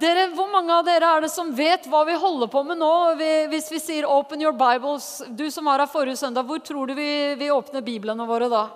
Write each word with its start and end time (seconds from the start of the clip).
Dere, 0.00 0.30
Hvor 0.32 0.48
mange 0.48 0.72
av 0.72 0.84
dere 0.86 1.08
er 1.16 1.24
det 1.26 1.28
som 1.28 1.50
vet 1.52 1.84
hva 1.90 2.06
vi 2.08 2.14
holder 2.16 2.48
på 2.48 2.62
med 2.64 2.78
nå? 2.80 2.92
hvis 3.52 3.68
vi 3.70 3.78
sier 3.78 4.06
'Open 4.08 4.40
your 4.40 4.52
Bibles', 4.52 5.20
Du 5.36 5.50
som 5.50 5.64
var 5.64 5.78
her 5.78 5.86
forrige 5.86 6.16
søndag, 6.16 6.46
hvor 6.46 6.58
tror 6.58 6.86
du 6.86 6.94
vi, 6.94 7.34
vi 7.34 7.50
åpner 7.50 7.84
biblene 7.84 8.26
våre 8.26 8.48
da? 8.48 8.70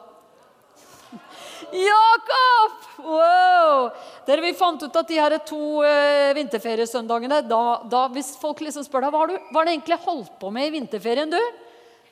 Jakob! 1.72 2.72
Wow! 2.98 3.90
Dere, 4.26 4.40
Vi 4.42 4.52
fant 4.52 4.82
ut 4.82 4.96
at 4.96 5.08
de 5.08 5.14
her 5.14 5.38
to 5.38 5.82
eh, 5.82 6.34
vinterferiesøndagene 6.34 7.48
da, 7.48 7.82
da, 7.88 8.08
Hvis 8.08 8.36
folk 8.36 8.60
liksom 8.60 8.84
spør 8.84 9.00
deg 9.00 9.10
hva 9.10 9.18
har 9.18 9.26
du 9.26 9.38
hva 9.38 9.62
har 9.62 9.64
du 9.64 9.72
egentlig 9.72 10.04
holdt 10.04 10.38
på 10.38 10.52
med 10.52 10.66
i 10.66 10.76
vinterferien, 10.76 11.30
du? 11.30 11.40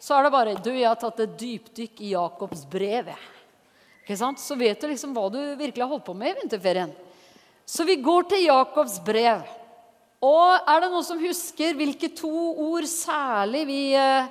Så 0.01 0.17
er 0.17 0.23
det 0.23 0.33
bare 0.33 0.57
du, 0.57 0.73
jeg 0.73 0.89
har 0.89 0.97
tatt 0.97 1.21
et 1.21 1.39
dypdykk 1.39 2.01
i 2.01 2.15
Jakobs 2.17 2.65
brev. 2.65 3.13
Sant? 4.17 4.41
Så 4.41 4.57
vet 4.57 4.81
du 4.81 4.89
liksom 4.89 5.13
hva 5.13 5.29
du 5.31 5.55
virkelig 5.57 5.85
har 5.85 5.93
holdt 5.93 6.05
på 6.05 6.15
med 6.15 6.33
i 6.33 6.41
vinterferien. 6.41 6.91
Så 7.67 7.87
vi 7.89 7.97
går 8.03 8.29
til 8.31 8.47
Jakobs 8.47 8.99
brev. 9.05 9.43
Og 10.23 10.71
er 10.71 10.85
det 10.85 10.91
noen 10.93 11.07
som 11.07 11.23
husker 11.23 11.75
hvilke 11.75 12.13
to 12.15 12.31
ord 12.69 12.87
særlig 12.87 13.65
vi 13.67 13.81
eh, 13.99 14.29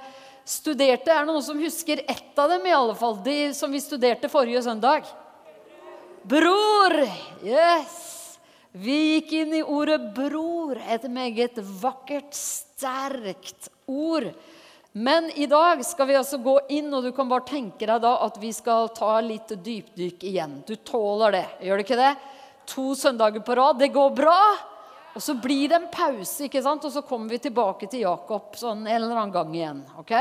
studerte? 0.48 1.12
Er 1.12 1.26
det 1.26 1.34
noen 1.34 1.44
som 1.44 1.60
husker 1.60 2.04
ett 2.06 2.40
av 2.40 2.54
dem, 2.54 2.64
i 2.68 2.76
alle 2.76 2.96
fall? 2.96 3.18
De 3.26 3.52
som 3.58 3.72
vi 3.72 3.84
studerte 3.84 4.32
forrige 4.32 4.64
søndag? 4.64 5.10
Bror! 6.24 6.96
Yes! 7.44 8.00
Vi 8.72 8.98
gikk 9.18 9.34
inn 9.36 9.58
i 9.58 9.66
ordet 9.68 10.00
bror, 10.16 10.78
et 10.80 11.04
meget 11.12 11.58
vakkert, 11.82 12.32
sterkt 12.32 13.68
ord. 13.84 14.30
Men 14.92 15.28
i 15.36 15.48
dag 15.52 15.84
skal 15.84 16.08
vi 16.08 16.16
altså 16.20 16.40
gå 16.40 16.54
inn, 16.72 16.88
og 16.96 17.04
du 17.04 17.12
kan 17.16 17.28
bare 17.28 17.50
tenke 17.50 17.88
deg 17.88 18.00
da 18.04 18.14
at 18.24 18.40
vi 18.40 18.54
skal 18.56 18.94
ta 18.96 19.18
litt 19.24 19.52
dypdykk 19.52 20.24
igjen. 20.24 20.62
Du 20.68 20.78
tåler 20.88 21.36
det, 21.36 21.46
gjør 21.68 21.80
du 21.80 21.84
ikke 21.84 22.00
det? 22.00 22.14
To 22.70 22.92
søndager 22.96 23.44
på 23.46 23.56
rad. 23.56 23.80
Det 23.80 23.92
går 23.94 24.14
bra. 24.18 24.40
Og 25.16 25.24
så 25.24 25.36
blir 25.36 25.68
det 25.68 25.76
en 25.76 25.90
pause, 25.92 26.46
ikke 26.48 26.62
sant? 26.64 26.86
og 26.88 26.94
så 26.94 27.04
kommer 27.04 27.34
vi 27.34 27.42
tilbake 27.44 27.90
til 27.92 28.06
Jakob 28.06 28.56
sånn 28.56 28.86
en 28.86 28.96
eller 28.96 29.12
annen 29.12 29.34
gang 29.36 29.56
igjen. 29.58 29.82
ok? 30.00 30.14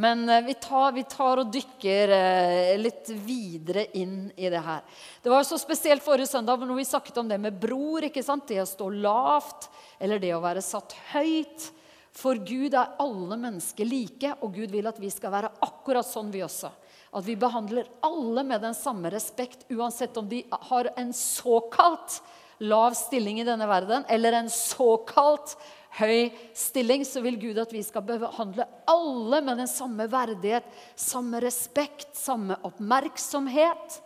Men 0.00 0.24
eh, 0.28 0.40
vi 0.46 0.54
tar, 0.54 0.92
vi 0.96 1.04
tar 1.06 1.42
og 1.42 1.52
dykker 1.54 2.12
eh, 2.16 2.72
litt 2.80 3.12
videre 3.26 3.86
inn 4.00 4.32
i 4.34 4.48
det 4.50 4.62
her. 4.64 4.80
Det 5.22 5.30
var 5.30 5.44
så 5.46 5.58
spesielt 5.60 6.02
forrige 6.02 6.32
søndag 6.32 6.64
når 6.64 6.80
vi 6.80 6.86
snakket 6.88 7.20
om 7.20 7.28
det 7.30 7.38
med 7.38 7.60
bror. 7.60 8.08
ikke 8.08 8.24
sant? 8.24 8.48
Det 8.48 8.62
å 8.62 8.66
stå 8.66 8.88
lavt, 8.90 9.68
eller 10.00 10.22
det 10.22 10.32
å 10.34 10.42
være 10.42 10.64
satt 10.64 10.96
høyt. 11.12 11.68
For 12.14 12.38
Gud 12.38 12.74
er 12.78 12.96
alle 13.02 13.38
mennesker 13.38 13.86
like, 13.86 14.32
og 14.40 14.56
Gud 14.56 14.72
vil 14.74 14.88
at 14.88 14.98
vi 15.02 15.10
skal 15.10 15.34
være 15.34 15.52
akkurat 15.66 16.06
sånn, 16.06 16.32
vi 16.34 16.42
også. 16.46 16.72
At 17.14 17.26
vi 17.26 17.36
behandler 17.38 17.88
alle 18.02 18.42
med 18.46 18.64
den 18.64 18.74
samme 18.74 19.10
respekt, 19.14 19.68
uansett 19.70 20.16
om 20.18 20.28
de 20.28 20.42
har 20.50 20.90
en 20.96 21.12
såkalt 21.14 22.20
lav 22.58 22.94
stilling 22.98 23.40
i 23.40 23.46
denne 23.46 23.66
verden 23.70 24.06
eller 24.10 24.32
en 24.38 24.50
såkalt 24.50 25.56
høy 25.94 26.32
stilling, 26.58 27.04
så 27.06 27.22
vil 27.22 27.38
Gud 27.38 27.58
at 27.62 27.72
vi 27.74 27.82
skal 27.86 28.02
behandle 28.06 28.66
alle 28.90 29.40
med 29.46 29.62
den 29.62 29.70
samme 29.70 30.08
verdighet, 30.10 30.66
samme 30.98 31.38
respekt, 31.42 32.10
samme 32.18 32.58
oppmerksomhet. 32.66 34.00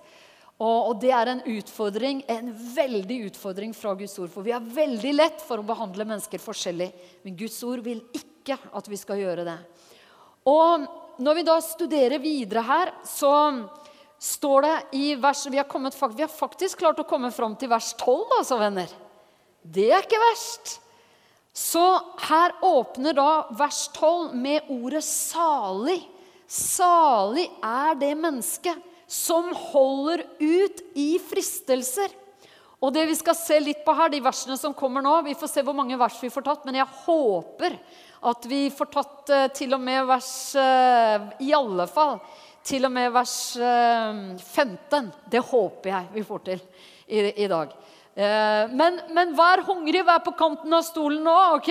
Og, 0.58 0.96
det 0.98 1.12
er 1.14 1.30
en 1.30 1.44
utfordring, 1.46 2.24
en 2.26 2.50
veldig 2.50 3.18
utfordring 3.28 3.72
fra 3.78 3.92
Guds 3.94 4.16
ord. 4.18 4.30
For 4.32 4.42
vi 4.42 4.52
har 4.52 4.64
veldig 4.74 5.12
lett 5.14 5.44
for 5.46 5.62
å 5.62 5.66
behandle 5.66 6.06
mennesker 6.08 6.42
forskjellig. 6.42 6.88
Men 7.22 7.36
Guds 7.38 7.60
ord 7.62 7.84
vil 7.86 8.02
ikke 8.10 8.58
at 8.74 8.90
vi 8.90 8.98
skal 8.98 9.22
gjøre 9.22 9.44
det. 9.46 9.54
Og 10.50 10.88
når 11.18 11.38
vi 11.38 11.46
da 11.46 11.58
studerer 11.62 12.22
videre 12.22 12.62
her, 12.66 12.92
så 13.06 13.32
står 14.18 14.66
det 14.66 14.74
i 14.98 15.06
vers 15.18 15.46
Vi 15.46 15.58
har, 15.58 15.68
kommet, 15.70 15.96
vi 16.14 16.24
har 16.24 16.32
faktisk 16.32 16.78
klart 16.82 16.98
å 16.98 17.06
komme 17.06 17.30
fram 17.34 17.56
til 17.58 17.70
vers 17.70 17.92
12, 17.98 18.36
altså, 18.40 18.58
venner. 18.60 18.92
Det 19.62 19.90
er 19.92 20.06
ikke 20.06 20.20
verst. 20.22 20.78
Så 21.58 21.82
her 22.28 22.54
åpner 22.62 23.16
da 23.18 23.30
vers 23.58 23.88
12 23.96 24.34
med 24.38 24.70
ordet 24.70 25.02
'salig'. 25.02 26.06
Salig 26.48 27.44
er 27.60 27.98
det 28.00 28.14
mennesket 28.16 28.78
som 29.08 29.50
holder 29.52 30.22
ut 30.38 30.80
i 30.96 31.18
fristelser. 31.20 32.08
Og 32.78 32.94
det 32.94 33.04
vi 33.10 33.16
skal 33.18 33.36
se 33.36 33.58
litt 33.60 33.82
på 33.84 33.92
her, 33.96 34.08
de 34.12 34.20
versene 34.22 34.56
som 34.56 34.74
kommer 34.76 35.02
nå 35.02 35.16
Vi 35.26 35.34
får 35.34 35.50
se 35.50 35.64
hvor 35.66 35.74
mange 35.74 35.98
vers 35.98 36.16
vi 36.22 36.30
får 36.30 36.46
tatt, 36.46 36.64
men 36.64 36.78
jeg 36.78 36.94
håper 37.04 37.74
at 38.20 38.46
vi 38.46 38.66
får 38.70 38.90
tatt 38.90 39.30
uh, 39.30 39.46
til 39.54 39.74
og 39.76 39.82
med 39.82 40.06
vers 40.08 40.30
uh, 40.58 41.28
I 41.44 41.52
alle 41.54 41.86
fall 41.90 42.18
til 42.68 42.84
og 42.84 42.92
med 42.92 43.12
vers 43.14 43.34
uh, 43.56 43.64
eh, 43.64 44.40
15. 44.42 45.06
Det 45.30 45.40
håper 45.40 45.88
jeg 45.88 46.08
vi 46.12 46.24
får 46.26 46.42
til 46.50 46.58
i, 47.06 47.22
i 47.44 47.46
dag. 47.48 47.70
Men, 48.18 48.98
men, 49.14 49.30
vær 49.38 49.62
hungrig, 49.64 50.02
vær 50.04 50.18
på 50.26 50.34
kanten 50.36 50.74
av 50.74 50.82
stolen 50.82 51.22
nå, 51.24 51.36
OK? 51.54 51.70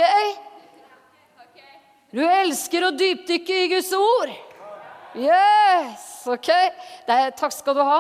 Du 2.16 2.22
elsker 2.24 2.88
å 2.88 2.94
dypdykke 2.96 3.58
i 3.66 3.68
Guds 3.76 3.92
ord. 3.94 4.32
Yes! 5.20 6.08
OK? 6.32 6.50
Er, 6.50 7.36
takk 7.36 7.54
skal 7.54 7.78
du 7.78 7.84
ha. 7.84 8.00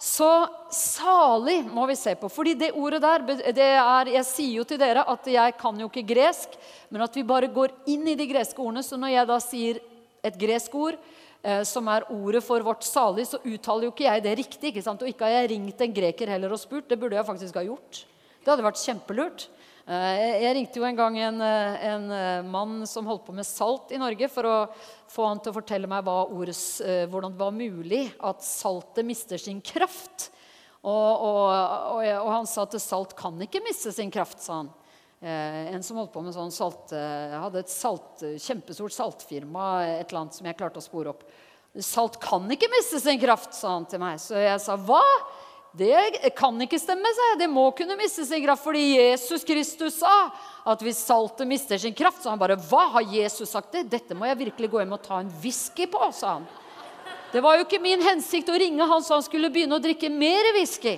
Så 0.00 0.28
salig 0.74 1.60
må 1.70 1.86
vi 1.86 1.96
se 1.96 2.14
på. 2.18 2.28
fordi 2.28 2.54
det 2.54 2.72
ordet 2.72 3.00
der 3.02 3.18
det 3.52 3.58
er, 3.58 4.06
Jeg 4.06 4.24
sier 4.24 4.54
jo 4.58 4.64
til 4.64 4.78
dere 4.78 5.04
at 5.08 5.26
jeg 5.26 5.54
kan 5.58 5.78
jo 5.80 5.88
ikke 5.88 6.14
gresk, 6.14 6.48
men 6.90 7.02
at 7.02 7.14
vi 7.14 7.22
bare 7.22 7.48
går 7.48 7.70
inn 7.86 8.06
i 8.08 8.14
de 8.14 8.26
greske 8.26 8.58
ordene. 8.58 8.82
Så 8.82 8.96
når 8.96 9.14
jeg 9.14 9.26
da 9.26 9.38
sier 9.40 9.80
et 10.24 10.38
gresk 10.38 10.74
ord, 10.74 10.98
eh, 11.42 11.62
som 11.62 11.88
er 11.88 12.04
ordet 12.10 12.42
for 12.44 12.60
vårt 12.60 12.84
salig, 12.84 13.26
så 13.26 13.40
uttaler 13.44 13.84
jo 13.84 13.92
ikke 13.92 14.08
jeg 14.08 14.22
det 14.22 14.38
riktig. 14.38 14.68
ikke 14.72 14.82
sant? 14.82 15.02
Og 15.02 15.08
ikke 15.08 15.24
har 15.24 15.42
jeg 15.42 15.50
ringt 15.50 15.80
en 15.80 15.94
greker 15.94 16.28
heller 16.28 16.52
og 16.52 16.58
spurt. 16.58 16.88
Det 16.88 16.98
burde 16.98 17.16
jeg 17.16 17.26
faktisk 17.26 17.54
ha 17.54 17.62
gjort. 17.62 18.04
Det 18.44 18.50
hadde 18.50 18.66
vært 18.66 18.82
kjempelurt. 18.82 19.48
Eh, 19.84 20.40
jeg 20.40 20.54
ringte 20.56 20.80
jo 20.80 20.86
en 20.88 20.96
gang 20.96 21.16
en, 21.20 21.40
eh, 21.44 21.82
en, 21.90 22.04
eh, 22.10 22.42
mann 22.42 22.86
som 22.86 23.04
holdt 23.04 23.26
på 23.26 23.34
med 23.36 23.44
salt 23.44 23.92
i 23.92 23.98
Norge, 24.00 24.30
for 24.32 24.42
å 24.48 24.68
få 25.12 25.26
han 25.28 25.40
til 25.40 25.52
å 25.52 25.60
fortelle 25.60 25.86
meg 25.86 26.08
ordet, 26.08 26.56
hvordan 27.10 27.32
det 27.32 27.38
var 27.38 27.52
mulig 27.52 28.14
at 28.18 28.40
saltet 28.40 29.04
mister 29.04 29.36
sin 29.36 29.60
kraft. 29.60 30.30
Og, 30.82 30.90
og, 30.90 31.52
og, 31.96 32.00
og, 32.00 32.30
han 32.32 32.46
sa 32.46 32.62
at 32.62 32.80
salt 32.80 33.14
kan 33.16 33.36
ikke 33.40 33.62
miste 33.64 33.92
sin 33.92 34.10
kraft, 34.10 34.40
sa 34.40 34.62
han. 34.62 34.72
en 35.24 35.82
som 35.82 35.96
holdt 35.96 36.12
på 36.12 36.20
med 36.20 36.34
sånn 36.34 36.52
salt, 36.52 36.90
hadde 36.90 37.62
et 37.62 37.72
salt, 37.72 38.20
kjempestort 38.20 38.92
saltfirma 38.92 39.68
et 39.86 40.10
eller 40.10 40.20
annet 40.20 40.36
som 40.36 40.44
jeg 40.44 40.56
klarte 40.58 40.82
å 40.82 40.84
spore 40.84 41.14
opp. 41.14 41.22
Salt 41.80 42.20
kan 42.20 42.44
ikke 42.52 42.68
miste 42.68 43.00
sin 43.00 43.20
kraft, 43.20 43.54
sa 43.56 43.78
han 43.78 43.86
til 43.88 44.02
meg. 44.02 44.20
Så 44.20 44.36
jeg 44.36 44.60
sa 44.60 44.76
hva? 44.76 45.00
Det 45.74 46.30
kan 46.38 46.54
ikke 46.62 46.78
stemme, 46.78 47.10
sa 47.10 47.30
jeg. 47.32 47.38
Det 47.42 47.50
må 47.50 47.64
kunne 47.74 47.96
miste 47.98 48.22
sin 48.26 48.42
kraft. 48.44 48.62
Fordi 48.62 48.82
Jesus 48.94 49.42
Kristus 49.46 49.96
sa 49.98 50.12
at 50.70 50.82
hvis 50.86 51.00
saltet 51.02 51.48
mister 51.50 51.80
sin 51.82 51.96
kraft, 51.96 52.22
så 52.22 52.30
han 52.30 52.38
bare 52.38 52.58
Hva 52.70 52.84
har 52.94 53.08
Jesus 53.16 53.50
sagt 53.50 53.74
det? 53.74 53.88
Dette 53.90 54.14
må 54.14 54.28
jeg 54.28 54.38
virkelig 54.44 54.70
gå 54.70 54.82
hjem 54.82 54.94
og 54.94 55.02
ta 55.02 55.18
en 55.18 55.32
whisky 55.42 55.88
på, 55.90 55.98
sa 56.14 56.36
han. 56.36 56.46
Det 57.32 57.42
var 57.42 57.58
jo 57.58 57.64
ikke 57.64 57.82
min 57.82 58.02
hensikt 58.06 58.52
å 58.52 58.58
ringe 58.60 58.86
han 58.86 59.02
så 59.02 59.16
han 59.16 59.26
skulle 59.26 59.50
begynne 59.50 59.74
å 59.74 59.82
drikke 59.82 60.12
mer 60.14 60.52
whisky. 60.54 60.94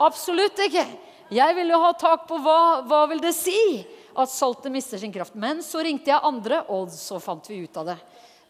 Absolutt 0.00 0.56
ikke. 0.64 0.86
Jeg 1.34 1.56
ville 1.58 1.76
ha 1.80 1.92
tak 1.92 2.24
på 2.28 2.38
hva, 2.40 2.80
hva 2.88 3.04
vil 3.10 3.20
det 3.20 3.34
si 3.36 3.84
at 4.16 4.32
saltet 4.32 4.72
mister 4.72 5.00
sin 5.00 5.12
kraft. 5.12 5.36
Men 5.36 5.60
så 5.60 5.84
ringte 5.84 6.08
jeg 6.08 6.24
andre, 6.24 6.62
og 6.72 6.88
så 6.94 7.20
fant 7.20 7.44
vi 7.50 7.60
ut 7.66 7.80
av 7.82 7.92
det 7.92 8.00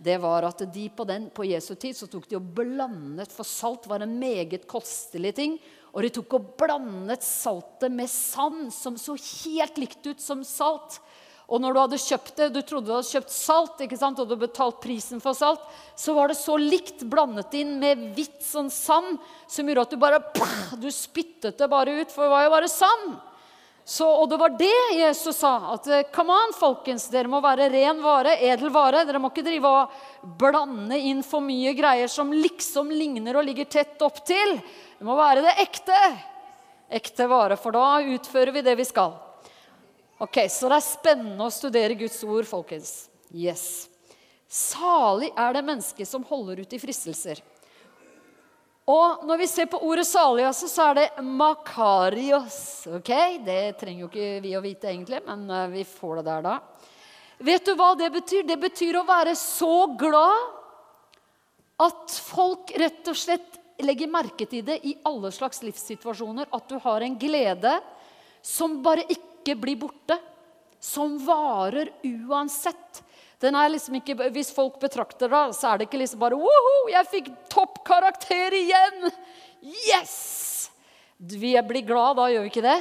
det 0.05 0.19
var 0.21 0.45
at 0.45 0.61
de 0.75 0.85
på, 0.93 1.07
den, 1.09 1.31
på 1.33 1.47
Jesu 1.49 1.75
tid 1.81 1.97
så 1.97 2.09
tok 2.11 2.27
de 2.29 2.37
og 2.37 2.53
blandet 2.57 3.33
For 3.33 3.47
salt 3.49 3.89
var 3.89 4.05
en 4.05 4.19
meget 4.21 4.67
kostelig 4.69 5.35
ting. 5.39 5.59
Og 5.95 6.05
de 6.05 6.11
tok 6.13 6.37
og 6.37 6.49
blandet 6.61 7.25
saltet 7.25 7.93
med 7.95 8.11
sand, 8.11 8.67
som 8.75 8.99
så 9.01 9.15
helt 9.17 9.79
likt 9.81 10.05
ut 10.05 10.21
som 10.21 10.43
salt. 10.45 10.99
Og 11.45 11.61
når 11.61 11.75
du 11.75 11.81
hadde 11.83 12.01
kjøpt 12.01 12.39
det, 12.41 12.49
du 12.55 12.61
trodde 12.65 12.89
du 12.89 12.95
hadde 12.97 13.11
kjøpt 13.11 13.33
salt, 13.33 13.83
ikke 13.85 13.99
sant, 14.01 14.21
og 14.21 14.31
du 14.31 14.35
betalt 14.41 14.81
prisen 14.83 15.21
for 15.23 15.37
salt, 15.37 15.63
så 15.97 16.17
var 16.17 16.33
det 16.33 16.39
så 16.41 16.57
likt 16.59 17.05
blandet 17.11 17.53
inn 17.61 17.77
med 17.83 18.09
hvitt 18.17 18.41
sånn 18.45 18.73
sand 18.73 19.19
som 19.47 19.69
gjorde 19.69 19.85
at 19.87 19.95
du 19.95 20.01
bare 20.01 20.23
Du 20.81 20.89
spyttet 20.93 21.61
det 21.61 21.71
bare 21.71 22.01
ut, 22.01 22.11
for 22.11 22.27
det 22.27 22.33
var 22.33 22.47
jo 22.47 22.55
bare 22.57 22.73
sand. 22.73 23.15
Så, 23.85 24.07
og 24.09 24.31
det 24.31 24.39
var 24.41 24.55
det 24.57 24.97
Jesus 24.97 25.37
sa. 25.37 25.75
at 25.75 25.87
eh, 25.87 26.07
Come 26.13 26.33
on, 26.33 26.55
folkens, 26.57 27.05
dere 27.13 27.29
må 27.29 27.43
være 27.45 27.69
ren 27.73 28.01
vare, 28.01 28.39
edel 28.41 28.73
vare. 28.73 29.03
Dere 29.05 29.21
må 29.21 29.29
ikke 29.29 29.45
drive 29.45 29.69
og 29.69 29.99
blande 30.41 30.97
inn 30.97 31.21
for 31.27 31.45
mye 31.45 31.75
greier 31.77 32.09
som 32.09 32.33
liksom 32.33 32.93
ligner 32.95 33.37
og 33.37 33.45
ligger 33.45 33.69
tett 33.69 34.01
opp 34.05 34.23
til. 34.25 34.57
Det 34.97 35.05
må 35.05 35.19
være 35.19 35.45
det 35.45 35.57
ekte. 35.67 36.01
Ekte 36.97 37.29
vare, 37.29 37.59
for 37.61 37.77
da 37.77 38.01
utfører 38.15 38.55
vi 38.57 38.65
det 38.65 38.77
vi 38.81 38.89
skal. 38.89 39.19
Ok, 40.23 40.47
Så 40.49 40.71
det 40.71 40.79
er 40.79 40.87
spennende 40.87 41.45
å 41.45 41.53
studere 41.53 41.97
Guds 41.99 42.23
ord, 42.25 42.47
folkens. 42.49 43.11
Yes. 43.35 43.91
Salig 44.49 45.33
er 45.37 45.57
det 45.57 45.65
mennesket 45.67 46.09
som 46.09 46.25
holder 46.25 46.63
ut 46.63 46.73
i 46.73 46.81
fristelser. 46.81 47.43
Og 48.85 49.23
når 49.25 49.39
vi 49.41 49.47
ser 49.49 49.69
på 49.73 49.81
ordet 49.87 50.05
salig, 50.05 50.45
så 50.53 50.91
er 50.91 50.99
det 50.99 51.25
makarios. 51.25 52.85
ok? 52.99 53.13
Det 53.45 53.79
trenger 53.81 54.05
jo 54.05 54.11
ikke 54.11 54.43
vi 54.45 54.53
å 54.59 54.65
vite 54.65 54.91
egentlig, 54.91 55.23
men 55.25 55.47
eh, 55.49 55.71
vi 55.73 55.85
får 55.89 56.21
det 56.21 56.27
der 56.29 56.45
da. 56.45 56.59
Vet 57.45 57.65
du 57.65 57.73
hva 57.79 57.95
det 57.97 58.11
betyr? 58.13 58.45
Det 58.45 58.59
betyr 58.61 59.01
å 59.01 59.07
være 59.09 59.33
så 59.41 59.87
glad 59.99 60.53
at 61.81 62.13
folk 62.13 62.75
rett 62.79 63.09
og 63.11 63.17
slett 63.19 63.57
legger 63.83 64.13
merke 64.13 64.47
til 64.47 64.63
det 64.69 64.79
i 64.87 64.95
alle 65.09 65.33
slags 65.35 65.65
livssituasjoner. 65.65 66.53
At 66.53 66.69
du 66.69 66.77
har 66.85 67.03
en 67.03 67.17
glede 67.19 67.73
som 68.45 68.83
bare 68.85 69.09
ikke 69.09 69.57
blir 69.65 69.81
borte. 69.81 70.21
Som 70.77 71.17
varer 71.25 71.89
uansett. 72.05 73.01
Den 73.43 73.57
er 73.59 73.73
liksom 73.73 73.97
ikke, 73.99 74.17
Hvis 74.35 74.53
folk 74.55 74.79
betrakter 74.83 75.31
det, 75.31 75.45
så 75.59 75.73
er 75.73 75.79
det 75.79 75.89
ikke 75.89 76.03
liksom 76.03 76.23
bare 76.23 76.39
Woho, 76.39 76.75
jeg 76.93 77.11
fikk 77.11 77.31
toppkarakter 77.53 78.55
igjen! 78.61 79.09
Yes! 79.89 80.71
Vi 81.19 81.55
blir 81.67 81.87
glad 81.87 82.19
da, 82.19 82.29
gjør 82.31 82.45
vi 82.45 82.53
ikke 82.53 82.65
det? 82.65 82.79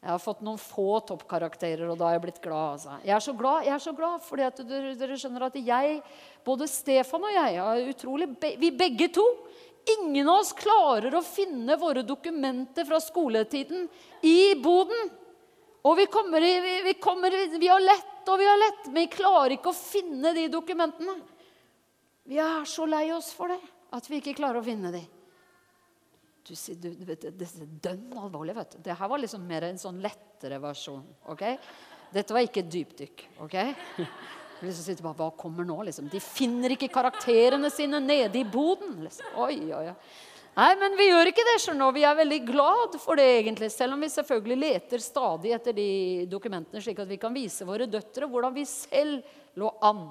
Jeg 0.00 0.14
har 0.14 0.20
fått 0.22 0.40
noen 0.44 0.56
få 0.60 1.00
toppkarakterer, 1.04 1.84
og 1.92 1.98
da 2.00 2.06
har 2.08 2.14
jeg 2.16 2.22
blitt 2.24 2.40
glad. 2.40 2.78
Altså. 2.78 2.94
Jeg 3.04 3.12
er 3.16 3.24
så 3.24 3.34
glad, 3.36 3.66
jeg 3.66 3.74
er 3.74 3.82
så 3.84 3.92
glad 3.96 4.22
fordi 4.24 4.46
at 4.46 4.62
dere, 4.64 4.92
dere, 4.96 5.18
skjønner 5.20 5.44
at 5.50 5.58
jeg, 5.60 5.98
både 6.46 6.68
Stefan 6.72 7.26
og 7.28 7.34
jeg, 7.34 7.58
er 7.60 7.90
utrolig, 7.92 8.30
vi 8.60 8.72
begge 8.72 9.10
to 9.16 9.26
Ingen 9.88 10.28
av 10.28 10.42
oss 10.42 10.50
klarer 10.52 11.14
å 11.16 11.22
finne 11.24 11.72
våre 11.80 12.02
dokumenter 12.04 12.84
fra 12.84 12.98
skoletiden 13.00 13.86
i 14.28 14.52
boden. 14.60 15.08
Og 15.88 15.96
vi, 15.96 16.04
kommer, 16.12 16.44
vi, 16.44 16.74
vi, 16.84 16.94
kommer, 17.00 17.32
vi 17.32 17.70
har 17.70 17.80
lett 17.80 18.09
og 18.28 18.38
vi 18.40 18.48
har 18.48 18.58
lett, 18.60 18.86
men 18.90 19.04
vi 19.04 19.12
klarer 19.14 19.54
ikke 19.56 19.72
å 19.72 19.76
finne 19.76 20.32
de 20.36 20.48
dokumentene. 20.52 21.14
Vi 22.30 22.38
er 22.42 22.66
så 22.68 22.84
lei 22.86 23.06
oss 23.14 23.32
for 23.34 23.48
det 23.52 23.60
at 23.96 24.06
vi 24.10 24.20
ikke 24.20 24.36
klarer 24.38 24.60
å 24.60 24.66
finne 24.66 24.92
de. 24.94 25.00
Du, 26.46 26.54
du, 26.54 26.88
du 26.98 27.04
vet, 27.06 27.24
det 27.38 27.46
er 27.46 27.70
dønn 27.84 28.12
alvorlig. 28.18 28.54
vet 28.56 28.72
du. 28.76 28.78
Det 28.84 28.96
her 28.98 29.08
var 29.10 29.20
liksom 29.22 29.42
mer 29.46 29.66
en 29.68 29.78
sånn 29.78 30.00
lettere 30.02 30.58
versjon. 30.62 31.02
ok? 31.30 31.44
Dette 32.10 32.34
var 32.34 32.46
ikke 32.46 32.64
dypdykk. 32.66 33.24
ok? 33.46 33.56
Liksom 34.60 34.84
sitter 34.84 35.04
bare, 35.06 35.16
Hva 35.16 35.30
kommer 35.40 35.64
nå? 35.64 35.78
liksom? 35.88 36.08
De 36.12 36.20
finner 36.20 36.74
ikke 36.74 36.90
karakterene 36.92 37.70
sine 37.72 38.00
nede 38.02 38.40
i 38.40 38.44
boden. 38.44 38.98
liksom. 39.06 39.30
Oi, 39.40 39.56
oi, 39.72 39.86
oi. 39.92 39.94
Nei, 40.56 40.70
men 40.80 40.96
vi 40.98 41.06
gjør 41.06 41.30
ikke 41.30 41.44
det. 41.46 41.58
skjønner 41.62 41.94
Vi 41.94 42.02
er 42.06 42.16
veldig 42.18 42.40
glad 42.48 42.96
for 43.00 43.20
det, 43.20 43.26
egentlig, 43.38 43.70
selv 43.72 43.94
om 43.94 44.02
vi 44.02 44.10
selvfølgelig 44.10 44.58
leter 44.58 45.02
stadig 45.02 45.54
etter 45.54 45.76
de 45.76 45.90
dokumentene, 46.30 46.82
slik 46.82 46.98
at 47.02 47.10
vi 47.10 47.20
kan 47.22 47.34
vise 47.34 47.66
våre 47.68 47.86
døtre 47.90 48.28
hvordan 48.30 48.56
vi 48.56 48.66
selv 48.68 49.22
lå 49.60 49.70
an. 49.86 50.08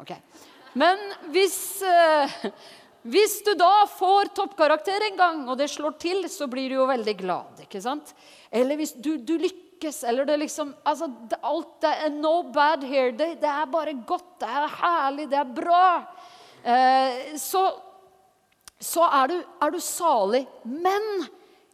Ok. 0.00 0.14
Men 0.78 1.00
hvis, 1.34 1.58
uh, 1.82 2.52
hvis 3.10 3.40
du 3.46 3.52
da 3.58 3.88
får 3.90 4.30
toppkarakter 4.38 5.08
en 5.08 5.18
gang, 5.18 5.42
og 5.50 5.58
det 5.58 5.68
slår 5.72 5.98
til, 5.98 6.22
så 6.30 6.46
blir 6.50 6.70
du 6.70 6.78
jo 6.78 6.86
veldig 6.88 7.16
glad. 7.18 7.66
ikke 7.66 7.82
sant? 7.82 8.14
Eller 8.50 8.78
hvis 8.78 8.94
du, 8.94 9.16
du 9.18 9.34
lykkes, 9.42 10.04
eller 10.06 10.28
det 10.28 10.38
liksom 10.44 10.70
altså, 10.86 11.10
det, 11.26 11.42
Alt 11.42 11.80
det 11.82 11.94
er 12.06 12.14
no 12.14 12.36
bad 12.54 12.86
here. 12.86 13.10
Det, 13.10 13.34
det, 13.42 13.50
er 13.50 13.66
bare 13.74 13.98
godt, 14.06 14.36
det 14.38 14.54
er 14.54 14.74
herlig, 14.78 15.30
det 15.34 15.42
er 15.42 15.54
bra. 15.58 15.84
Eh, 16.62 17.22
så, 17.40 17.66
så 18.80 19.04
er, 19.04 19.28
du, 19.28 19.42
er 19.60 19.70
du 19.70 19.80
salig. 19.84 20.46
Men 20.64 21.26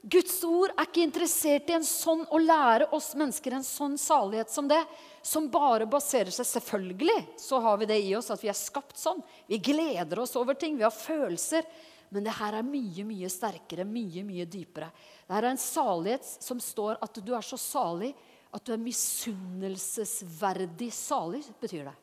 Guds 0.02 0.42
ord 0.46 0.70
er 0.74 0.86
ikke 0.86 1.02
interessert 1.06 1.70
i 1.70 1.76
en 1.78 1.86
sånn, 1.86 2.26
å 2.30 2.38
lære 2.38 2.86
oss 2.94 3.14
mennesker 3.18 3.52
en 3.56 3.64
sånn 3.66 3.96
salighet 3.98 4.50
som 4.52 4.68
det 4.70 4.84
som 5.26 5.48
bare 5.50 5.88
baserer 5.90 6.30
seg 6.30 6.46
Selvfølgelig 6.46 7.26
så 7.42 7.58
har 7.62 7.78
vi 7.80 7.86
det 7.90 7.98
i 8.04 8.14
oss 8.14 8.30
at 8.30 8.42
vi 8.42 8.48
er 8.50 8.58
skapt 8.58 8.98
sånn. 9.00 9.22
Vi 9.50 9.58
gleder 9.58 10.18
oss 10.22 10.36
over 10.38 10.54
ting. 10.54 10.76
Vi 10.78 10.84
har 10.86 10.94
følelser. 10.94 11.66
Men 12.14 12.24
det 12.26 12.36
her 12.38 12.52
er 12.54 12.62
mye 12.66 13.04
mye 13.06 13.28
sterkere, 13.30 13.84
mye 13.86 14.22
mye 14.26 14.46
dypere. 14.46 14.90
Det 15.26 15.34
her 15.34 15.42
er 15.42 15.50
en 15.56 15.58
salighet 15.58 16.22
som 16.22 16.60
står 16.62 16.98
at 17.02 17.18
du 17.18 17.34
er 17.34 17.42
så 17.42 17.56
salig 17.58 18.14
at 18.54 18.62
du 18.62 18.70
er 18.72 18.78
misunnelsesverdig 18.80 20.92
salig, 20.94 21.42
betyr 21.60 21.84
det. 21.90 21.96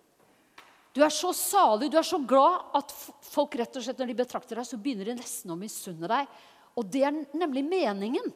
Du 0.94 1.02
er 1.02 1.10
så 1.14 1.32
salig, 1.34 1.90
du 1.90 1.98
er 1.98 2.06
så 2.06 2.20
glad 2.22 2.78
at 2.78 2.92
folk 3.26 3.56
rett 3.58 3.80
og 3.80 3.86
slett 3.86 4.02
når 4.02 4.12
de 4.12 4.20
betrakter 4.20 4.60
deg, 4.60 4.68
så 4.70 4.78
begynner 4.78 5.10
de 5.10 5.18
nesten 5.18 5.54
å 5.54 5.58
misunne 5.58 6.10
deg. 6.10 6.40
Og 6.78 6.90
det 6.94 7.02
er 7.08 7.18
nemlig 7.34 7.64
meningen. 7.66 8.30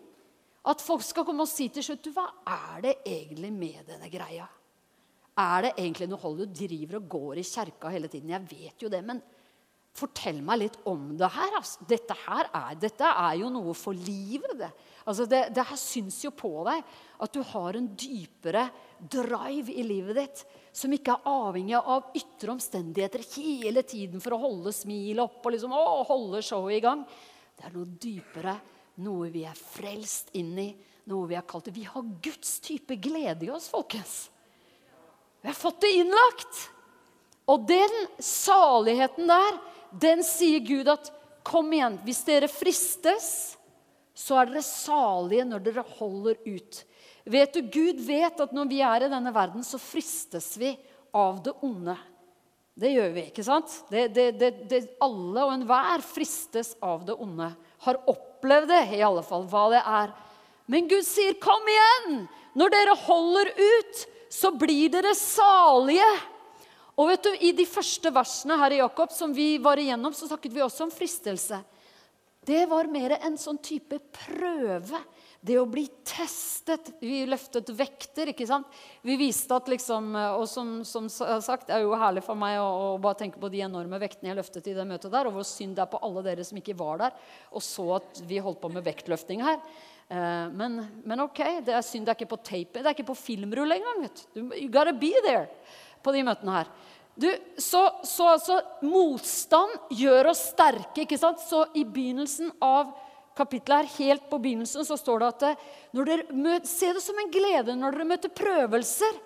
At 0.68 0.82
folk 0.84 1.06
skal 1.06 1.26
komme 1.28 1.46
og 1.46 1.50
si 1.50 1.70
til 1.72 1.86
slutt 1.86 2.10
Hva 2.12 2.26
er 2.50 2.82
det 2.84 2.96
egentlig 3.08 3.54
med 3.56 3.86
denne 3.88 4.10
greia? 4.12 4.48
Er 5.38 5.68
det 5.68 5.76
egentlig 5.78 6.10
noe 6.10 6.20
hold 6.20 6.42
du 6.42 6.46
driver 6.50 6.98
og 6.98 7.10
går 7.14 7.40
i 7.40 7.46
kjerka 7.46 7.92
hele 7.94 8.10
tiden? 8.10 8.34
Jeg 8.34 8.50
vet 8.50 8.84
jo 8.84 8.90
det, 8.90 9.04
men 9.06 9.22
fortell 9.98 10.42
meg 10.46 10.62
litt 10.64 10.78
om 10.90 11.12
det 11.18 11.30
her. 11.34 11.56
Altså. 11.60 11.86
Dette, 11.90 12.18
her 12.26 12.50
er, 12.50 12.78
dette 12.82 13.10
er 13.10 13.38
jo 13.42 13.52
noe 13.54 13.74
for 13.78 13.98
livet. 13.98 14.58
Det. 14.60 14.72
Altså, 15.06 15.28
det, 15.30 15.44
det 15.54 15.66
her 15.70 15.82
syns 15.82 16.20
jo 16.26 16.34
på 16.34 16.52
deg 16.68 16.82
at 17.22 17.38
du 17.38 17.42
har 17.54 17.78
en 17.78 17.90
dypere 17.98 18.68
drive 18.98 19.74
i 19.74 19.86
livet 19.86 20.18
ditt 20.18 20.44
som 20.78 20.94
ikke 20.94 21.16
er 21.16 21.30
avhengig 21.32 21.78
av 21.80 22.12
ytre 22.18 22.54
omstendigheter 22.54 23.24
hele 23.34 23.82
tiden 23.88 24.22
for 24.22 24.36
å 24.36 24.42
holde 24.44 24.74
smilet 24.76 25.24
opp 25.24 25.42
og 25.42 25.56
liksom, 25.56 25.74
å, 25.74 26.04
holde 26.06 26.44
showet 26.46 26.78
i 26.78 26.84
gang. 26.84 27.02
Det 27.58 27.66
er 27.66 27.74
noe 27.74 27.90
dypere, 27.98 28.54
noe 29.02 29.32
vi 29.34 29.42
er 29.50 29.58
frelst 29.58 30.30
inn 30.38 30.54
i, 30.62 30.68
noe 31.10 31.30
vi 31.32 31.38
har 31.38 31.48
kalt. 31.50 31.72
Vi 31.74 31.88
har 31.88 32.06
Guds 32.22 32.60
type 32.62 33.00
glede 33.02 33.48
i 33.48 33.52
oss, 33.54 33.72
folkens. 33.74 34.28
Vi 35.42 35.50
har 35.50 35.58
fått 35.58 35.82
det 35.82 35.96
innlagt. 35.98 36.62
Og 37.50 37.66
den 37.66 37.98
saligheten 38.22 39.30
der, 39.32 39.62
den 39.98 40.22
sier 40.28 40.62
Gud 40.62 40.92
at 40.94 41.10
kom 41.48 41.72
igjen, 41.74 41.98
hvis 42.06 42.22
dere 42.28 42.52
fristes, 42.52 43.32
så 44.18 44.38
er 44.38 44.52
dere 44.52 44.66
salige 44.66 45.46
når 45.48 45.66
dere 45.66 45.86
holder 45.98 46.38
ut. 46.46 46.84
Vet 47.28 47.54
du, 47.54 47.62
Gud 47.62 48.00
vet 48.08 48.40
at 48.40 48.54
når 48.56 48.70
vi 48.70 48.80
er 48.86 49.04
i 49.04 49.12
denne 49.12 49.34
verden, 49.36 49.66
så 49.66 49.80
fristes 49.82 50.54
vi 50.60 50.72
av 51.16 51.42
det 51.44 51.54
onde. 51.66 51.98
Det 52.78 52.92
gjør 52.94 53.14
vi, 53.16 53.24
ikke 53.32 53.44
sant? 53.44 53.74
Det, 53.90 54.06
det, 54.14 54.52
det, 54.70 54.82
alle 55.02 55.44
og 55.44 55.54
enhver 55.56 56.04
fristes 56.06 56.76
av 56.84 57.04
det 57.08 57.16
onde. 57.18 57.50
Har 57.84 58.00
opplevd 58.08 58.70
det, 58.70 58.84
i 59.00 59.04
alle 59.04 59.24
fall, 59.26 59.48
hva 59.50 59.66
det 59.74 59.82
er. 59.82 60.14
Men 60.70 60.88
Gud 60.88 61.06
sier, 61.08 61.34
'Kom 61.42 61.68
igjen! 61.68 62.28
Når 62.58 62.74
dere 62.74 62.96
holder 63.06 63.52
ut, 63.54 64.06
så 64.30 64.52
blir 64.52 64.90
dere 64.94 65.14
salige. 65.18 66.08
Og 66.98 67.12
vet 67.12 67.24
du, 67.24 67.32
I 67.46 67.52
de 67.54 67.66
første 67.70 68.10
versene 68.14 68.58
her 68.58 68.74
i 68.74 68.80
Jakob 68.82 69.12
som 69.14 69.34
vi 69.34 69.58
var 69.62 69.78
igjennom, 69.78 70.14
så 70.14 70.30
snakket 70.30 70.54
vi 70.54 70.64
også 70.66 70.88
om 70.88 70.94
fristelse. 70.94 71.60
Det 72.48 72.64
var 72.72 72.88
mer 72.88 73.18
en 73.18 73.36
sånn 73.36 73.58
type 73.60 73.98
prøve. 74.16 75.02
Det 75.44 75.58
å 75.60 75.66
bli 75.68 75.84
testet. 76.08 76.94
Vi 77.02 77.26
løftet 77.28 77.70
vekter. 77.76 78.32
ikke 78.32 78.48
sant? 78.48 78.70
Vi 79.04 79.18
viste 79.20 79.52
at 79.56 79.68
liksom, 79.68 80.16
Og 80.16 80.46
som, 80.48 80.78
som 80.88 81.10
sagt, 81.12 81.68
det 81.68 81.76
er 81.76 81.84
jo 81.84 81.98
herlig 82.00 82.24
for 82.24 82.40
meg 82.40 82.56
å, 82.62 82.68
å, 82.68 82.88
bare 83.04 83.20
tenke 83.20 83.42
på 83.42 83.52
de 83.52 83.66
enorme 83.68 84.00
vektene 84.00 84.32
jeg 84.32 84.40
løftet 84.40 84.72
i 84.72 84.78
det 84.78 84.88
møtet 84.88 85.12
der, 85.12 85.28
og 85.28 85.36
hvor 85.36 85.48
synd 85.48 85.76
det 85.76 85.84
er 85.84 85.92
på 85.92 86.02
alle 86.08 86.24
dere 86.24 86.48
som 86.48 86.60
ikke 86.60 86.78
var 86.80 87.04
der 87.04 87.20
og 87.52 87.64
så 87.64 87.86
at 87.98 88.22
vi 88.28 88.40
holdt 88.44 88.62
på 88.64 88.72
med 88.72 88.86
vektløfting 88.86 89.44
her. 89.44 89.60
Eh, 90.08 90.48
men, 90.56 90.80
men, 91.04 91.26
ok, 91.28 91.42
det 91.68 91.76
er 91.76 91.86
synd 91.86 92.08
det 92.08 92.14
er 92.14 92.20
ikke 92.22 92.36
på 92.36 92.44
tape, 92.48 92.80
det 92.80 92.86
er 92.86 92.96
ikke 92.96 93.10
på 93.12 93.20
filmrull 93.20 93.76
engang. 93.76 94.06
vet 94.08 94.24
du. 94.32 94.42
You 94.56 94.72
gotta 94.72 94.96
be 94.96 95.12
there 95.26 95.50
på 96.04 96.16
de 96.16 96.24
møtene 96.24 96.62
her. 96.62 96.72
Du, 97.18 97.28
så, 97.58 97.82
så 98.06 98.30
altså, 98.36 98.60
Motstand 98.86 99.74
gjør 99.98 100.32
oss 100.32 100.44
sterke. 100.52 101.02
ikke 101.04 101.18
sant? 101.18 101.42
Så 101.42 101.64
i 101.74 101.82
begynnelsen 101.82 102.52
av 102.62 102.92
kapittelet 103.38 103.88
her, 103.88 104.06
helt 104.06 104.28
på 104.30 104.40
begynnelsen, 104.42 104.86
så 104.86 104.98
står 104.98 105.22
det 105.22 105.30
at 105.32 105.46
eh, 105.50 105.64
når 105.98 106.12
dere 106.12 106.38
møter, 106.38 106.70
Se 106.70 106.92
det 106.94 107.02
som 107.02 107.18
en 107.22 107.34
glede 107.34 107.76
når 107.78 107.98
dere 107.98 108.10
møter 108.14 108.34
prøvelser. 108.34 109.18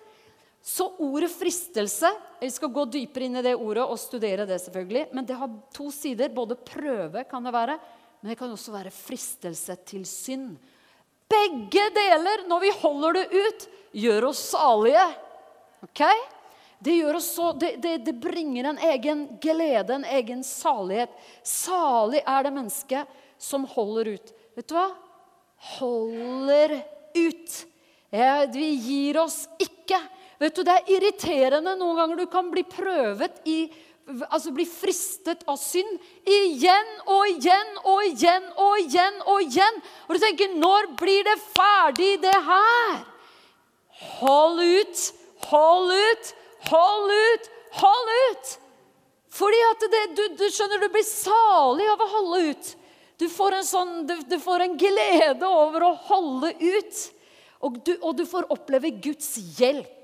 Så 0.61 0.85
ordet 1.01 1.31
fristelse 1.33 2.11
Vi 2.37 2.49
skal 2.53 2.69
gå 2.69 2.83
dypere 2.93 3.25
inn 3.25 3.39
i 3.39 3.41
det 3.41 3.55
ordet 3.57 3.81
og 3.81 3.97
studere 3.99 4.45
det, 4.45 4.59
selvfølgelig. 4.61 5.07
Men 5.11 5.27
det 5.27 5.39
har 5.39 5.55
to 5.73 5.89
sider. 5.93 6.31
Både 6.33 6.55
prøve 6.55 7.25
kan 7.29 7.43
det 7.43 7.53
være, 7.55 7.79
men 8.21 8.31
det 8.31 8.37
kan 8.39 8.51
også 8.53 8.73
være 8.73 8.93
fristelse 8.93 9.75
til 9.89 10.05
synd. 10.07 10.55
Begge 11.31 11.87
deler, 11.95 12.45
når 12.49 12.63
vi 12.65 12.71
holder 12.81 13.19
det 13.19 13.25
ut, 13.31 13.65
gjør 14.03 14.29
oss 14.31 14.43
salige. 14.51 15.05
Ok? 15.85 16.03
Det, 16.83 17.21
så, 17.21 17.51
det, 17.53 17.75
det, 17.81 17.97
det, 17.97 18.13
bringer 18.13 18.63
en 18.63 18.77
egen 18.77 19.27
glede, 19.41 19.93
en 19.93 20.05
egen 20.05 20.43
salighet. 20.43 21.13
Salig 21.45 22.23
er 22.25 22.47
det 22.47 22.53
mennesket 22.55 23.19
som 23.37 23.67
holder 23.69 24.15
ut. 24.15 24.33
Vet 24.57 24.69
du 24.71 24.73
hva? 24.73 24.87
Holder 25.77 26.79
ut. 27.17 27.59
Ja, 28.09 28.47
vi 28.49 28.71
gir 28.81 29.21
oss 29.21 29.45
ikke. 29.61 30.01
Vet 30.41 30.57
du, 30.57 30.63
Det 30.65 30.73
er 30.73 30.91
irriterende 30.97 31.77
noen 31.77 32.01
ganger 32.01 32.23
du 32.23 32.25
kan 32.33 32.49
bli 32.49 32.65
prøvet 32.65 33.43
i 33.45 33.61
altså 34.29 34.51
bli 34.51 34.65
fristet 34.65 35.43
av 35.49 35.59
synd 35.61 36.01
igjen 36.27 36.89
og 37.05 37.29
igjen 37.29 37.77
og 37.85 38.01
igjen 38.09 38.49
og 38.57 38.81
igjen. 38.81 39.21
Og 39.29 39.45
igjen. 39.45 39.81
Og 40.07 40.17
du 40.17 40.23
tenker 40.23 40.57
Når 40.57 40.91
blir 40.99 41.23
det 41.29 41.37
ferdig, 41.53 42.15
det 42.25 42.37
her? 42.49 43.01
Hold 44.17 44.61
ut, 44.65 45.01
hold 45.45 45.91
ut, 45.93 46.31
hold 46.69 47.15
ut, 47.15 47.49
hold 47.81 48.11
ut! 48.31 48.51
Fordi 49.31 49.61
at 49.69 49.87
det, 49.93 50.03
du, 50.17 50.23
du, 50.41 50.45
skjønner, 50.51 50.81
du 50.81 50.91
blir 50.91 51.07
salig 51.07 51.87
av 51.87 52.03
å 52.03 52.09
holde 52.17 52.41
ut. 52.51 52.71
Du 53.21 53.27
får 53.31 53.55
en, 53.59 53.65
sånn, 53.67 53.93
du, 54.09 54.15
du 54.27 54.37
får 54.41 54.65
en 54.65 54.75
glede 54.79 55.47
over 55.47 55.85
å 55.87 55.93
holde 56.09 56.51
ut. 56.59 57.01
Og 57.61 57.77
du, 57.85 57.93
og 58.01 58.17
du 58.17 58.25
får 58.27 58.49
oppleve 58.51 58.91
Guds 59.03 59.35
hjelp. 59.59 60.01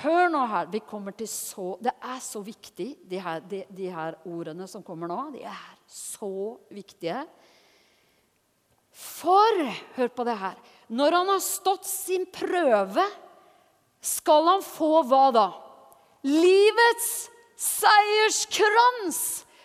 Hør 0.00 0.32
nå 0.32 0.40
her. 0.50 0.70
Vi 0.72 0.80
kommer 0.82 1.14
til 1.14 1.28
så, 1.30 1.76
Det 1.78 1.92
er 1.94 2.20
så 2.24 2.42
viktig, 2.42 2.88
de 3.06 3.20
her, 3.22 3.44
de, 3.46 3.62
de 3.70 3.90
her 3.92 4.16
ordene 4.26 4.66
som 4.70 4.82
kommer 4.82 5.10
nå. 5.10 5.20
De 5.36 5.44
er 5.46 5.74
så 5.86 6.56
viktige. 6.74 7.20
For 8.94 9.60
Hør 9.94 10.10
på 10.14 10.26
det 10.26 10.38
her. 10.40 10.58
Når 10.90 11.18
han 11.20 11.30
har 11.34 11.44
stått 11.44 11.86
sin 11.86 12.26
prøve, 12.32 13.04
skal 14.04 14.50
han 14.52 14.64
få 14.64 15.00
hva 15.08 15.24
da? 15.34 15.46
Livets 16.28 17.10
seierskrans! 17.60 19.18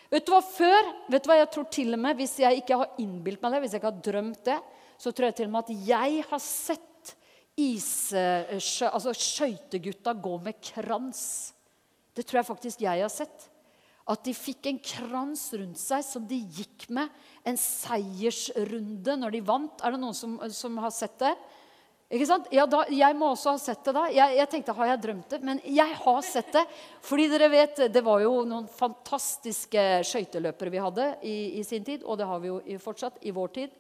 Vet 0.10 0.26
du 0.26 0.34
hva 0.34 0.42
før? 0.42 0.88
Vet 1.12 1.26
du 1.26 1.30
hva 1.30 1.38
jeg 1.38 1.52
tror 1.54 1.68
til 1.70 1.94
og 1.94 2.02
med, 2.02 2.18
Hvis 2.18 2.40
jeg 2.42 2.64
ikke 2.64 2.80
har 2.82 2.96
innbilt 3.02 3.44
meg 3.44 3.54
det, 3.54 3.62
hvis 3.64 3.76
jeg 3.76 3.82
ikke 3.82 3.92
har 3.92 4.04
drømt 4.10 4.42
det, 4.48 4.58
så 5.00 5.12
tror 5.12 5.30
jeg 5.30 5.38
til 5.38 5.50
og 5.50 5.54
med 5.54 5.68
at 5.68 5.86
jeg 5.88 6.24
har 6.32 6.42
sett 6.44 7.14
is, 7.60 8.12
altså 8.16 9.14
skøytegutta 9.16 10.16
gå 10.16 10.36
med 10.44 10.60
krans. 10.64 11.54
Det 12.16 12.26
tror 12.26 12.42
jeg 12.42 12.50
faktisk 12.50 12.84
jeg 12.84 13.04
har 13.04 13.12
sett. 13.12 13.48
At 14.10 14.24
de 14.26 14.34
fikk 14.34 14.72
en 14.72 14.80
krans 14.82 15.44
rundt 15.54 15.78
seg 15.78 16.02
som 16.04 16.26
de 16.28 16.40
gikk 16.42 16.88
med. 16.96 17.12
En 17.46 17.60
seiersrunde 17.60 19.16
når 19.22 19.36
de 19.36 19.44
vant. 19.46 19.84
Er 19.86 19.94
det 19.94 20.02
noen 20.02 20.18
som, 20.18 20.40
som 20.56 20.80
har 20.82 20.94
sett 20.96 21.20
det? 21.22 21.36
Ikke 22.10 22.26
sant? 22.26 22.48
Ja, 22.50 22.64
da, 22.66 22.82
Jeg 22.90 23.14
må 23.14 23.28
også 23.30 23.52
ha 23.54 23.60
sett 23.62 23.84
det 23.86 23.92
da. 23.94 24.08
Jeg, 24.10 24.34
jeg, 24.40 24.50
tenkte 24.50 24.74
har 24.74 24.88
jeg 24.90 25.02
drømt 25.04 25.30
det? 25.30 25.38
Men 25.46 25.60
jeg 25.62 25.98
har 26.02 26.24
sett 26.26 26.48
det. 26.56 26.64
Fordi 27.06 27.28
dere 27.30 27.50
vet, 27.54 27.82
det 27.94 28.02
var 28.06 28.24
jo 28.24 28.32
noen 28.50 28.66
fantastiske 28.66 29.84
skøyteløpere 30.10 30.74
vi 30.74 30.82
hadde 30.82 31.06
i, 31.22 31.36
i, 31.60 31.66
sin 31.68 31.86
tid. 31.86 32.02
Og 32.02 32.18
det 32.18 32.26
har 32.26 32.42
vi 32.42 32.50
jo 32.50 32.80
fortsatt 32.82 33.22
i 33.30 33.34
vår 33.36 33.54
tid. 33.60 33.76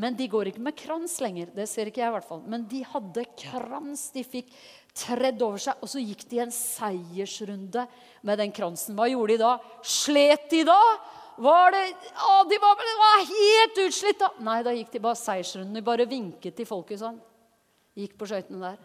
Men 0.00 0.16
de 0.16 0.30
går 0.32 0.48
ikke 0.48 0.64
med 0.64 0.78
krans 0.80 1.18
lenger. 1.20 1.52
Det 1.52 1.66
ser 1.68 1.90
ikke 1.90 2.00
jeg 2.00 2.08
i 2.08 2.14
hvert 2.16 2.28
fall. 2.30 2.40
Men 2.48 2.64
de 2.70 2.80
hadde 2.88 3.26
krans. 3.42 4.06
De 4.16 4.24
fikk 4.24 4.48
tredd 4.96 5.44
over 5.44 5.60
seg, 5.60 5.84
og 5.84 5.90
så 5.90 6.00
gikk 6.00 6.24
de 6.30 6.40
en 6.44 6.54
seiersrunde 6.54 7.84
med 8.24 8.40
den 8.40 8.54
kransen. 8.54 8.96
Hva 8.96 9.10
gjorde 9.10 9.34
de 9.34 9.42
da? 9.42 9.52
Slet 9.84 10.48
de 10.54 10.62
da? 10.70 10.80
Var 11.44 11.74
det, 11.74 11.84
å, 12.30 12.40
de 12.48 12.62
var, 12.62 12.80
de 12.80 12.96
var 13.02 13.28
helt 13.34 13.84
utslitt 13.88 14.24
da. 14.24 14.32
Nei, 14.46 14.60
da 14.64 14.72
gikk 14.72 14.94
de 14.94 15.04
bare 15.04 15.20
seiersrunden. 15.20 15.76
De 15.76 15.84
bare 15.84 16.08
vinket 16.08 16.56
til 16.56 16.70
folket 16.70 17.04
sånn. 17.04 17.20
Gikk 17.94 18.16
på 18.18 18.26
skøytene 18.26 18.72
der. 18.72 18.80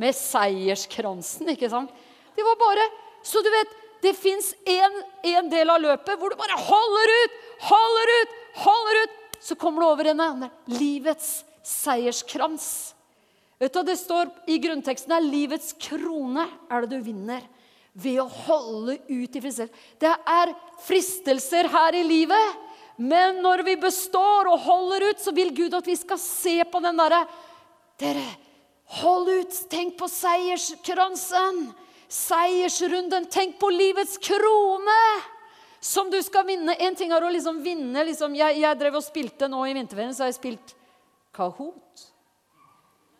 Med 0.00 0.16
seierskransen, 0.16 1.50
ikke 1.52 1.70
sant? 1.72 1.90
Det 2.36 2.46
var 2.46 2.58
bare 2.60 2.86
Så 3.26 3.42
du 3.44 3.50
vet, 3.52 3.72
det 4.00 4.14
fins 4.16 4.54
en, 4.64 5.50
del 5.52 5.68
av 5.68 5.82
løpet 5.82 6.16
hvor 6.16 6.32
du 6.32 6.38
bare 6.40 6.56
holder 6.56 7.10
ut, 7.18 7.34
holder 7.68 8.12
ut, 8.14 8.38
holder 8.62 9.00
ut. 9.02 9.18
Så 9.44 9.56
kommer 9.60 9.82
du 9.82 9.88
over 9.90 10.08
en 10.08 10.22
annen. 10.24 10.54
Livets 10.72 11.42
seierskrans. 11.66 12.94
Vet 13.60 13.74
du, 13.74 13.82
Det 13.84 13.98
står 14.00 14.30
i 14.48 14.56
grunnteksten 14.62 15.12
her 15.12 15.24
livets 15.24 15.74
krone 15.76 16.46
er 16.70 16.86
det 16.86 16.96
du 16.96 17.04
vinner 17.04 17.44
ved 17.92 18.22
å 18.22 18.28
holde 18.46 18.96
ut 19.10 19.36
i 19.36 19.42
fristelser. 19.42 19.68
Det 20.00 20.12
er 20.14 20.54
fristelser 20.86 21.68
her 21.68 21.98
i 21.98 22.04
livet, 22.06 22.56
men 23.00 23.38
når 23.40 23.62
vi 23.64 23.78
består 23.80 24.50
og 24.50 24.60
holder 24.60 25.06
ut, 25.08 25.20
så 25.22 25.32
vil 25.32 25.54
Gud 25.56 25.72
at 25.72 25.86
vi 25.88 25.96
skal 25.96 26.18
se 26.20 26.58
på 26.68 26.82
den 26.84 27.00
derre 27.00 27.24
Dere, 28.00 28.24
hold 29.00 29.28
ut! 29.28 29.56
Tenk 29.72 29.98
på 30.00 30.08
seierskransen! 30.08 31.66
Seiersrunden! 32.08 33.26
Tenk 33.32 33.58
på 33.60 33.68
livets 33.72 34.16
krone! 34.24 35.00
Som 35.80 36.08
du 36.12 36.18
skal 36.24 36.44
vinne. 36.48 36.74
En 36.80 36.96
ting 36.96 37.12
er 37.12 37.24
å 37.24 37.32
liksom 37.32 37.60
vinne 37.64 38.04
liksom, 38.08 38.36
jeg, 38.36 38.58
jeg 38.60 38.80
drev 38.80 38.98
og 39.00 39.04
spilte 39.04 39.48
nå 39.52 39.60
i 39.68 39.74
vinterferien, 39.76 40.12
så 40.16 40.24
har 40.24 40.32
jeg 40.32 40.40
spilt 40.40 40.74
Kahoot. 41.36 42.06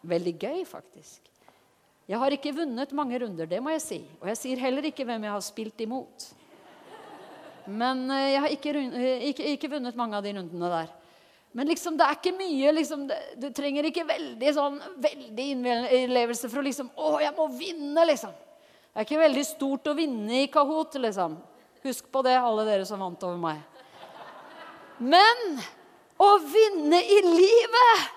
Veldig 0.08 0.34
gøy, 0.40 0.60
faktisk. 0.68 1.28
Jeg 2.08 2.20
har 2.20 2.36
ikke 2.36 2.56
vunnet 2.56 2.92
mange 2.96 3.20
runder, 3.22 3.48
det 3.48 3.60
må 3.64 3.72
jeg 3.76 3.84
si. 3.84 4.00
Og 4.20 4.28
jeg 4.32 4.40
sier 4.40 4.64
heller 4.64 4.88
ikke 4.88 5.08
hvem 5.08 5.28
jeg 5.28 5.36
har 5.36 5.44
spilt 5.44 5.84
imot. 5.84 6.30
Men 7.70 8.04
eh, 8.10 8.32
jeg 8.34 8.42
har 8.44 8.54
ikke, 8.56 8.74
eh, 8.80 9.28
ikke, 9.30 9.46
ikke 9.54 9.70
vunnet 9.76 9.98
mange 9.98 10.18
av 10.18 10.26
de 10.26 10.34
rundene 10.36 10.72
der. 10.72 10.90
Men 11.52 11.66
liksom, 11.66 11.96
det 11.98 12.06
er 12.06 12.14
ikke 12.14 12.36
mye 12.38 12.72
liksom, 12.76 13.08
Du 13.42 13.48
trenger 13.50 13.88
ikke 13.88 14.04
veldig, 14.06 14.52
sånn, 14.54 14.76
veldig 15.02 15.46
innlevelse 15.50 16.46
for 16.46 16.60
å 16.60 16.62
liksom 16.62 16.92
Å, 16.94 17.16
jeg 17.24 17.34
må 17.34 17.48
vinne, 17.56 18.04
liksom. 18.06 18.36
Det 18.90 19.02
er 19.02 19.06
ikke 19.08 19.24
veldig 19.24 19.44
stort 19.46 19.90
å 19.90 19.96
vinne 19.98 20.44
i 20.44 20.50
Kahoot, 20.52 20.94
liksom. 21.02 21.36
Husk 21.82 22.06
på 22.12 22.22
det, 22.26 22.36
alle 22.38 22.66
dere 22.68 22.86
som 22.86 23.02
vant 23.02 23.22
over 23.26 23.38
meg. 23.40 23.60
Men 25.00 25.60
å 26.20 26.30
vinne 26.44 26.98
i 27.00 27.20
livet. 27.24 28.08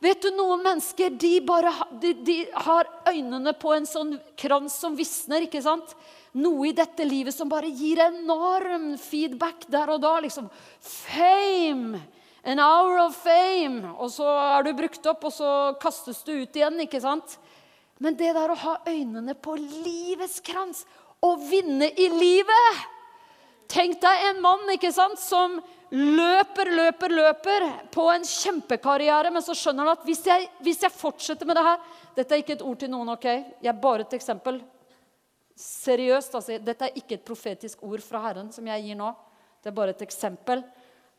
Vet 0.00 0.22
du, 0.22 0.30
Noen 0.32 0.62
mennesker 0.62 1.10
de 1.18 1.32
bare 1.44 1.72
de, 2.00 2.12
de 2.24 2.36
har 2.54 2.88
øynene 3.10 3.52
på 3.58 3.74
en 3.74 3.88
sånn 3.88 4.14
krans 4.38 4.78
som 4.78 4.94
visner. 4.96 5.44
ikke 5.44 5.62
sant? 5.64 5.92
Noe 6.38 6.68
i 6.70 6.76
dette 6.76 7.06
livet 7.08 7.34
som 7.34 7.50
bare 7.50 7.70
gir 7.72 8.00
enorm 8.04 8.92
feedback 9.00 9.66
der 9.72 9.90
og 9.94 10.02
da. 10.04 10.18
liksom. 10.22 10.48
Fame! 10.80 12.00
An 12.44 12.60
hour 12.62 13.00
of 13.02 13.16
fame. 13.18 13.82
Og 13.98 14.12
så 14.14 14.26
er 14.26 14.66
du 14.66 14.72
brukt 14.78 15.06
opp, 15.10 15.26
og 15.28 15.34
så 15.34 15.52
kastes 15.82 16.22
du 16.26 16.32
ut 16.38 16.56
igjen. 16.56 16.78
ikke 16.84 17.02
sant? 17.02 17.38
Men 17.98 18.16
det 18.16 18.30
der 18.36 18.52
å 18.54 18.60
ha 18.62 18.76
øynene 18.86 19.34
på 19.34 19.56
livets 19.58 20.38
krans, 20.46 20.84
og 21.24 21.42
vinne 21.48 21.88
i 21.98 22.06
livet 22.14 22.86
Tenk 23.68 23.98
deg 24.00 24.22
en 24.30 24.38
mann 24.40 24.70
ikke 24.72 24.88
sant, 24.94 25.18
som 25.20 25.58
løper, 25.92 26.70
løper, 26.72 27.12
løper 27.12 27.66
på 27.92 28.06
en 28.14 28.24
kjempekarriere, 28.24 29.28
men 29.34 29.44
så 29.44 29.52
skjønner 29.56 29.84
han 29.84 29.98
at 29.98 30.06
hvis 30.08 30.22
jeg, 30.24 30.46
hvis 30.64 30.80
jeg, 30.86 30.94
fortsetter 30.94 31.48
med 31.48 31.58
det 31.58 31.66
her 31.66 31.82
Dette 32.16 32.32
er 32.32 32.40
ikke 32.40 32.56
et 32.56 32.64
ord 32.64 32.78
til 32.80 32.88
noen, 32.94 33.12
ok? 33.12 33.26
Jeg 33.60 33.70
er 33.70 33.82
bare 33.82 34.06
et 34.06 34.16
eksempel. 34.16 34.62
Seriøst, 35.58 36.36
altså. 36.38 36.58
Dette 36.62 36.86
er 36.86 36.98
ikke 37.00 37.16
et 37.18 37.26
profetisk 37.26 37.82
ord 37.82 38.02
fra 38.04 38.22
Herren 38.28 38.52
som 38.54 38.66
jeg 38.70 38.84
gir 38.86 38.98
nå. 38.98 39.10
Det 39.58 39.72
er 39.72 39.74
bare 39.74 39.94
et 39.96 40.04
eksempel. 40.06 40.62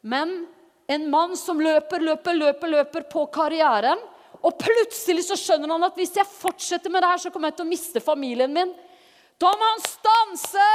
Men 0.01 0.45
en 0.89 1.09
mann 1.11 1.35
som 1.37 1.59
løper, 1.59 1.99
løper, 1.99 2.37
løper, 2.39 2.71
løper 2.71 3.07
på 3.11 3.25
karrieren, 3.35 3.99
og 4.39 4.55
plutselig 4.61 5.25
så 5.27 5.35
skjønner 5.35 5.73
han 5.73 5.83
at 5.89 5.97
hvis 5.99 6.15
jeg 6.15 6.31
fortsetter 6.31 6.93
med 6.93 7.03
det 7.03 7.09
her, 7.11 7.19
så 7.25 7.31
kommer 7.33 7.51
jeg 7.51 7.59
til 7.59 7.67
å 7.67 7.73
miste 7.73 8.03
familien 8.03 8.53
min. 8.55 8.71
Da 9.39 9.51
må 9.51 9.73
han 9.73 9.83
stanse! 9.83 10.69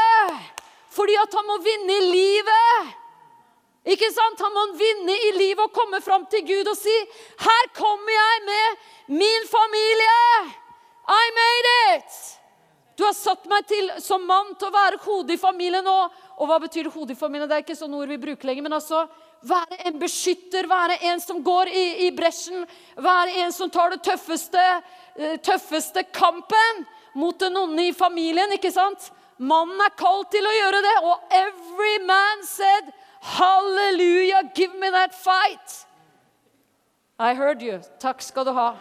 Fordi 0.94 1.16
at 1.18 1.33
han 1.35 1.49
må 1.49 1.56
vinne 1.64 1.97
i 1.97 2.12
livet. 2.12 2.92
Ikke 3.97 4.12
sant? 4.12 4.44
Han 4.44 4.54
må 4.54 4.68
vinne 4.78 5.16
i 5.28 5.33
livet 5.40 5.64
og 5.64 5.75
komme 5.75 5.99
fram 6.04 6.28
til 6.30 6.44
Gud 6.47 6.68
og 6.71 6.76
si, 6.78 6.94
'Her 7.40 7.64
kommer 7.75 8.12
jeg 8.12 8.44
med 8.52 9.18
min 9.18 9.44
familie. 9.49 10.21
I 11.09 11.25
made 11.40 11.76
it.' 11.97 12.43
Du 12.94 13.02
har 13.02 13.14
satt 13.16 13.46
meg 13.50 13.66
til 13.66 13.90
som 14.02 14.22
mann 14.26 14.52
til 14.58 14.68
å 14.68 14.74
være 14.74 15.00
hodet 15.02 15.34
i 15.34 15.40
familien. 15.40 15.84
nå. 15.84 16.08
og 16.38 16.48
hva 16.48 16.58
betyr 16.62 16.90
hodet 16.90 17.16
i 17.16 17.18
familien? 17.18 17.48
Det 17.48 17.56
er 17.56 17.64
ikke 17.64 17.76
sånn 17.76 17.94
ord 17.94 18.08
vi 18.08 18.18
bruker 18.18 18.46
lenger. 18.46 18.62
Men 18.62 18.76
altså 18.78 19.06
være 19.42 19.80
en 19.88 19.98
beskytter, 19.98 20.68
være 20.70 20.98
en 21.10 21.20
som 21.20 21.42
går 21.42 21.68
i, 21.68 21.84
i 22.06 22.10
bresjen. 22.14 22.66
Være 22.96 23.42
en 23.42 23.52
som 23.52 23.70
tar 23.70 23.90
det 23.90 24.02
tøffeste, 24.06 24.66
eh, 25.16 25.36
tøffeste 25.42 26.04
kampen 26.14 26.84
mot 27.14 27.38
den 27.38 27.56
onde 27.56 27.88
i 27.88 27.92
familien. 27.92 28.52
ikke 28.52 28.72
sant? 28.72 29.10
Mannen 29.38 29.80
er 29.82 29.96
kalt 29.98 30.30
til 30.30 30.46
å 30.46 30.54
gjøre 30.54 30.82
det. 30.86 30.94
Og 31.02 31.34
every 31.34 31.98
man 32.06 32.46
said 32.46 32.92
Halleluja, 33.24 34.54
give 34.54 34.78
me 34.78 34.90
that 34.90 35.14
fight! 35.14 35.86
I 37.18 37.32
heard 37.34 37.62
you. 37.62 37.80
Takk 37.98 38.20
skal 38.22 38.44
du 38.44 38.52
ha. 38.52 38.74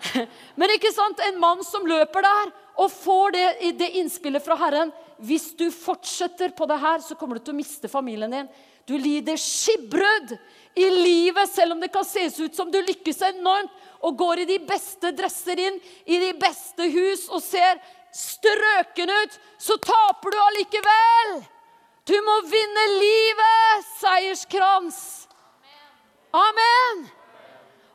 Men 0.60 0.70
ikke 0.70 0.92
sant, 0.92 1.20
en 1.24 1.40
mann 1.40 1.64
som 1.66 1.86
løper 1.88 2.24
der 2.24 2.52
og 2.78 2.90
får 2.92 3.34
det, 3.34 3.46
det 3.78 3.90
innspillet 4.00 4.44
fra 4.44 4.56
Herren 4.60 4.92
Hvis 5.18 5.50
du 5.58 5.66
fortsetter 5.74 6.54
på 6.56 6.66
det 6.70 6.78
her, 6.80 7.02
så 7.04 7.16
kommer 7.18 7.36
du 7.36 7.44
til 7.44 7.54
å 7.54 7.58
miste 7.58 7.90
familien 7.92 8.32
din. 8.32 8.48
Du 8.88 8.96
lider 8.98 9.36
skipbrudd 9.36 10.32
i 10.80 10.86
livet, 10.90 11.50
selv 11.50 11.74
om 11.74 11.82
det 11.82 11.90
kan 11.92 12.06
ses 12.06 12.38
ut 12.40 12.56
som 12.56 12.70
du 12.72 12.78
lykkes 12.80 13.20
enormt 13.28 13.74
og 14.00 14.16
går 14.16 14.42
i 14.42 14.48
de 14.48 14.58
beste 14.64 15.12
dresser 15.12 15.60
inn 15.60 15.76
i 16.08 16.18
de 16.22 16.32
beste 16.40 16.88
hus 16.88 17.26
og 17.28 17.42
ser 17.44 17.78
strøken 18.16 19.12
ut, 19.12 19.38
så 19.60 19.76
taper 19.84 20.32
du 20.32 20.38
allikevel. 20.40 21.34
Du 22.08 22.16
må 22.26 22.40
vinne 22.48 22.86
livet! 22.96 23.88
Seierskrans. 24.00 25.00
Amen! 26.34 27.08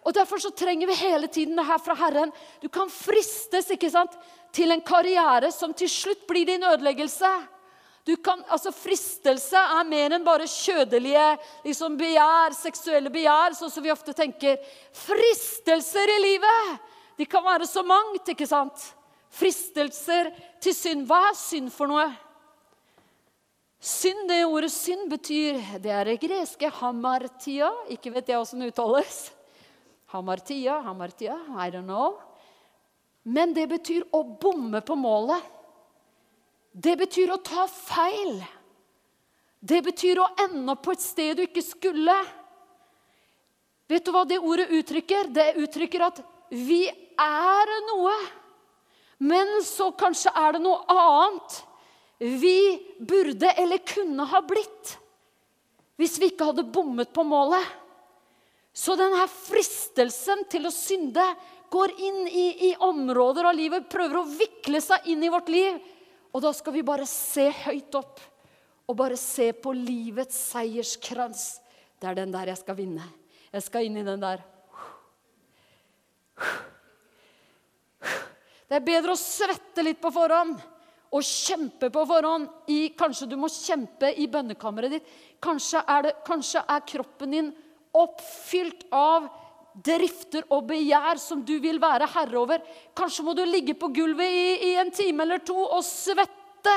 Og 0.05 0.13
Derfor 0.13 0.37
så 0.37 0.51
trenger 0.53 0.87
vi 0.87 0.99
hele 0.99 1.27
tiden 1.27 1.57
det 1.57 1.65
her 1.65 1.81
fra 1.81 1.95
Herren. 1.97 2.31
Du 2.61 2.69
kan 2.69 2.91
fristes 2.93 3.71
ikke 3.73 3.89
sant, 3.89 4.13
til 4.55 4.71
en 4.71 4.83
karriere 4.85 5.51
som 5.51 5.73
til 5.75 5.89
slutt 5.91 6.23
blir 6.29 6.47
din 6.47 6.63
ødeleggelse. 6.63 7.31
Kan, 8.21 8.43
altså 8.53 8.69
Fristelse 8.69 9.57
er 9.57 9.87
mer 9.89 10.13
enn 10.13 10.25
bare 10.25 10.45
kjødelige 10.45 11.23
liksom 11.65 11.95
begjær, 11.97 12.53
seksuelle 12.53 13.09
begjær, 13.09 13.55
sånn 13.57 13.71
som 13.73 13.83
vi 13.83 13.93
ofte 13.93 14.13
tenker. 14.13 14.59
Fristelser 14.93 16.13
i 16.13 16.19
livet! 16.21 16.91
De 17.17 17.25
kan 17.25 17.43
være 17.45 17.65
så 17.65 17.81
mangt, 17.87 18.27
ikke 18.29 18.45
sant? 18.47 18.83
Fristelser 19.33 20.29
til 20.63 20.75
synd. 20.75 21.07
Hva 21.09 21.31
er 21.31 21.39
synd 21.39 21.73
for 21.73 21.89
noe? 21.89 22.05
Synd, 23.85 24.27
det 24.29 24.39
ordet 24.47 24.71
synd 24.73 25.09
betyr 25.11 25.59
Det 25.83 25.91
er 25.93 26.07
det 26.09 26.19
greske 26.21 26.69
hamartia. 26.79 27.71
Ikke 27.91 28.13
vet 28.13 28.29
jeg 28.31 28.39
åssen 28.39 28.61
det 28.61 28.71
uttales. 28.71 29.31
Hamartia, 30.13 30.79
hamartia, 30.85 31.35
I 31.57 31.71
don't 31.73 31.89
know. 31.89 32.19
Men 33.25 33.53
det 33.55 33.65
betyr 33.71 34.05
å 34.13 34.21
bomme 34.23 34.81
på 34.85 34.97
målet. 34.99 35.41
Det 36.71 36.93
betyr 36.99 37.31
å 37.33 37.41
ta 37.41 37.65
feil. 37.71 38.37
Det 39.59 39.81
betyr 39.85 40.19
å 40.21 40.31
ende 40.45 40.75
opp 40.75 40.83
på 40.85 40.93
et 40.93 41.01
sted 41.01 41.37
du 41.37 41.45
ikke 41.45 41.63
skulle. 41.65 42.15
Vet 43.89 44.05
du 44.05 44.11
hva 44.13 44.25
det 44.29 44.41
ordet 44.41 44.69
uttrykker? 44.73 45.31
Det 45.33 45.55
uttrykker 45.61 46.05
at 46.05 46.21
vi 46.53 46.83
er 46.89 47.71
noe. 47.89 48.17
Men 49.25 49.57
så 49.65 49.89
kanskje 49.97 50.33
er 50.35 50.57
det 50.57 50.61
noe 50.65 50.83
annet 50.91 51.61
vi 52.19 52.77
burde 52.99 53.49
eller 53.59 53.81
kunne 53.83 54.23
ha 54.29 54.39
blitt 54.45 54.93
hvis 55.99 56.17
vi 56.19 56.29
ikke 56.31 56.49
hadde 56.49 56.67
bommet 56.75 57.11
på 57.15 57.23
målet. 57.23 57.63
Så 58.75 58.97
denne 58.99 59.23
fristelsen 59.31 60.43
til 60.51 60.67
å 60.67 60.73
synde 60.73 61.23
går 61.75 61.93
inn 62.07 62.21
i, 62.27 62.45
i, 62.69 62.71
områder 62.79 63.49
av 63.49 63.57
livet, 63.57 63.89
prøver 63.91 64.21
å 64.21 64.29
vikle 64.29 64.79
seg 64.83 65.11
inn 65.11 65.23
i 65.23 65.31
vårt 65.31 65.51
liv. 65.51 65.77
Og 66.35 66.43
da 66.43 66.51
skal 66.55 66.75
vi 66.75 66.83
bare 66.87 67.07
se 67.09 67.49
høyt 67.65 67.95
opp 67.99 68.23
og 68.85 68.97
bare 68.99 69.17
se 69.19 69.49
på 69.57 69.73
livets 69.75 70.37
seierskrans. 70.51 71.45
Det 71.99 72.09
er 72.09 72.19
den 72.19 72.33
der 72.33 72.51
jeg 72.51 72.61
skal 72.61 72.77
vinne. 72.77 73.07
Jeg 73.51 73.65
skal 73.65 73.87
inn 73.87 73.97
i 73.99 74.05
den 74.05 74.21
der. 74.23 74.43
Det 78.65 78.79
er 78.79 78.85
bedre 78.85 79.13
å 79.13 79.19
svette 79.19 79.83
litt 79.85 80.01
på 80.01 80.11
forhånd 80.13 80.57
og 81.15 81.23
kjempe 81.23 81.89
på 81.93 82.03
forhånd. 82.09 82.49
I, 82.71 82.91
kanskje 82.97 83.29
du 83.31 83.37
må 83.39 83.49
kjempe 83.51 84.11
i 84.19 84.27
bønnekammeret 84.31 84.97
ditt. 84.97 85.15
Kanskje 85.43 85.83
er, 85.85 86.07
det, 86.07 86.13
kanskje 86.27 86.63
er 86.67 86.85
kroppen 86.87 87.35
din 87.35 87.51
oppfylt 87.95 88.87
av 88.95 89.29
drifter 89.83 90.45
og 90.53 90.67
begjær 90.69 91.19
som 91.19 91.43
du 91.45 91.57
vil 91.63 91.79
være 91.81 92.07
herre 92.15 92.39
over. 92.39 92.63
Kanskje 92.95 93.25
må 93.27 93.35
du 93.35 93.43
ligge 93.47 93.75
på 93.77 93.91
gulvet 93.95 94.31
i, 94.31 94.71
i 94.71 94.73
en 94.79 94.91
time 94.95 95.25
eller 95.25 95.43
to 95.45 95.57
og 95.57 95.83
svette. 95.85 96.75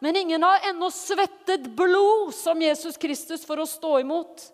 Men 0.00 0.16
ingen 0.16 0.42
har 0.46 0.68
ennå 0.70 0.90
svettet 0.94 1.66
blod 1.76 2.30
som 2.36 2.60
Jesus 2.62 2.96
Kristus 3.00 3.44
for 3.46 3.58
å 3.60 3.66
stå 3.66 3.98
imot. 4.04 4.44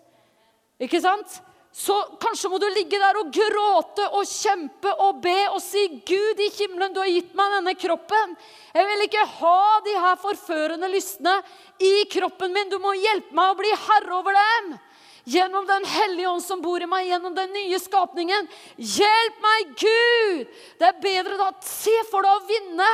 Ikke 0.83 1.03
sant? 1.05 1.41
Så 1.75 1.95
kanskje 2.23 2.49
må 2.53 2.61
du 2.63 2.69
ligge 2.71 3.01
der 3.03 3.17
og 3.19 3.33
gråte 3.35 4.05
og 4.15 4.29
kjempe 4.31 4.93
og 5.03 5.19
be 5.25 5.39
og 5.51 5.59
si, 5.59 5.89
'Gud 6.07 6.39
i 6.39 6.53
himmelen, 6.55 6.95
du 6.95 7.01
har 7.03 7.11
gitt 7.11 7.33
meg 7.35 7.51
denne 7.57 7.75
kroppen.' 7.75 8.37
'Jeg 8.75 8.87
vil 8.91 9.03
ikke 9.09 9.25
ha 9.41 9.81
de 9.83 9.95
her 10.05 10.21
forførende 10.23 10.91
lystne 10.93 11.35
i 11.83 12.07
kroppen 12.15 12.55
min.' 12.55 12.71
'Du 12.71 12.79
må 12.79 12.95
hjelpe 12.95 13.35
meg 13.35 13.51
å 13.51 13.59
bli 13.59 13.73
herre 13.89 14.15
over 14.15 14.39
dem.' 14.39 14.79
Gjennom 15.25 15.67
Den 15.67 15.85
hellige 15.85 16.29
ånd 16.29 16.45
som 16.45 16.61
bor 16.63 16.83
i 16.83 16.89
meg, 16.89 17.09
gjennom 17.09 17.35
den 17.35 17.53
nye 17.53 17.79
skapningen. 17.81 18.49
Hjelp 18.77 19.41
meg, 19.45 19.75
Gud! 19.81 20.51
Det 20.79 20.91
er 20.91 21.01
bedre 21.03 21.39
da 21.41 21.51
se 21.65 21.95
for 22.11 22.27
deg 22.27 22.35
å 22.35 22.49
vinne 22.49 22.91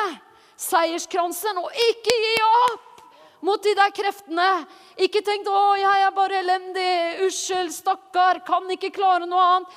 seierskransen 0.60 1.58
og 1.60 1.70
ikke 1.88 2.16
gi 2.24 2.36
opp 2.46 3.04
mot 3.46 3.62
de 3.64 3.72
der 3.76 3.92
kreftene. 3.96 4.66
Ikke 5.00 5.22
tenk 5.24 5.48
'Å, 5.48 5.76
jeg 5.80 6.02
er 6.06 6.10
bare 6.12 6.42
elendig. 6.42 7.24
Unnskyld, 7.24 7.72
stakkar. 7.72 8.44
Kan 8.44 8.68
ikke 8.70 8.92
klare 8.92 9.26
noe 9.26 9.46
annet.' 9.56 9.68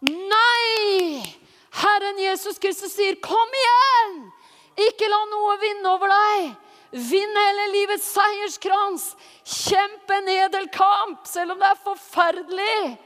Nei! 0.00 1.34
Herren 1.70 2.18
Jesus 2.18 2.58
Kristus 2.58 2.94
sier, 2.94 3.16
'Kom 3.20 3.48
igjen! 3.62 4.32
Ikke 4.76 5.08
la 5.10 5.24
noe 5.26 5.58
vinne 5.58 5.88
over 5.90 6.08
deg.' 6.08 6.67
Vinn 6.90 7.40
hele 7.42 7.66
livets 7.74 8.06
seierskrans. 8.14 9.10
Kjemp 9.44 10.12
en 10.16 10.30
edel 10.32 10.68
kamp, 10.72 11.26
selv 11.28 11.54
om 11.54 11.60
det 11.60 11.68
er 11.68 11.82
forferdelig. 11.84 12.96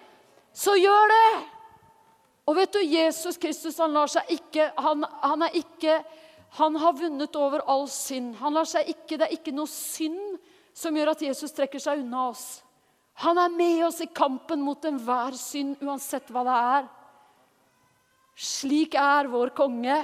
Så 0.55 0.77
gjør 0.79 1.11
det. 1.11 1.29
Og 2.47 2.59
vet 2.59 2.75
du, 2.75 2.81
Jesus 2.83 3.39
Kristus 3.41 3.79
han 3.79 3.95
lar 3.95 4.11
seg 4.11 4.27
ikke 4.35 4.73
Han, 4.83 5.05
han 5.23 5.45
er 5.47 5.55
ikke 5.61 6.01
han 6.59 6.77
har 6.77 6.93
vunnet 6.93 7.37
over 7.37 7.63
all 7.65 7.87
synd. 7.89 8.35
Han 8.37 8.53
lar 8.53 8.67
seg 8.69 8.91
ikke, 8.93 9.17
Det 9.17 9.25
er 9.25 9.37
ikke 9.39 9.55
noe 9.57 9.71
synd 9.71 10.37
som 10.77 10.97
gjør 10.97 11.15
at 11.15 11.23
Jesus 11.25 11.55
trekker 11.57 11.81
seg 11.81 12.03
unna 12.03 12.27
oss. 12.29 12.61
Han 13.25 13.39
er 13.41 13.53
med 13.53 13.81
oss 13.87 14.03
i 14.05 14.09
kampen 14.13 14.61
mot 14.61 14.85
enhver 14.85 15.33
synd, 15.37 15.79
uansett 15.81 16.29
hva 16.33 16.43
det 16.45 16.59
er. 16.77 16.91
Slik 18.37 18.97
er 19.01 19.31
vår 19.33 19.55
konge. 19.57 19.97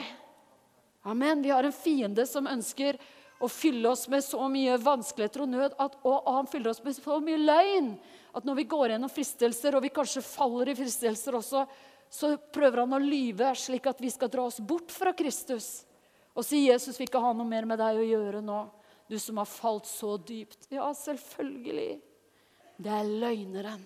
Amen. 1.04 1.44
Vi 1.44 1.52
har 1.52 1.68
en 1.68 1.76
fiende 1.76 2.24
som 2.28 2.48
ønsker 2.48 2.96
og 3.38 3.50
fylle 3.52 3.90
oss 3.90 4.08
med 4.10 4.24
så 4.24 4.48
mye 4.50 4.78
vanskeligheter 4.82 5.44
og 5.44 5.52
nød. 5.52 5.76
At, 5.78 5.98
og 6.02 6.30
han 6.34 6.48
fyller 6.50 6.72
oss 6.72 6.82
med 6.84 6.96
så 6.96 7.18
mye 7.22 7.38
løgn 7.38 7.92
at 8.38 8.46
når 8.46 8.58
vi 8.60 8.66
går 8.70 8.92
gjennom 8.92 9.10
fristelser, 9.10 9.74
og 9.74 9.84
vi 9.84 9.92
kanskje 9.94 10.22
faller 10.22 10.70
i 10.70 10.76
fristelser 10.78 11.38
også, 11.38 11.64
så 12.10 12.32
prøver 12.54 12.82
han 12.84 12.96
å 12.96 13.02
lyve 13.02 13.52
slik 13.58 13.88
at 13.90 14.00
vi 14.00 14.10
skal 14.12 14.30
dra 14.32 14.46
oss 14.48 14.60
bort 14.60 14.92
fra 14.94 15.12
Kristus. 15.16 15.84
Og 16.34 16.44
si 16.46 16.66
'Jesus 16.66 16.98
vil 16.98 17.08
ikke 17.08 17.22
ha 17.22 17.32
noe 17.32 17.48
mer 17.48 17.66
med 17.66 17.80
deg 17.80 17.98
å 17.98 18.06
gjøre 18.06 18.42
nå', 18.44 18.68
du 19.08 19.18
som 19.18 19.40
har 19.40 19.48
falt 19.48 19.86
så 19.86 20.16
dypt. 20.16 20.68
Ja, 20.70 20.92
selvfølgelig. 20.92 22.00
Det 22.78 22.92
er 22.92 23.10
løgneren. 23.24 23.82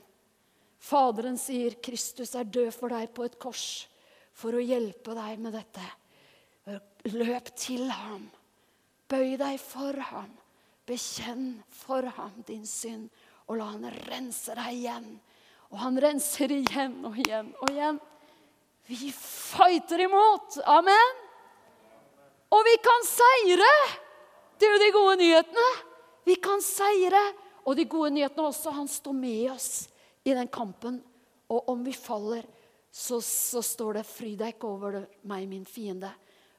Faderen 0.79 1.39
sier 1.39 1.79
'Kristus 1.81 2.35
er 2.35 2.45
død 2.45 2.73
for 2.75 2.89
deg 2.89 3.15
på 3.15 3.25
et 3.25 3.39
kors' 3.39 3.87
for 4.33 4.53
å 4.57 4.63
hjelpe 4.65 5.15
deg 5.15 5.39
med 5.39 5.55
dette. 5.57 5.85
Løp 7.13 7.51
til 7.57 7.91
ham. 7.91 8.31
Bøy 9.13 9.37
deg 9.41 9.59
for 9.61 9.99
ham. 10.09 10.31
Bekjenn 10.89 11.61
for 11.69 12.07
ham 12.17 12.33
din 12.49 12.65
synd, 12.67 13.11
og 13.47 13.59
la 13.61 13.69
han 13.75 13.85
rense 14.09 14.55
deg 14.57 14.79
igjen. 14.79 15.11
Og 15.73 15.79
han 15.81 16.01
renser 16.01 16.53
igjen 16.53 16.97
og 17.09 17.19
igjen 17.21 17.53
og 17.61 17.71
igjen. 17.71 18.01
Vi 18.89 19.13
fighter 19.15 20.03
imot. 20.05 20.59
Amen. 20.69 21.21
Og 22.53 22.65
vi 22.67 22.75
kan 22.85 23.07
seire! 23.09 23.71
Det 24.59 24.69
er 24.69 24.75
jo 24.75 24.83
de 24.83 24.91
gode 24.95 25.15
nyhetene. 25.23 25.69
Vi 26.29 26.37
kan 26.43 26.61
seire. 26.65 27.23
Og 27.65 27.79
de 27.79 27.87
gode 27.89 28.11
nyhetene 28.17 28.49
også. 28.51 28.75
Han 28.75 28.91
står 28.91 29.17
med 29.17 29.53
oss 29.55 29.71
i 30.25 30.35
den 30.35 30.51
kampen. 30.53 31.01
Og 31.53 31.71
om 31.73 31.85
vi 31.85 31.95
faller, 31.97 32.45
så, 32.93 33.21
så 33.21 33.63
står 33.65 34.01
det 34.01 34.05
'Fry 34.07 34.35
deg 34.37 34.55
ikke 34.55 34.69
over 34.69 34.99
meg, 35.25 35.49
min 35.49 35.65
fiende'. 35.65 36.13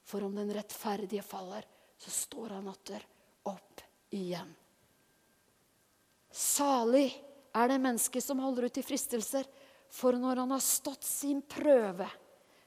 For 0.03 0.25
om 0.25 0.35
den 0.35 0.51
rettferdige 0.53 1.23
faller, 1.23 1.63
så 2.03 2.11
står 2.11 2.57
han 2.57 2.67
atter 2.67 3.05
opp 3.47 3.81
igjen. 4.11 4.49
Salig 6.33 7.13
er 7.55 7.69
det 7.69 7.79
mennesket 7.79 8.25
som 8.25 8.41
holder 8.43 8.67
ut 8.67 8.79
i 8.81 8.83
fristelser, 8.83 9.47
for 9.93 10.17
når 10.17 10.41
han 10.41 10.51
har 10.51 10.63
stått 10.63 11.05
sin 11.05 11.39
prøve, 11.45 12.09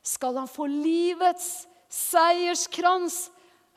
skal 0.07 0.39
han 0.39 0.49
få 0.49 0.69
livets 0.71 1.67
seierskrans. 1.93 3.27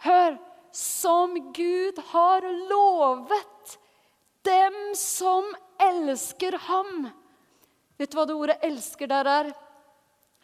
Hør! 0.05 0.37
Som 0.71 1.33
Gud 1.57 1.97
har 2.11 2.45
lovet 2.69 3.71
dem 4.45 4.75
som 4.93 5.47
elsker 5.81 6.53
ham. 6.67 7.07
Vet 7.97 8.13
du 8.13 8.19
hva 8.19 8.25
det 8.29 8.35
ordet 8.37 8.61
'elsker' 8.61 9.09
der 9.09 9.29
er? 9.31 9.49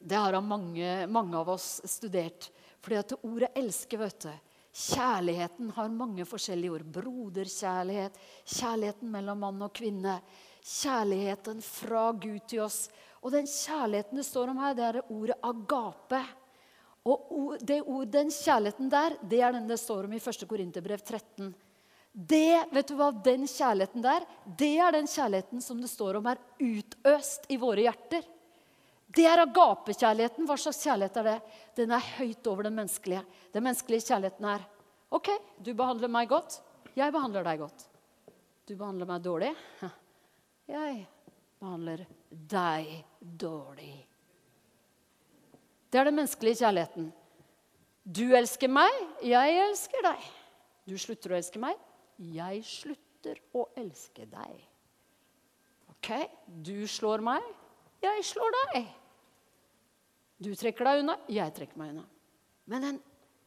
Det 0.01 0.17
har 0.17 0.41
mange, 0.41 1.05
mange 1.05 1.37
av 1.37 1.53
oss 1.53 1.77
studert. 1.85 2.49
Fordi 2.81 2.97
at 2.97 3.13
det 3.13 3.21
ordet 3.21 3.53
'elsker' 3.53 4.01
vet 4.01 4.19
du, 4.25 4.33
Kjærligheten 4.75 5.69
har 5.71 5.87
mange 5.87 6.25
forskjellige 6.27 6.73
ord. 6.75 6.83
Broderkjærlighet, 6.97 8.17
kjærligheten 8.43 9.11
mellom 9.11 9.39
mann 9.39 9.63
og 9.63 9.71
kvinne. 9.75 10.17
Kjærligheten 10.59 11.61
fra 11.63 12.09
Gud 12.11 12.41
til 12.49 12.65
oss. 12.65 12.89
Og 13.23 13.31
den 13.31 13.47
kjærligheten 13.47 14.19
det 14.19 14.25
står 14.27 14.51
om 14.51 14.59
her, 14.59 14.75
det 14.75 14.83
er 14.83 14.97
det 14.99 15.05
ordet 15.15 15.39
agape. 15.47 16.19
Og 17.05 17.31
ord, 17.31 18.09
Den 18.11 18.31
kjærligheten 18.33 18.89
der, 18.91 19.15
det 19.23 19.41
er 19.41 19.55
den 19.55 19.67
det 19.67 19.79
står 19.79 20.09
om 20.09 20.13
i 20.13 20.19
1. 20.19 20.47
Korinterbrev 20.49 20.99
13. 20.99 21.53
Det, 22.11 22.67
vet 22.71 22.87
du 22.87 22.95
hva, 22.99 23.11
Den 23.11 23.47
kjærligheten 23.47 24.03
der, 24.03 24.27
det 24.57 24.77
er 24.77 24.91
den 24.91 25.07
kjærligheten 25.07 25.61
som 25.61 25.79
det 25.79 25.89
står 25.89 26.19
om 26.19 26.25
er 26.27 26.41
utøst 26.59 27.47
i 27.47 27.57
våre 27.57 27.87
hjerter. 27.87 28.27
Det 29.05 29.25
er 29.29 29.43
agapekjærligheten. 29.43 30.47
Hva 30.49 30.57
slags 30.59 30.81
kjærlighet 30.83 31.19
er 31.21 31.27
det? 31.29 31.35
Den 31.77 31.93
er 31.95 32.07
høyt 32.17 32.47
over 32.51 32.67
den 32.67 32.75
menneskelige. 32.77 33.21
Den 33.53 33.65
menneskelige 33.67 34.07
kjærligheten 34.09 34.47
er 34.49 34.65
OK, 35.15 35.29
du 35.61 35.71
behandler 35.77 36.11
meg 36.11 36.29
godt. 36.31 36.57
Jeg 36.97 37.13
behandler 37.13 37.45
deg 37.45 37.61
godt. 37.61 37.85
Du 38.65 38.73
behandler 38.75 39.07
meg 39.09 39.21
dårlig. 39.23 39.51
Jeg 40.65 41.05
behandler 41.61 42.01
deg 42.29 42.89
dårlig. 43.21 43.93
Det 45.91 46.01
er 46.01 46.09
den 46.09 46.17
menneskelige 46.17 46.63
kjærligheten. 46.63 47.11
Du 48.05 48.25
elsker 48.37 48.69
meg, 48.69 48.95
jeg 49.25 49.59
elsker 49.67 50.03
deg. 50.05 50.25
Du 50.85 50.97
slutter 51.01 51.33
å 51.33 51.37
elske 51.37 51.61
meg, 51.61 51.77
jeg 52.21 52.65
slutter 52.67 53.39
å 53.57 53.67
elske 53.79 54.27
deg. 54.29 54.57
OK? 55.93 56.09
Du 56.45 56.85
slår 56.89 57.23
meg, 57.25 57.45
jeg 58.05 58.27
slår 58.29 58.55
deg. 58.59 58.87
Du 60.45 60.51
trekker 60.57 60.87
deg 60.87 61.01
unna, 61.03 61.17
jeg 61.31 61.53
trekker 61.55 61.79
meg 61.79 61.93
unna. 61.93 62.05
Men 62.69 62.87
den 62.89 63.01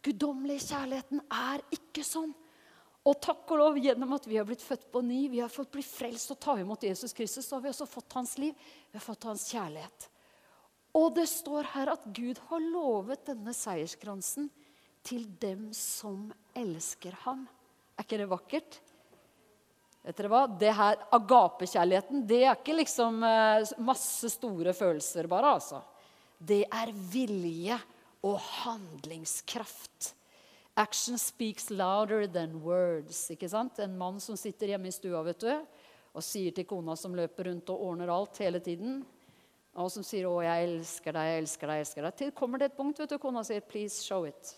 guddommelige 0.04 0.68
kjærligheten 0.70 1.24
er 1.34 1.64
ikke 1.74 2.04
sånn. 2.06 2.32
Og 3.08 3.16
takk 3.24 3.48
og 3.54 3.60
lov, 3.60 3.78
gjennom 3.80 4.12
at 4.16 4.26
vi 4.28 4.36
har 4.36 4.46
blitt 4.48 4.64
født 4.64 4.88
på 4.92 5.00
ny, 5.04 5.22
vi 5.32 5.40
har 5.40 5.52
fått 5.52 5.70
bli 5.72 5.84
frelst 5.84 6.32
og 6.34 6.40
ta 6.42 6.58
imot 6.60 6.84
Jesus 6.84 7.14
Kristus, 7.16 7.46
så 7.46 7.56
har 7.56 7.64
vi 7.64 7.72
også 7.72 7.88
fått 7.88 8.16
hans 8.18 8.34
liv. 8.40 8.56
Vi 8.90 8.98
har 8.98 9.04
fått 9.04 9.28
hans 9.28 9.46
kjærlighet. 9.52 10.08
Og 10.98 11.12
det 11.16 11.28
står 11.30 11.70
her 11.74 11.92
at 11.92 12.04
Gud 12.16 12.40
har 12.48 12.64
lovet 12.64 13.26
denne 13.28 13.54
seierskransen 13.56 14.48
til 15.06 15.24
dem 15.40 15.68
som 15.76 16.28
elsker 16.58 17.16
ham. 17.24 17.46
Er 17.96 18.06
ikke 18.06 18.20
det 18.20 18.28
vakkert? 18.30 18.78
Vet 20.06 20.16
dere 20.16 20.30
hva? 20.32 20.42
Det 20.46 20.72
her 20.72 21.00
Agapekjærligheten 21.12 22.22
det 22.28 22.42
er 22.44 22.54
ikke 22.56 22.76
liksom 22.78 23.22
eh, 23.26 23.72
masse 23.84 24.30
store 24.32 24.74
følelser, 24.76 25.26
bare. 25.30 25.54
altså. 25.58 25.82
Det 26.38 26.62
er 26.70 26.92
vilje 27.12 27.78
og 28.24 28.38
handlingskraft. 28.62 30.14
Action 30.78 31.18
speaks 31.18 31.70
louder 31.70 32.26
than 32.30 32.60
words. 32.62 33.30
ikke 33.30 33.48
sant? 33.50 33.80
En 33.82 33.98
mann 33.98 34.20
som 34.22 34.36
sitter 34.38 34.74
hjemme 34.74 34.88
i 34.90 34.94
stua 34.94 35.24
vet 35.26 35.42
du, 35.42 35.50
og 36.14 36.24
sier 36.24 36.54
til 36.54 36.66
kona 36.70 36.94
som 36.96 37.16
løper 37.18 37.50
rundt 37.50 37.72
og 37.74 37.82
ordner 37.90 38.12
alt 38.14 38.38
hele 38.42 38.60
tiden, 38.62 39.02
og 39.78 39.90
som 39.90 40.02
sier 40.02 40.26
'Å, 40.26 40.42
jeg 40.42 40.68
elsker 40.68 41.12
deg, 41.12 41.26
jeg 41.26 41.42
elsker 41.42 41.66
deg', 41.66 41.74
jeg 41.74 41.86
elsker 41.86 42.02
deg. 42.02 42.16
Til 42.16 42.30
kommer 42.32 42.58
det 42.58 42.70
et 42.70 42.76
punkt, 42.76 42.98
vet 42.98 43.10
du, 43.10 43.18
kona 43.18 43.42
sier 43.44 43.60
'Please 43.60 44.02
show 44.02 44.24
it'. 44.24 44.54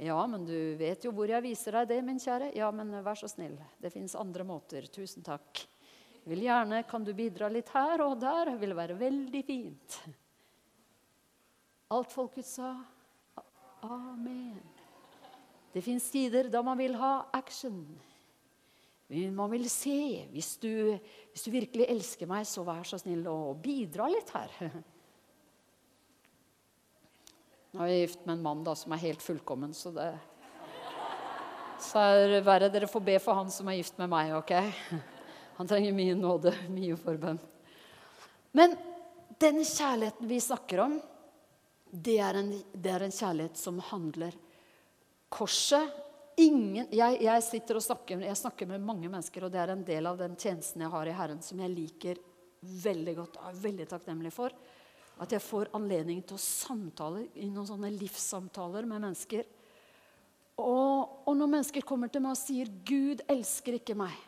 Ja, 0.00 0.20
men 0.26 0.46
du 0.48 0.56
vet 0.80 1.04
jo 1.04 1.12
hvor 1.12 1.28
jeg 1.28 1.44
viser 1.44 1.76
deg 1.76 1.90
det, 1.90 1.98
min 2.06 2.20
kjære. 2.20 2.54
Ja, 2.56 2.70
men 2.72 2.94
vær 3.04 3.18
så 3.20 3.28
snill. 3.28 3.58
Det 3.76 3.92
fins 3.92 4.16
andre 4.16 4.46
måter. 4.48 4.86
Tusen 4.88 5.24
takk. 5.26 5.60
Vil 6.24 6.44
gjerne, 6.46 6.82
Kan 6.88 7.04
du 7.04 7.12
bidra 7.16 7.50
litt 7.52 7.68
her 7.74 8.00
og 8.06 8.16
der? 8.20 8.54
Vil 8.60 8.72
være 8.76 8.96
veldig 8.96 9.42
fint. 9.44 9.98
Alt 11.92 12.12
folket 12.12 12.48
sa. 12.48 12.72
Amen. 13.84 14.60
Det 15.74 15.82
fins 15.84 16.08
tider 16.10 16.48
da 16.48 16.62
man 16.64 16.78
vil 16.80 16.96
ha 16.98 17.26
action. 17.36 17.82
Man 19.10 19.50
vil 19.50 19.68
se. 19.68 20.26
Hvis 20.30 20.54
du, 20.62 20.96
hvis 21.32 21.44
du, 21.44 21.50
virkelig 21.52 21.88
elsker 21.90 22.30
meg, 22.30 22.46
så 22.46 22.64
vær 22.66 22.86
så 22.86 22.98
snill 23.00 23.26
å 23.28 23.52
bidra 23.58 24.08
litt 24.08 24.32
her. 24.32 24.54
Nå 27.70 27.84
er 27.84 27.92
jeg 27.92 28.08
gift 28.08 28.26
med 28.26 28.38
en 28.38 28.44
mann 28.44 28.66
da, 28.66 28.74
som 28.74 28.92
er 28.94 29.02
helt 29.04 29.22
fullkommen, 29.22 29.74
så 29.76 29.92
det 29.94 30.10
så 31.80 32.02
er 32.02 32.26
det 32.34 32.42
verre 32.44 32.68
dere 32.68 32.88
får 32.90 33.02
be 33.06 33.14
for 33.22 33.38
han 33.38 33.48
som 33.52 33.68
er 33.70 33.78
gift 33.78 33.96
med 34.00 34.10
meg. 34.12 34.34
ok? 34.36 34.52
Han 35.60 35.68
trenger 35.68 35.92
mye 35.96 36.16
nåde, 36.16 36.52
mye 36.72 36.96
forbønn. 36.96 37.38
Men 38.56 38.76
den 39.40 39.62
kjærligheten 39.64 40.28
vi 40.28 40.38
snakker 40.40 40.80
om, 40.86 40.98
det 41.90 42.18
er 42.22 42.38
en, 42.40 42.52
det 42.72 42.92
er 42.94 43.04
en 43.04 43.12
kjærlighet 43.12 43.60
som 43.60 43.80
handler 43.90 44.36
korset 45.28 45.90
ingen, 46.40 46.86
jeg, 46.88 47.18
jeg, 47.20 47.44
sitter 47.44 47.76
og 47.76 47.84
snakker, 47.84 48.22
jeg 48.24 48.38
snakker 48.38 48.68
med 48.70 48.84
mange 48.84 49.08
mennesker, 49.10 49.44
og 49.44 49.52
det 49.52 49.60
er 49.60 49.74
en 49.74 49.84
del 49.84 50.08
av 50.08 50.16
den 50.20 50.36
tjenesten 50.40 50.84
jeg 50.84 50.92
har 50.94 51.10
i 51.10 51.16
Herren, 51.16 51.42
som 51.44 51.60
jeg 51.60 51.74
liker 51.74 52.20
veldig 52.60 53.16
godt 53.18 53.40
og 53.40 53.50
er 53.50 53.60
veldig 53.60 53.88
takknemlig 53.90 54.32
for. 54.32 54.54
At 55.20 55.34
jeg 55.34 55.44
får 55.44 55.70
anledning 55.76 56.22
til 56.24 56.38
å 56.38 56.42
samtale 56.42 57.26
i 57.36 57.50
noen 57.50 57.68
sånne 57.68 57.92
livssamtaler 57.92 58.88
med 58.88 59.04
mennesker. 59.04 59.44
Og, 60.60 61.20
og 61.28 61.36
når 61.36 61.54
mennesker 61.54 61.86
kommer 61.86 62.08
til 62.12 62.24
meg 62.24 62.36
og 62.36 62.40
sier 62.40 62.68
'Gud 62.68 63.22
elsker 63.28 63.78
ikke 63.78 63.96
meg', 63.96 64.26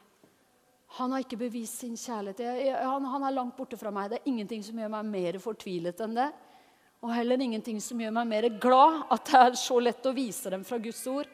han 0.98 1.12
har 1.12 1.24
ikke 1.24 1.40
bevist 1.40 1.80
sin 1.80 1.94
kjærlighet. 1.96 2.42
Jeg, 2.44 2.64
jeg, 2.68 2.84
han, 2.84 3.04
han, 3.08 3.22
er 3.24 3.32
langt 3.32 3.56
borte 3.56 3.78
fra 3.80 3.88
meg. 3.94 4.10
Det 4.12 4.18
er 4.20 4.28
ingenting 4.28 4.64
som 4.64 4.76
gjør 4.76 4.90
meg 4.92 5.06
mer 5.08 5.38
fortvilet 5.40 6.02
enn 6.04 6.18
det. 6.18 6.26
Og 7.02 7.14
heller 7.16 7.40
ingenting 7.40 7.80
som 7.80 8.00
gjør 8.00 8.12
meg 8.12 8.28
mer 8.28 8.48
glad 8.60 8.98
at 9.10 9.30
det 9.30 9.40
er 9.40 9.56
så 9.58 9.78
lett 9.80 10.04
å 10.04 10.12
vise 10.14 10.52
dem 10.52 10.66
fra 10.68 10.76
Guds 10.82 11.00
ord. 11.08 11.30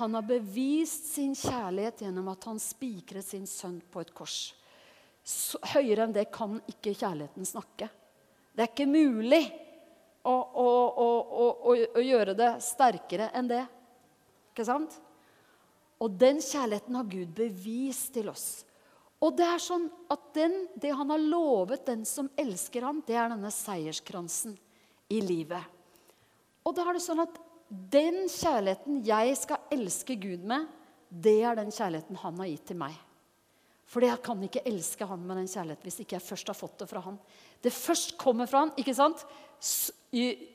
Han 0.00 0.16
har 0.16 0.24
bevist 0.26 1.12
sin 1.12 1.36
kjærlighet 1.36 2.00
gjennom 2.02 2.32
at 2.32 2.48
han 2.48 2.58
spikret 2.58 3.26
sin 3.28 3.44
sønn 3.46 3.76
på 3.92 4.00
et 4.02 4.14
kors. 4.16 4.54
Så, 5.20 5.60
høyere 5.76 6.08
enn 6.08 6.16
det 6.16 6.26
kan 6.34 6.56
ikke 6.72 6.96
kjærligheten 6.96 7.46
snakke. 7.46 7.90
Det 8.54 8.62
er 8.62 8.70
ikke 8.70 8.86
mulig 8.86 9.42
å, 10.24 10.32
å, 10.32 10.68
å, 11.04 11.74
å 11.74 12.02
gjøre 12.04 12.36
det 12.38 12.52
sterkere 12.64 13.32
enn 13.34 13.50
det. 13.50 13.64
Ikke 14.54 14.66
sant? 14.68 14.94
Og 16.02 16.14
den 16.20 16.40
kjærligheten 16.42 16.96
har 16.98 17.10
Gud 17.10 17.34
bevist 17.36 18.12
til 18.14 18.30
oss. 18.30 18.64
Og 19.24 19.32
det 19.38 19.46
er 19.46 19.62
sånn 19.62 19.86
at 20.12 20.26
den, 20.36 20.54
det 20.76 20.92
han 20.94 21.10
har 21.10 21.22
lovet 21.22 21.86
den 21.86 22.04
som 22.08 22.28
elsker 22.38 22.84
ham, 22.84 23.00
det 23.06 23.16
er 23.16 23.32
denne 23.32 23.50
seierskransen 23.54 24.56
i 25.12 25.20
livet. 25.24 25.62
Og 26.64 26.74
da 26.76 26.84
er 26.88 26.96
det 26.96 27.04
sånn 27.04 27.22
at 27.24 27.38
den 27.68 28.24
kjærligheten 28.28 29.00
jeg 29.06 29.38
skal 29.40 29.74
elske 29.74 30.16
Gud 30.20 30.44
med, 30.46 30.68
det 31.08 31.38
er 31.46 31.56
den 31.58 31.72
kjærligheten 31.72 32.20
han 32.20 32.40
har 32.42 32.50
gitt 32.50 32.66
til 32.70 32.80
meg. 32.80 32.94
For 33.94 34.02
jeg 34.02 34.18
kan 34.26 34.40
ikke 34.42 34.64
elske 34.66 35.06
han 35.06 35.20
med 35.22 35.38
den 35.38 35.50
kjærligheten 35.50 35.86
hvis 35.86 36.00
ikke 36.02 36.16
jeg 36.16 36.26
først 36.26 36.48
har 36.50 36.56
fått 36.58 36.80
det 36.82 36.88
fra 36.90 37.02
han. 37.04 37.18
Det 37.62 37.70
først 37.70 38.16
kommer 38.18 38.48
fra 38.50 38.64
han, 38.64 38.72
ikke 38.80 38.94
sant? 38.96 39.22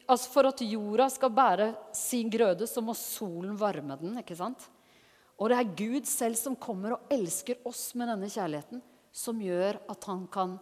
Altså 0.09 0.31
for 0.33 0.49
at 0.49 0.63
jorda 0.65 1.07
skal 1.13 1.31
bære 1.31 1.69
sin 1.95 2.27
grøde, 2.31 2.67
så 2.67 2.83
må 2.83 2.95
solen 2.99 3.55
varme 3.59 3.95
den. 4.01 4.17
ikke 4.19 4.35
sant? 4.35 4.65
Og 5.39 5.47
det 5.49 5.59
er 5.59 5.71
Gud 5.85 6.09
selv 6.09 6.35
som 6.35 6.57
kommer 6.59 6.97
og 6.97 7.13
elsker 7.15 7.61
oss 7.67 7.93
med 7.95 8.11
denne 8.11 8.27
kjærligheten, 8.27 8.81
som 9.15 9.39
gjør 9.39 9.79
at, 9.87 10.09
kan, 10.33 10.57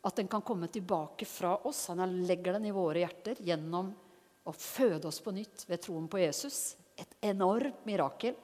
at 0.00 0.16
den 0.16 0.32
kan 0.32 0.44
komme 0.46 0.70
tilbake 0.72 1.28
fra 1.28 1.58
oss. 1.68 1.84
Han 1.92 2.16
legger 2.24 2.56
den 2.56 2.70
i 2.70 2.72
våre 2.72 3.04
hjerter 3.04 3.44
gjennom 3.44 3.92
å 4.48 4.56
føde 4.56 5.10
oss 5.10 5.20
på 5.20 5.36
nytt 5.36 5.66
ved 5.68 5.84
troen 5.84 6.08
på 6.08 6.24
Jesus. 6.24 6.78
Et 6.96 7.28
enormt 7.28 7.84
mirakel. 7.84 8.40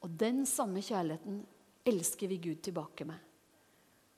Og 0.00 0.16
den 0.16 0.46
samme 0.48 0.80
kjærligheten 0.80 1.42
elsker 1.88 2.30
vi 2.30 2.40
Gud 2.48 2.62
tilbake 2.64 3.06
med. 3.08 3.18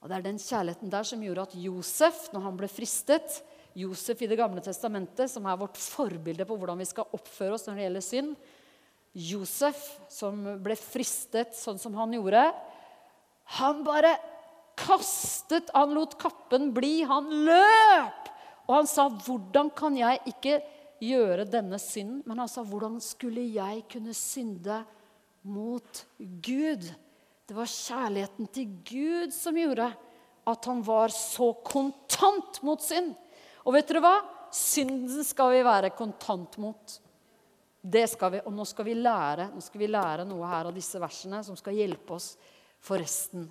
Og 0.01 0.09
Det 0.09 0.17
er 0.17 0.25
den 0.25 0.41
kjærligheten 0.41 0.93
der 0.93 1.05
som 1.05 1.23
gjorde 1.23 1.45
at 1.49 1.57
Josef, 1.61 2.31
når 2.33 2.47
han 2.47 2.57
ble 2.57 2.71
fristet 2.73 3.43
Josef 3.77 4.23
i 4.23 4.29
Det 4.31 4.39
gamle 4.41 4.63
testamentet, 4.65 5.31
som 5.31 5.47
er 5.47 5.61
vårt 5.61 5.77
forbilde 5.79 6.47
på 6.49 6.57
hvordan 6.57 6.81
vi 6.81 6.89
skal 6.89 7.11
oppføre 7.13 7.55
oss 7.55 7.69
når 7.69 7.77
det 7.77 7.85
gjelder 7.85 8.07
synd 8.07 8.35
Josef, 9.11 9.79
som 10.09 10.43
ble 10.63 10.77
fristet 10.79 11.57
sånn 11.59 11.79
som 11.83 11.95
han 11.99 12.13
gjorde, 12.15 12.45
han 13.59 13.81
bare 13.83 14.15
kastet 14.81 15.69
Han 15.75 15.91
lot 15.93 16.15
kappen 16.17 16.71
bli. 16.73 17.03
Han 17.05 17.27
løp! 17.45 18.29
Og 18.71 18.77
han 18.77 18.87
sa, 18.87 19.09
'Hvordan 19.11 19.69
kan 19.75 19.97
jeg 19.99 20.21
ikke 20.31 20.61
gjøre 21.01 21.49
denne 21.49 21.79
synden. 21.81 22.23
Men 22.29 22.43
han 22.43 22.51
sa, 22.51 22.65
hvordan 22.67 23.01
skulle 23.03 23.45
jeg 23.49 23.85
kunne 23.91 24.15
synde 24.17 24.83
mot 25.43 26.05
Gud? 26.19 26.91
Det 27.51 27.57
var 27.59 27.67
kjærligheten 27.67 28.47
til 28.55 28.75
Gud 28.87 29.33
som 29.35 29.57
gjorde 29.59 29.89
at 30.47 30.67
han 30.71 30.85
var 30.87 31.11
så 31.11 31.49
kontant 31.67 32.61
mot 32.63 32.79
synd. 32.79 33.09
Og 33.67 33.75
vet 33.75 33.91
dere 33.91 34.03
hva? 34.05 34.13
Synden 34.55 35.25
skal 35.27 35.57
vi 35.57 35.65
være 35.67 35.91
kontant 35.99 36.55
mot. 36.63 36.95
Det 37.83 38.05
skal 38.13 38.37
vi, 38.37 38.43
Og 38.47 38.55
nå 38.55 38.69
skal 38.71 38.87
vi 38.87 38.95
lære 38.95 39.49
nå 39.51 39.65
skal 39.67 39.83
vi 39.83 39.91
lære 39.91 40.29
noe 40.31 40.47
her 40.47 40.71
av 40.71 40.79
disse 40.79 41.03
versene 41.03 41.43
som 41.43 41.59
skal 41.59 41.75
hjelpe 41.75 42.15
oss 42.21 42.37
for 42.79 43.03
resten 43.03 43.51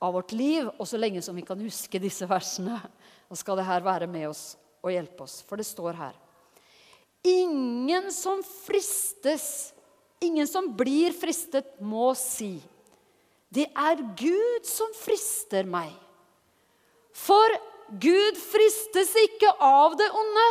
av 0.00 0.16
vårt 0.16 0.32
liv. 0.32 0.72
Og 0.78 0.88
så 0.88 0.96
lenge 0.96 1.20
som 1.20 1.36
vi 1.36 1.44
kan 1.44 1.60
huske 1.60 2.00
disse 2.00 2.24
versene, 2.24 2.80
så 3.28 3.42
skal 3.44 3.60
det 3.60 3.68
her 3.68 3.84
være 3.84 4.08
med 4.08 4.30
oss 4.32 4.54
og 4.80 4.96
hjelpe 4.96 5.28
oss. 5.28 5.42
For 5.44 5.60
det 5.60 5.68
står 5.68 5.92
her 6.00 6.16
Ingen 7.20 8.08
som 8.16 8.40
fristes, 8.64 9.74
ingen 10.24 10.48
som 10.48 10.72
blir 10.72 11.12
fristet, 11.12 11.76
må 11.84 12.14
si 12.16 12.54
det 13.50 13.66
er 13.74 14.02
Gud 14.18 14.66
som 14.68 14.92
frister 14.94 15.66
meg. 15.66 15.90
For 17.16 17.56
Gud 18.00 18.38
fristes 18.38 19.10
ikke 19.18 19.50
av 19.58 19.96
det 19.98 20.06
onde, 20.14 20.48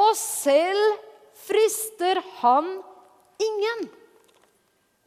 og 0.00 0.14
selv 0.16 1.02
frister 1.44 2.22
han 2.40 2.72
ingen. 3.40 3.90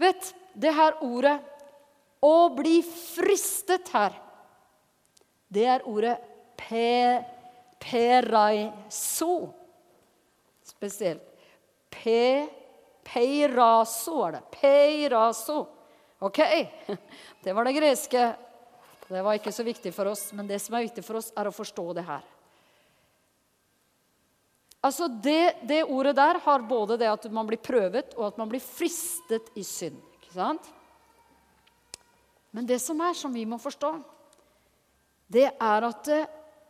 Vet, 0.02 0.34
det 0.54 0.74
her 0.74 1.00
ordet 1.02 1.40
'å 2.22 2.50
bli 2.56 2.82
fristet' 2.86 3.90
her, 3.90 4.14
det 5.50 5.66
er 5.66 5.82
ordet 5.90 6.18
pe, 6.58 7.26
'peraiso' 7.82 9.54
spesielt. 10.64 11.24
Pe, 11.90 12.48
peiraso 13.04 14.24
er 14.28 14.32
det. 14.38 14.44
Peiraso. 14.52 15.68
Ok, 16.24 16.40
det 17.44 17.54
var 17.54 17.68
det 17.68 17.76
greske. 17.76 18.28
Det 19.10 19.22
var 19.22 19.36
ikke 19.36 19.52
så 19.52 19.66
viktig 19.68 19.92
for 19.92 20.08
oss, 20.14 20.30
men 20.32 20.48
det 20.48 20.62
som 20.64 20.78
er 20.78 20.86
viktig 20.86 21.04
for 21.04 21.20
oss, 21.20 21.34
er 21.36 21.50
å 21.50 21.56
forstå 21.56 21.84
det 21.98 22.06
her. 22.08 22.24
Altså 24.84 25.08
det, 25.08 25.64
det, 25.68 25.82
ordet 25.84 26.16
der 26.16 26.40
har 26.44 26.64
både 26.68 26.98
det 27.00 27.08
at 27.08 27.28
man 27.32 27.48
blir 27.48 27.60
prøvet, 27.64 28.16
og 28.16 28.30
at 28.30 28.40
man 28.40 28.50
blir 28.52 28.64
fristet 28.64 29.52
i 29.60 29.64
synd. 29.68 30.00
Ikke 30.20 30.34
sant? 30.36 30.72
Men 32.56 32.68
det 32.68 32.80
som 32.84 33.00
er, 33.04 33.16
som 33.16 33.34
vi 33.36 33.46
må 33.48 33.60
forstå, 33.60 33.94
det 35.34 35.48
er 35.52 35.88
at 35.88 36.12
eh, 36.12 36.28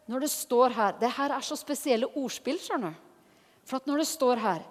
når 0.07 0.25
det 0.25 0.29
står 0.33 0.73
her 0.75 0.95
Det 0.99 1.09
her 1.15 1.31
er 1.31 1.43
så 1.43 1.55
spesielle 1.55 2.09
ordspill, 2.19 2.59
skjønner 2.59 2.93
du. 2.93 3.01
For 3.63 3.79
at 3.79 3.87
når 3.87 4.01
det 4.03 4.09
står 4.09 4.41
her 4.43 4.63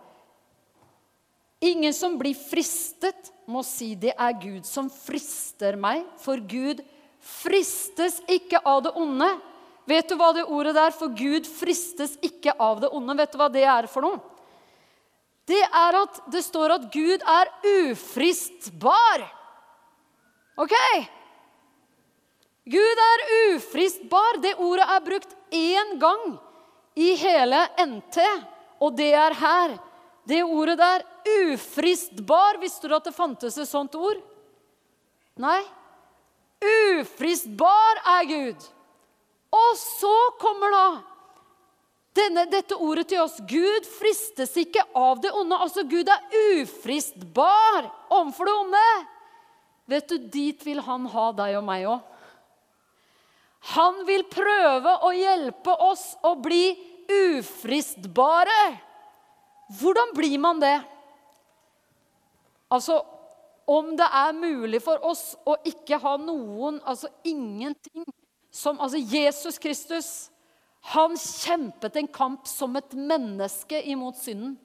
Ingen 1.62 1.94
som 1.94 2.18
blir 2.18 2.34
fristet, 2.34 3.30
må 3.50 3.62
si 3.66 3.94
det 3.98 4.14
er 4.14 4.34
Gud 4.40 4.66
som 4.68 4.90
frister 4.92 5.78
meg, 5.80 6.04
for 6.22 6.40
Gud 6.40 6.82
fristes 7.22 8.20
ikke 8.30 8.60
av 8.66 8.82
det 8.86 8.92
onde. 8.98 9.28
Vet 9.88 10.10
du 10.10 10.16
hva 10.18 10.30
det 10.34 10.44
ordet 10.46 10.74
der 10.76 10.94
for 10.94 11.10
Gud 11.16 11.48
fristes 11.48 12.14
ikke 12.22 12.54
av 12.58 12.82
det 12.84 12.92
onde? 12.94 13.16
Vet 13.18 13.32
du 13.32 13.40
hva 13.40 13.48
det 13.50 13.64
er 13.66 13.88
for 13.90 14.06
noe? 14.06 14.20
Det 15.48 15.62
er 15.62 15.98
at 15.98 16.20
det 16.30 16.44
står 16.46 16.76
at 16.76 16.84
Gud 16.94 17.24
er 17.26 17.50
ufristbar. 17.66 19.24
Ok? 20.62 20.74
Gud 22.70 23.02
er 23.06 23.24
ufristbar. 23.50 24.38
Det 24.42 24.54
ordet 24.62 24.86
er 24.86 25.06
brukt 25.06 25.34
én 25.50 25.96
gang 25.98 26.36
i 26.94 27.14
hele 27.18 27.64
NT, 27.80 28.20
og 28.78 28.94
det 28.96 29.10
er 29.18 29.34
her. 29.34 29.74
Det 30.28 30.42
ordet 30.44 30.78
der, 30.78 31.04
ufristbar, 31.48 32.60
visste 32.62 32.88
du 32.88 32.94
at 32.96 33.06
det 33.08 33.14
fantes 33.16 33.56
et 33.58 33.70
sånt 33.70 33.94
ord? 33.98 34.20
Nei. 35.42 35.60
Ufristbar 36.62 38.02
er 38.18 38.28
Gud. 38.30 38.68
Og 39.52 39.72
så 39.80 40.14
kommer 40.40 40.72
da 40.72 40.84
denne, 42.16 42.44
dette 42.52 42.76
ordet 42.76 43.08
til 43.10 43.22
oss. 43.24 43.40
Gud 43.48 43.88
fristes 43.98 44.54
ikke 44.60 44.84
av 44.96 45.20
det 45.24 45.32
onde. 45.36 45.58
Altså, 45.58 45.84
Gud 45.88 46.08
er 46.08 46.38
ufristbar 46.52 47.88
overfor 48.12 48.48
det 48.48 48.56
onde. 48.60 48.86
Vet 49.92 50.08
du, 50.08 50.16
dit 50.32 50.64
vil 50.64 50.80
han 50.86 51.08
ha 51.10 51.26
deg 51.36 51.58
og 51.58 51.66
meg 51.66 51.88
òg. 51.90 52.08
Han 53.72 54.00
vil 54.08 54.24
prøve 54.26 54.96
å 55.06 55.12
hjelpe 55.14 55.74
oss 55.86 56.12
å 56.26 56.34
bli 56.42 56.72
ufristbare. 57.12 58.62
Hvordan 59.78 60.12
blir 60.16 60.38
man 60.38 60.60
det? 60.60 60.76
Altså, 62.72 62.98
om 63.68 63.92
det 63.96 64.08
er 64.08 64.34
mulig 64.36 64.80
for 64.82 65.00
oss 65.06 65.32
å 65.48 65.56
ikke 65.68 66.00
ha 66.02 66.16
noen, 66.20 66.80
altså 66.84 67.10
ingenting 67.24 68.04
som 68.52 68.80
Altså, 68.80 68.98
Jesus 69.00 69.56
Kristus, 69.56 70.08
han 70.92 71.14
kjempet 71.16 71.96
en 71.96 72.10
kamp 72.12 72.48
som 72.48 72.76
et 72.76 72.92
menneske 72.92 73.78
imot 73.88 74.18
synden. 74.20 74.58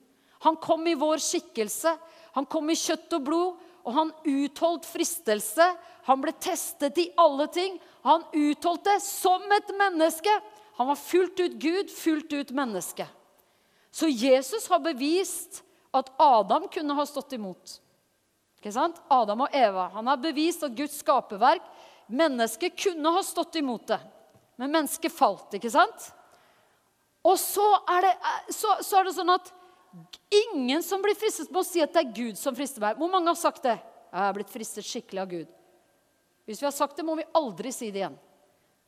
Han 0.43 0.58
kom 0.60 0.84
i 0.88 0.98
vår 0.98 1.22
skikkelse. 1.24 1.93
Han 2.36 2.46
kom 2.46 2.67
i 2.70 2.76
kjøtt 2.76 3.15
og 3.15 3.24
blod 3.30 3.63
og 3.88 3.96
han 3.96 4.10
utholdt 4.28 4.86
fristelse. 4.86 5.65
Han 6.10 6.20
ble 6.24 6.34
testet 6.43 7.00
i 7.00 7.08
alle 7.20 7.48
ting. 7.56 7.78
Han 8.04 8.26
utholdt 8.36 8.84
det 8.89 8.98
som 9.06 9.46
et 9.56 9.72
menneske. 9.80 10.34
Han 10.78 10.89
var 10.91 11.00
fullt 11.00 11.39
ut 11.39 11.56
Gud, 11.62 11.93
fullt 11.93 12.36
ut 12.36 12.52
menneske. 12.56 13.08
Så 13.98 14.08
Jesus 14.12 14.68
har 14.70 14.84
bevist 14.84 15.64
at 15.96 16.12
Adam 16.22 16.68
kunne 16.70 16.94
ha 16.94 17.06
stått 17.10 17.34
imot. 17.34 17.80
Ikke 18.60 18.74
sant? 18.76 19.00
Adam 19.10 19.48
og 19.48 19.56
Eva. 19.58 19.88
Han 19.96 20.10
har 20.12 20.20
bevist 20.22 20.66
at 20.68 20.76
Guds 20.78 21.00
skaperverk, 21.02 21.66
mennesket, 22.06 22.78
kunne 22.78 23.14
ha 23.16 23.24
stått 23.26 23.58
imot 23.58 23.88
det. 23.90 23.98
Men 24.62 24.76
mennesket 24.76 25.14
falt, 25.14 25.50
ikke 25.58 25.72
sant? 25.74 26.12
Og 27.26 27.40
så 27.42 27.66
er 27.96 28.06
det, 28.06 28.14
så, 28.54 28.78
så 28.86 29.00
er 29.00 29.10
det 29.10 29.18
sånn 29.18 29.34
at 29.34 29.54
Ingen 30.30 30.84
som 30.84 31.02
blir 31.02 31.16
fristet, 31.18 31.50
må 31.50 31.64
si 31.66 31.82
at 31.82 31.94
det 31.96 32.02
er 32.04 32.14
Gud 32.14 32.38
som 32.38 32.54
frister 32.54 32.84
meg. 32.84 33.00
Hvor 33.00 33.10
mange 33.10 33.32
har 33.32 33.40
sagt 33.40 33.64
det? 33.66 33.78
Jeg 34.12 34.20
har 34.20 34.36
blitt 34.36 34.52
fristet 34.52 34.86
skikkelig 34.86 35.22
av 35.24 35.32
Gud. 35.32 35.54
Hvis 36.46 36.62
vi 36.62 36.68
har 36.68 36.76
sagt 36.76 37.00
det, 37.00 37.06
må 37.08 37.16
vi 37.18 37.26
aldri 37.40 37.72
si 37.74 37.90
det 37.90 38.04
igjen. 38.04 38.18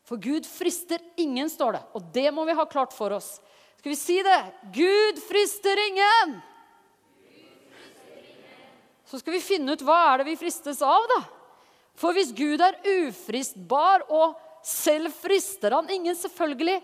For 0.06 0.22
Gud 0.22 0.46
frister 0.46 1.02
ingen, 1.18 1.50
står 1.50 1.80
det. 1.80 1.82
Og 1.98 2.12
det 2.14 2.28
må 2.36 2.46
vi 2.46 2.58
ha 2.60 2.66
klart 2.70 2.94
for 2.94 3.16
oss. 3.16 3.40
Skal 3.80 3.94
vi 3.94 3.98
si 3.98 4.20
det? 4.24 4.40
Gud 4.76 5.22
frister 5.24 5.82
ingen! 5.88 6.40
Så 9.10 9.18
skal 9.20 9.34
vi 9.34 9.42
finne 9.42 9.74
ut 9.74 9.82
hva 9.82 9.98
er 10.12 10.22
det 10.22 10.30
vi 10.30 10.40
fristes 10.40 10.84
av, 10.86 11.06
da. 11.10 11.22
For 11.98 12.14
hvis 12.14 12.30
Gud 12.36 12.62
er 12.62 12.78
ufristbar, 12.86 14.06
og 14.14 14.36
selv 14.68 15.16
frister 15.18 15.74
han 15.74 15.90
ingen, 15.90 16.14
selvfølgelig 16.20 16.78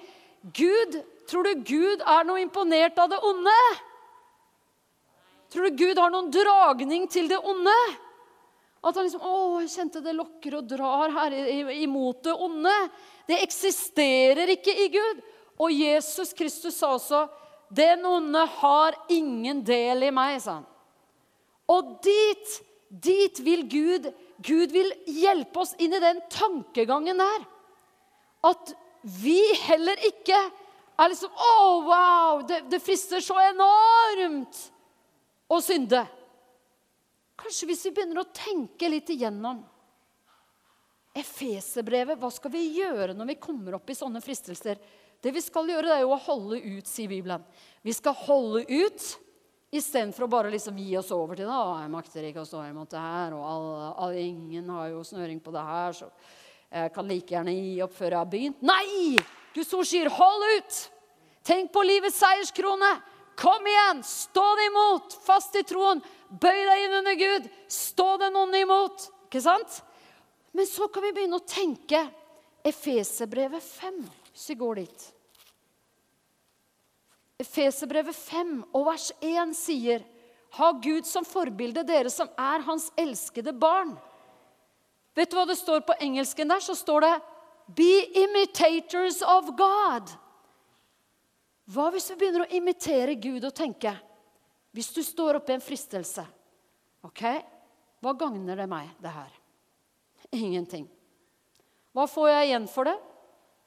Gud, 0.56 0.98
Tror 1.30 1.44
du 1.44 1.62
Gud 1.66 2.04
er 2.06 2.26
noe 2.26 2.42
imponert 2.42 2.98
av 3.02 3.10
det 3.10 3.20
onde? 3.26 3.54
Tror 5.54 5.70
du 5.70 5.78
Gud 5.80 5.98
har 5.98 6.12
noen 6.14 6.32
dragning 6.34 7.08
til 7.10 7.30
det 7.32 7.40
onde? 7.42 7.76
At 8.86 8.98
han 8.98 9.08
liksom 9.08 9.26
Å, 9.26 9.62
jeg 9.64 9.72
kjente 9.74 10.04
det 10.06 10.14
lokker 10.14 10.60
og 10.60 10.68
drar 10.70 11.14
her 11.16 11.34
imot 11.74 12.22
det 12.28 12.36
onde. 12.46 12.74
Det 13.26 13.40
eksisterer 13.42 14.54
ikke 14.54 14.76
i 14.86 14.92
Gud. 14.94 15.24
Og 15.62 15.72
Jesus 15.72 16.34
Kristus 16.36 16.78
sa 16.80 16.94
også 16.96 17.26
den 17.76 18.04
onde 18.06 18.44
har 18.60 18.96
ingen 19.10 19.64
del 19.66 20.06
i 20.08 20.14
meg, 20.14 20.38
sa 20.44 20.60
han. 20.60 20.68
Og 21.72 21.96
dit, 22.06 22.58
dit 22.90 23.40
vil 23.42 23.64
Gud 23.72 24.12
Gud 24.44 24.72
vil 24.72 24.92
hjelpe 25.08 25.62
oss 25.64 25.74
inn 25.80 25.96
i 25.96 26.02
den 26.02 26.20
tankegangen 26.32 27.20
der. 27.20 27.46
At 28.46 28.74
vi 29.22 29.40
heller 29.64 30.00
ikke 30.08 30.38
er 30.96 31.12
liksom 31.12 31.32
Å, 31.32 31.54
oh, 31.60 31.88
wow! 31.88 32.44
Det, 32.48 32.62
det 32.72 32.82
frister 32.84 33.24
så 33.24 33.38
enormt 33.50 34.60
å 35.52 35.60
synde. 35.64 36.02
Kanskje 37.40 37.70
hvis 37.70 37.84
vi 37.88 37.94
begynner 37.96 38.24
å 38.24 38.32
tenke 38.36 38.90
litt 38.92 39.12
igjennom 39.12 39.60
Efeserbrevet, 41.16 42.20
hva 42.20 42.28
skal 42.32 42.52
vi 42.52 42.64
gjøre 42.76 43.14
når 43.16 43.30
vi 43.30 43.38
kommer 43.40 43.78
opp 43.78 43.92
i 43.92 43.96
sånne 43.96 44.20
fristelser? 44.24 44.80
Det 45.22 45.34
vi 45.34 45.44
skal 45.44 45.70
gjøre, 45.70 45.88
det 45.90 45.98
er 45.98 46.04
jo 46.04 46.16
å 46.16 46.24
holde 46.28 46.60
ut, 46.62 46.90
sier 46.90 47.10
Bibelen. 47.12 47.44
Vi 47.86 47.94
skal 47.96 48.18
holde 48.26 48.66
ut 48.68 49.06
istedenfor 49.76 50.26
å 50.26 50.32
bare 50.32 50.52
liksom 50.54 50.78
gi 50.80 50.96
oss 51.00 51.12
over 51.16 51.36
til 51.36 51.50
det. 51.50 51.62
jeg 51.82 51.92
makter 51.92 52.28
ikke 52.30 52.44
å 52.44 52.50
stå 52.50 52.64
imot 52.70 52.90
det 52.90 53.02
her', 53.02 53.34
og 53.36 53.46
alle, 53.52 53.94
alle, 54.06 54.20
ingen 54.22 54.70
har 54.70 54.90
jo 54.90 55.04
snøring 55.04 55.40
på 55.40 55.52
det 55.52 55.64
her, 55.64 55.92
så 55.94 56.10
jeg 56.72 56.94
kan 56.94 57.08
like 57.08 57.34
gjerne 57.34 57.54
gi 57.54 57.82
opp 57.84 57.94
før 57.94 58.12
jeg 58.12 58.20
har 58.20 58.32
begynt. 58.32 58.62
Nei! 58.62 59.18
Guds 59.54 59.74
ord 59.74 59.86
sier 59.86 60.10
'hold 60.10 60.44
ut'. 60.58 60.90
Tenk 61.44 61.72
på 61.72 61.84
livets 61.86 62.18
seierskrone. 62.20 63.02
Kom 63.38 63.68
igjen! 63.68 64.04
Stå 64.04 64.44
det 64.56 64.66
imot! 64.72 65.14
Fast 65.26 65.56
i 65.56 65.64
troen. 65.64 66.02
Bøy 66.30 66.66
deg 66.66 66.86
inn 66.86 66.98
under 67.00 67.16
Gud. 67.20 67.50
Stå 67.68 68.18
den 68.18 68.36
onde 68.36 68.62
imot. 68.64 69.10
Ikke 69.28 69.42
sant? 69.42 69.82
Men 70.56 70.66
så 70.66 70.88
kan 70.88 71.04
vi 71.04 71.12
begynne 71.12 71.38
å 71.42 71.46
tenke 71.46 72.00
Efeserbrevet 72.66 73.62
5, 73.62 73.98
hvis 74.36 74.50
vi 74.52 74.56
går 74.60 74.76
dit. 74.76 75.04
Efeserbrevet 77.40 78.16
5 78.16 78.58
og 78.76 78.84
vers 78.90 79.08
1 79.24 79.56
sier 79.56 80.04
Ha 80.56 80.70
Gud 80.80 81.08
som 81.08 81.26
forbilde, 81.28 81.84
dere 81.84 82.12
som 82.12 82.30
er 82.40 82.64
hans 82.64 82.90
elskede 83.00 83.52
barn. 83.52 83.94
Vet 85.16 85.32
du 85.32 85.36
hva 85.36 85.46
det 85.48 85.58
står 85.60 85.82
på 85.88 85.96
engelsken 86.04 86.52
der? 86.52 86.64
Så 86.64 86.76
står 86.76 87.04
det 87.04 87.14
Be 87.76 88.06
imitators 88.22 89.22
of 89.24 89.50
God. 89.56 90.12
Hva 91.72 91.90
hvis 91.96 92.08
vi 92.12 92.20
begynner 92.20 92.46
å 92.46 92.56
imitere 92.56 93.16
Gud 93.18 93.48
og 93.48 93.56
tenke 93.58 93.96
Hvis 94.76 94.92
du 94.94 95.00
står 95.02 95.40
oppe 95.40 95.50
i 95.50 95.56
en 95.56 95.64
fristelse 95.64 96.22
Ok, 97.08 97.24
hva 98.04 98.14
gagner 98.14 98.60
det 98.60 98.68
meg, 98.70 98.92
det 99.02 99.16
her? 99.16 99.32
Ingenting. 100.36 100.86
Hva 101.96 102.06
får 102.12 102.30
jeg 102.30 102.52
igjen 102.52 102.68
for 102.70 102.92
det? 102.92 102.96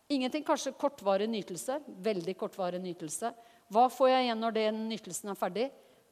Ingenting. 0.09 0.44
Kanskje 0.44 0.73
kortvarig 0.79 1.29
nytelse. 1.29 1.81
Veldig 2.05 2.35
kortvarig 2.40 2.81
nytelse. 2.83 3.33
Hva 3.68 3.88
får 3.92 4.12
jeg 4.12 4.27
igjen 4.27 4.42
når 4.42 4.57
den 4.57 4.83
nytelsen 4.88 5.33
er 5.33 5.38
ferdig? 5.38 5.68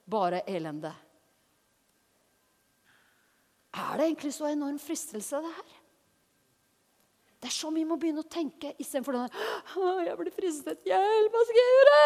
Bare 0.07 0.43
elende. 0.47 0.93
Er 3.77 3.99
det 3.99 4.07
egentlig 4.07 4.33
så 4.37 4.49
enorm 4.49 4.79
fristelse, 4.81 5.41
det 5.45 5.53
her? 5.57 5.73
Det 7.37 7.51
er 7.51 7.53
sånn 7.53 7.77
vi 7.77 7.85
må 7.85 7.99
begynne 8.01 8.25
å 8.25 8.29
tenke 8.33 8.73
istedenfor 8.81 9.19
den 9.19 9.27
Å, 9.29 9.91
jeg 10.07 10.17
blir 10.21 10.33
fristet. 10.33 10.81
Hjelp, 10.89 11.35
hva 11.35 11.43
skal 11.45 11.61
jeg 11.61 11.75
gjøre? 11.75 11.99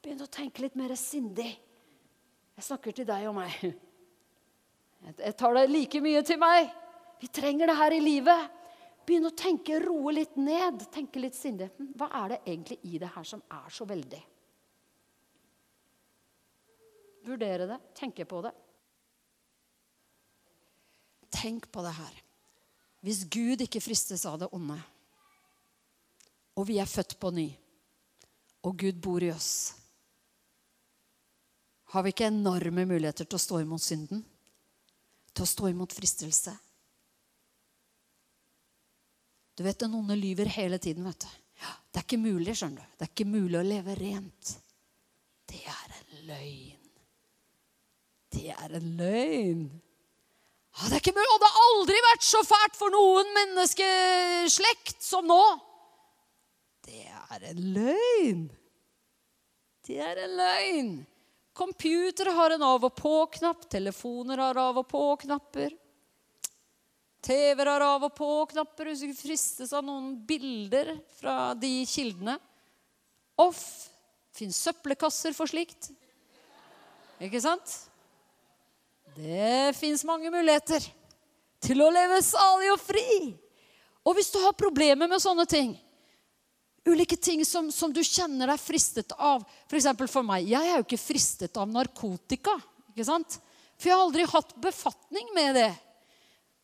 Begynn 0.00 0.24
å 0.24 0.32
tenke 0.32 0.64
litt 0.64 0.78
mer 0.78 0.94
sindig. 0.98 1.52
Jeg 2.58 2.66
snakker 2.66 2.96
til 2.96 3.06
deg 3.08 3.28
og 3.30 3.36
meg. 3.38 3.54
Jeg 5.06 5.36
tar 5.38 5.54
det 5.56 5.68
like 5.70 6.02
mye 6.04 6.22
til 6.26 6.40
meg. 6.42 6.72
Vi 7.22 7.30
trenger 7.32 7.70
det 7.70 7.76
her 7.78 7.94
i 7.96 8.02
livet. 8.02 8.58
Begynn 9.10 9.26
å 9.26 9.34
tenke, 9.34 9.80
roe 9.82 10.12
litt 10.14 10.36
ned. 10.38 10.84
Tenke 10.94 11.18
litt 11.18 11.34
sindig. 11.34 11.66
Hm, 11.74 11.88
hva 11.98 12.06
er 12.20 12.28
det 12.30 12.36
egentlig 12.44 12.76
i 12.86 13.00
det 13.02 13.08
her 13.10 13.26
som 13.26 13.42
er 13.50 13.72
så 13.74 13.86
veldig? 13.88 14.20
Vurdere 17.26 17.66
det. 17.72 17.78
Tenke 17.98 18.28
på 18.30 18.44
det. 18.46 18.52
Tenk 21.34 21.66
på 21.74 21.82
det 21.82 21.96
her. 21.98 22.22
Hvis 23.02 23.24
Gud 23.32 23.66
ikke 23.66 23.82
fristes 23.82 24.22
av 24.30 24.38
det 24.44 24.50
onde, 24.54 24.78
og 26.54 26.66
vi 26.68 26.78
er 26.78 26.86
født 26.90 27.16
på 27.18 27.32
ny, 27.34 27.48
og 28.62 28.78
Gud 28.78 29.02
bor 29.02 29.24
i 29.24 29.32
oss, 29.32 29.72
har 31.90 32.04
vi 32.06 32.12
ikke 32.14 32.30
enorme 32.30 32.84
muligheter 32.86 33.26
til 33.26 33.40
å 33.40 33.42
stå 33.42 33.62
imot 33.64 33.82
synden? 33.82 34.20
Til 35.34 35.42
å 35.42 35.50
stå 35.50 35.70
imot 35.72 35.96
fristelse? 35.96 36.54
Du 39.60 39.64
vet, 39.64 39.78
Den 39.78 39.94
onde 39.94 40.16
lyver 40.16 40.44
hele 40.48 40.78
tiden. 40.78 41.04
vet 41.04 41.20
du. 41.20 41.26
Det 41.92 41.98
er 41.98 42.04
ikke 42.06 42.16
mulig, 42.16 42.54
skjønner 42.56 42.80
du. 42.80 42.92
Det 42.96 43.04
er 43.04 43.10
ikke 43.10 43.26
mulig 43.28 43.58
å 43.60 43.64
leve 43.66 43.96
rent. 43.98 44.52
Det 45.52 45.58
er 45.68 45.90
en 45.98 46.22
løgn. 46.30 46.86
Det 48.32 48.44
er 48.54 48.76
en 48.78 48.86
løgn. 48.96 49.66
Ja, 50.78 50.86
det 50.86 50.96
er 50.96 51.02
ikke 51.02 51.12
mulig. 51.12 51.28
Og 51.34 51.42
det 51.42 51.50
har 51.50 51.66
aldri 51.66 51.98
vært 52.06 52.24
så 52.24 52.40
fælt 52.48 52.80
for 52.80 52.94
noen 52.94 53.34
menneskeslekt 53.36 55.04
som 55.04 55.28
nå. 55.28 55.42
Det 56.88 57.04
er 57.04 57.46
en 57.50 57.62
løgn. 57.76 58.42
Det 59.84 60.00
er 60.08 60.24
en 60.24 60.36
løgn. 60.40 60.90
Computere 61.52 62.32
har 62.32 62.56
en 62.56 62.64
av 62.64 62.88
og 62.88 62.96
på-knapp. 62.96 63.68
Telefoner 63.76 64.40
har 64.40 64.64
av 64.64 64.80
og 64.80 64.88
på-knapper. 64.88 65.76
TV-er 67.24 67.68
er 67.68 67.84
av 67.84 68.06
og 68.08 68.14
på-knapper. 68.16 68.90
Hvis 68.90 69.04
du 69.04 69.16
fristes 69.16 69.74
av 69.76 69.84
noen 69.84 70.14
bilder 70.26 70.94
fra 71.18 71.52
de 71.58 71.80
kildene. 71.88 72.38
Off. 73.40 73.64
Fins 74.36 74.60
søppelkasser 74.62 75.34
for 75.36 75.50
slikt. 75.50 75.90
Ikke 77.20 77.42
sant? 77.42 77.74
Det 79.16 79.74
fins 79.76 80.04
mange 80.08 80.30
muligheter 80.32 80.84
til 81.60 81.82
å 81.84 81.90
leve 81.92 82.22
salig 82.24 82.70
og 82.72 82.80
fri. 82.80 83.10
Og 84.06 84.16
hvis 84.16 84.30
du 84.32 84.38
har 84.40 84.56
problemer 84.56 85.10
med 85.10 85.20
sånne 85.20 85.44
ting, 85.50 85.74
ulike 86.88 87.18
ting 87.20 87.42
som, 87.44 87.68
som 87.74 87.92
du 87.92 88.00
kjenner 88.06 88.48
deg 88.48 88.62
fristet 88.62 89.12
av 89.18 89.44
F.eks. 89.68 89.90
For, 89.98 90.08
for 90.08 90.26
meg. 90.26 90.48
Jeg 90.48 90.62
er 90.62 90.78
jo 90.78 90.86
ikke 90.86 91.02
fristet 91.02 91.60
av 91.60 91.68
narkotika. 91.68 92.56
ikke 92.94 93.08
sant? 93.10 93.36
For 93.76 93.90
jeg 93.90 93.96
har 93.96 94.06
aldri 94.06 94.26
hatt 94.30 94.56
befatning 94.62 95.34
med 95.36 95.58
det. 95.60 95.70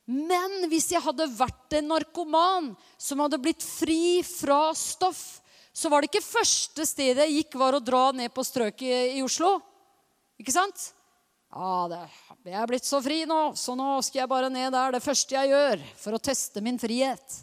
Men 0.07 0.69
hvis 0.71 0.93
jeg 0.93 1.03
hadde 1.03 1.27
vært 1.35 1.75
en 1.81 1.89
narkoman 1.91 2.71
som 2.99 3.25
hadde 3.25 3.41
blitt 3.43 3.65
fri 3.67 4.23
fra 4.27 4.71
stoff, 4.79 5.41
så 5.75 5.91
var 5.93 6.01
det 6.01 6.13
ikke 6.13 6.25
første 6.25 6.87
stedet 6.89 7.27
jeg 7.27 7.41
gikk, 7.41 7.57
var 7.59 7.77
å 7.77 7.83
dra 7.83 8.09
ned 8.15 8.31
på 8.33 8.45
strøket 8.47 9.17
i, 9.17 9.23
Oslo. 9.27 9.59
Ikke 10.41 10.55
sant? 10.55 10.93
Ja, 11.53 11.87
det, 11.91 11.99
jeg 12.47 12.59
er 12.61 12.71
blitt 12.71 12.87
så 12.87 13.01
fri 13.03 13.25
nå, 13.29 13.41
så 13.59 13.75
nå 13.79 13.97
skal 14.05 14.23
jeg 14.23 14.31
bare 14.31 14.51
ned 14.53 14.71
der 14.73 14.97
det 14.97 15.03
første 15.05 15.37
jeg 15.37 15.53
gjør 15.53 15.85
for 15.99 16.17
å 16.17 16.23
teste 16.23 16.63
min 16.65 16.79
frihet. 16.81 17.41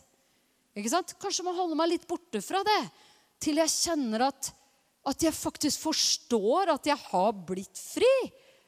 Ikke 0.73 0.91
sant? 0.91 1.13
Kanskje 1.21 1.45
må 1.45 1.54
holde 1.58 1.78
meg 1.78 1.91
litt 1.91 2.08
borte 2.10 2.41
fra 2.41 2.63
det 2.65 2.82
til 3.43 3.60
jeg 3.60 3.73
kjenner 3.73 4.30
at, 4.30 4.49
at 5.10 5.26
jeg 5.28 5.36
faktisk 5.36 5.84
forstår 5.84 6.71
at 6.73 6.88
jeg 6.88 6.97
har 7.12 7.36
blitt 7.45 7.78
fri. 7.78 8.13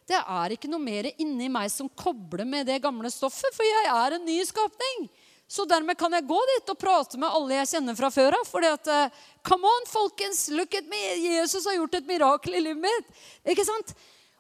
Det 0.05 0.17
er 0.21 0.53
ikke 0.53 0.69
noe 0.69 0.81
mer 0.81 1.07
inni 1.17 1.47
meg 1.49 1.71
som 1.73 1.89
kobler 1.89 2.45
med 2.45 2.67
det 2.69 2.77
gamle 2.83 3.09
stoffet, 3.09 3.49
for 3.55 3.65
jeg 3.65 3.87
er 3.89 4.17
en 4.17 4.27
ny 4.27 4.37
skapning. 4.45 5.07
Så 5.47 5.65
dermed 5.69 5.97
kan 5.97 6.13
jeg 6.13 6.25
gå 6.25 6.37
dit 6.49 6.69
og 6.73 6.77
prate 6.81 7.19
med 7.21 7.29
alle 7.29 7.59
jeg 7.59 7.71
kjenner 7.75 7.97
fra 7.97 8.09
før 8.13 8.37
av. 8.39 8.45
fordi 8.49 8.67
at, 8.67 8.87
eh, 8.87 9.09
Come 9.43 9.67
on, 9.69 9.85
folkens! 9.85 10.49
Look 10.49 10.73
at 10.73 10.85
me! 10.89 11.01
Jesus 11.21 11.65
har 11.65 11.75
gjort 11.77 11.95
et 11.95 12.07
mirakel 12.07 12.55
i 12.55 12.61
livet 12.61 12.81
mitt. 12.81 13.05
Ikke 13.45 13.65
sant? 13.65 13.93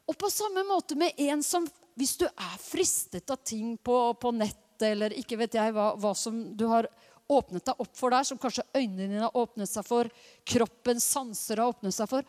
Og 0.07 0.17
på 0.17 0.29
samme 0.29 0.63
måte 0.65 0.95
med 0.95 1.13
en 1.17 1.43
som 1.43 1.67
Hvis 1.95 2.17
du 2.17 2.25
er 2.25 2.57
fristet 2.59 3.29
av 3.31 3.37
ting 3.37 3.77
på, 3.77 4.13
på 4.19 4.31
nettet, 4.35 4.81
eller 4.83 5.13
ikke 5.15 5.37
vet 5.39 5.53
jeg 5.55 5.71
hva, 5.71 5.93
hva, 5.95 6.11
som 6.11 6.57
du 6.57 6.65
har 6.67 6.89
åpnet 7.31 7.63
deg 7.63 7.79
opp 7.79 7.93
for 7.95 8.11
der, 8.11 8.25
som 8.27 8.37
kanskje 8.37 8.65
øynene 8.75 9.07
dine 9.07 9.21
har 9.23 9.37
åpnet 9.39 9.69
seg 9.71 9.85
for, 9.87 10.09
kroppens 10.43 11.05
sanser 11.07 11.61
har 11.63 11.71
åpnet 11.71 11.95
seg 11.95 12.09
for 12.11 12.27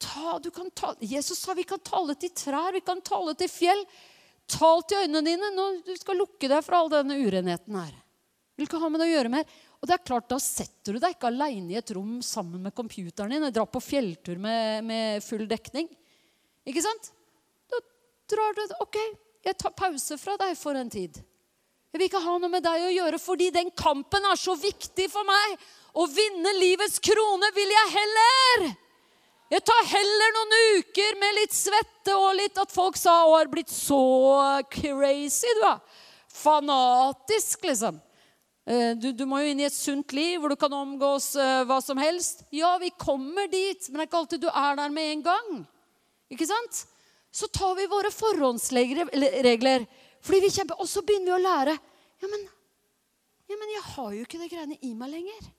ta, 0.00 0.38
ta, 0.74 0.94
Jesus 1.00 1.38
sa 1.38 1.54
vi 1.54 1.66
kan 1.68 1.82
tale 1.84 2.16
til 2.18 2.32
trær, 2.36 2.72
vi 2.72 2.82
kan 2.84 3.02
tale 3.04 3.34
til 3.38 3.50
fjell. 3.52 3.84
Tal 4.50 4.82
til 4.88 5.04
øynene 5.04 5.22
dine 5.22 5.50
når 5.54 5.82
du 5.86 5.92
skal 5.98 6.18
lukke 6.18 6.48
deg 6.50 6.64
fra 6.66 6.80
all 6.80 6.90
denne 6.90 7.18
urenheten 7.20 7.76
her. 7.78 7.92
Vil 8.58 8.66
ikke 8.66 8.80
ha 8.82 8.90
med 8.90 9.00
det 9.00 9.06
å 9.08 9.12
gjøre 9.14 9.32
mer. 9.32 9.56
Og 9.80 9.88
det 9.88 9.94
er 9.94 10.04
klart, 10.04 10.28
Da 10.28 10.36
setter 10.42 10.96
du 10.96 11.00
deg 11.00 11.14
ikke 11.14 11.30
aleine 11.30 11.72
i 11.72 11.78
et 11.80 11.92
rom 11.96 12.18
sammen 12.24 12.60
med 12.66 12.74
computeren 12.76 13.32
din 13.32 13.46
og 13.46 13.54
drar 13.54 13.70
på 13.70 13.80
fjelltur 13.80 14.40
med, 14.42 14.84
med 14.84 15.24
full 15.24 15.46
dekning. 15.48 15.88
Ikke 16.68 16.84
sant? 16.84 17.12
Da 17.70 17.80
drar 18.34 18.58
du 18.58 18.76
OK, 18.84 18.98
jeg 19.46 19.56
tar 19.56 19.76
pause 19.76 20.18
fra 20.20 20.36
deg 20.40 20.58
for 20.58 20.76
en 20.76 20.92
tid. 20.92 21.22
Jeg 21.90 21.98
vil 21.98 22.06
ikke 22.06 22.22
ha 22.22 22.36
noe 22.38 22.52
med 22.52 22.62
deg 22.62 22.84
å 22.86 22.92
gjøre, 22.92 23.18
fordi 23.18 23.48
den 23.54 23.72
kampen 23.74 24.26
er 24.28 24.38
så 24.38 24.54
viktig 24.58 25.08
for 25.10 25.26
meg. 25.26 25.56
Å 25.98 26.04
vinne 26.06 26.52
livets 26.60 27.00
krone 27.02 27.48
vil 27.56 27.72
jeg 27.74 27.94
heller. 27.96 28.68
Jeg 29.50 29.64
tar 29.66 29.88
heller 29.90 30.34
noen 30.36 30.52
uker 30.78 31.16
med 31.18 31.34
litt 31.40 31.54
svette 31.56 32.14
og 32.14 32.36
litt 32.38 32.58
at 32.62 32.70
folk 32.70 32.94
sa 32.98 33.24
'Å, 33.24 33.34
har 33.34 33.50
blitt 33.50 33.72
så 33.72 33.98
crazy', 34.70 35.50
du, 35.58 35.64
da. 35.64 35.80
Fanatisk, 36.30 37.64
liksom. 37.66 37.98
Eh, 38.70 38.94
du, 38.94 39.10
du, 39.10 39.24
må 39.26 39.40
jo 39.40 39.50
inn 39.50 39.62
i 39.64 39.66
et 39.66 39.74
sunt 39.74 40.14
liv 40.14 40.38
hvor 40.38 40.52
du 40.52 40.56
kan 40.60 40.72
omgås 40.76 41.32
uh, 41.34 41.64
hva 41.66 41.80
som 41.82 41.98
helst. 41.98 42.44
Ja, 42.54 42.76
vi 42.78 42.92
kommer 42.94 43.50
dit, 43.50 43.88
men 43.88 43.98
det 43.98 44.04
er 44.04 44.10
ikke 44.10 44.20
alltid 44.22 44.44
du 44.44 44.48
er 44.52 44.78
der 44.78 44.94
med 44.94 45.16
en 45.16 45.26
gang. 45.26 45.52
Ikke 46.30 46.46
sant? 46.46 46.84
Så 47.34 47.50
tar 47.50 47.74
vi 47.74 47.90
våre 47.90 48.14
forhåndsregler, 48.14 49.86
fordi 50.22 50.42
vi 50.44 50.54
kjemper, 50.54 50.78
og 50.78 50.86
så 50.86 51.02
begynner 51.02 51.32
vi 51.32 51.38
å 51.40 51.42
lære. 51.42 51.78
Ja 52.22 52.30
men, 52.30 52.46
ja, 53.50 53.58
men 53.58 53.74
jeg 53.74 53.86
har 53.96 54.12
jo 54.14 54.26
ikke 54.26 54.44
det 54.44 54.50
greiene 54.52 54.78
i 54.86 54.94
meg 54.94 55.10
lenger. 55.16 55.50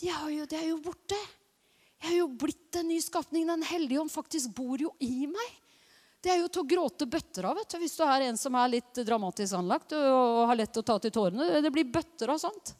De 0.00 0.10
jo, 0.10 0.46
det 0.50 0.58
er 0.58 0.70
jo 0.72 0.80
borte. 0.82 1.18
Jeg 2.00 2.14
er 2.14 2.20
jo 2.22 2.28
blitt 2.40 2.76
en 2.80 2.88
ny 2.88 2.98
skapning. 3.04 3.46
Den 3.48 3.64
hellige 3.66 4.00
ånd 4.00 4.12
faktisk 4.12 4.54
bor 4.56 4.80
jo 4.80 4.92
i 5.04 5.26
meg. 5.30 5.56
Det 6.20 6.32
er 6.32 6.42
jo 6.42 6.50
til 6.52 6.62
å 6.62 6.68
gråte 6.68 7.08
bøtter 7.08 7.46
av 7.48 7.56
vet 7.56 7.72
du, 7.72 7.78
hvis 7.80 7.96
du 7.96 8.02
er 8.04 8.26
en 8.26 8.36
som 8.36 8.56
er 8.60 8.72
litt 8.74 8.98
dramatisk 9.08 9.56
anlagt 9.56 9.94
og 9.96 10.42
har 10.50 10.58
lett 10.58 10.76
å 10.76 10.84
ta 10.84 10.98
til 11.00 11.12
tårene. 11.14 11.62
Det 11.64 11.72
blir 11.72 11.88
bøtter 11.88 12.32
av 12.32 12.40
sånt. 12.42 12.74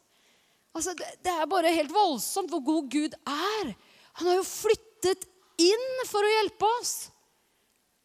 Altså, 0.77 0.93
det, 0.99 1.09
det 1.25 1.33
er 1.33 1.49
bare 1.51 1.73
helt 1.73 1.93
voldsomt 1.95 2.53
hvor 2.53 2.63
god 2.67 2.91
Gud 2.93 3.17
er. 3.25 3.73
Han 4.21 4.29
har 4.29 4.37
jo 4.37 4.45
flyttet 4.47 5.25
inn 5.61 6.05
for 6.09 6.25
å 6.25 6.35
hjelpe 6.35 6.69
oss. 6.81 6.95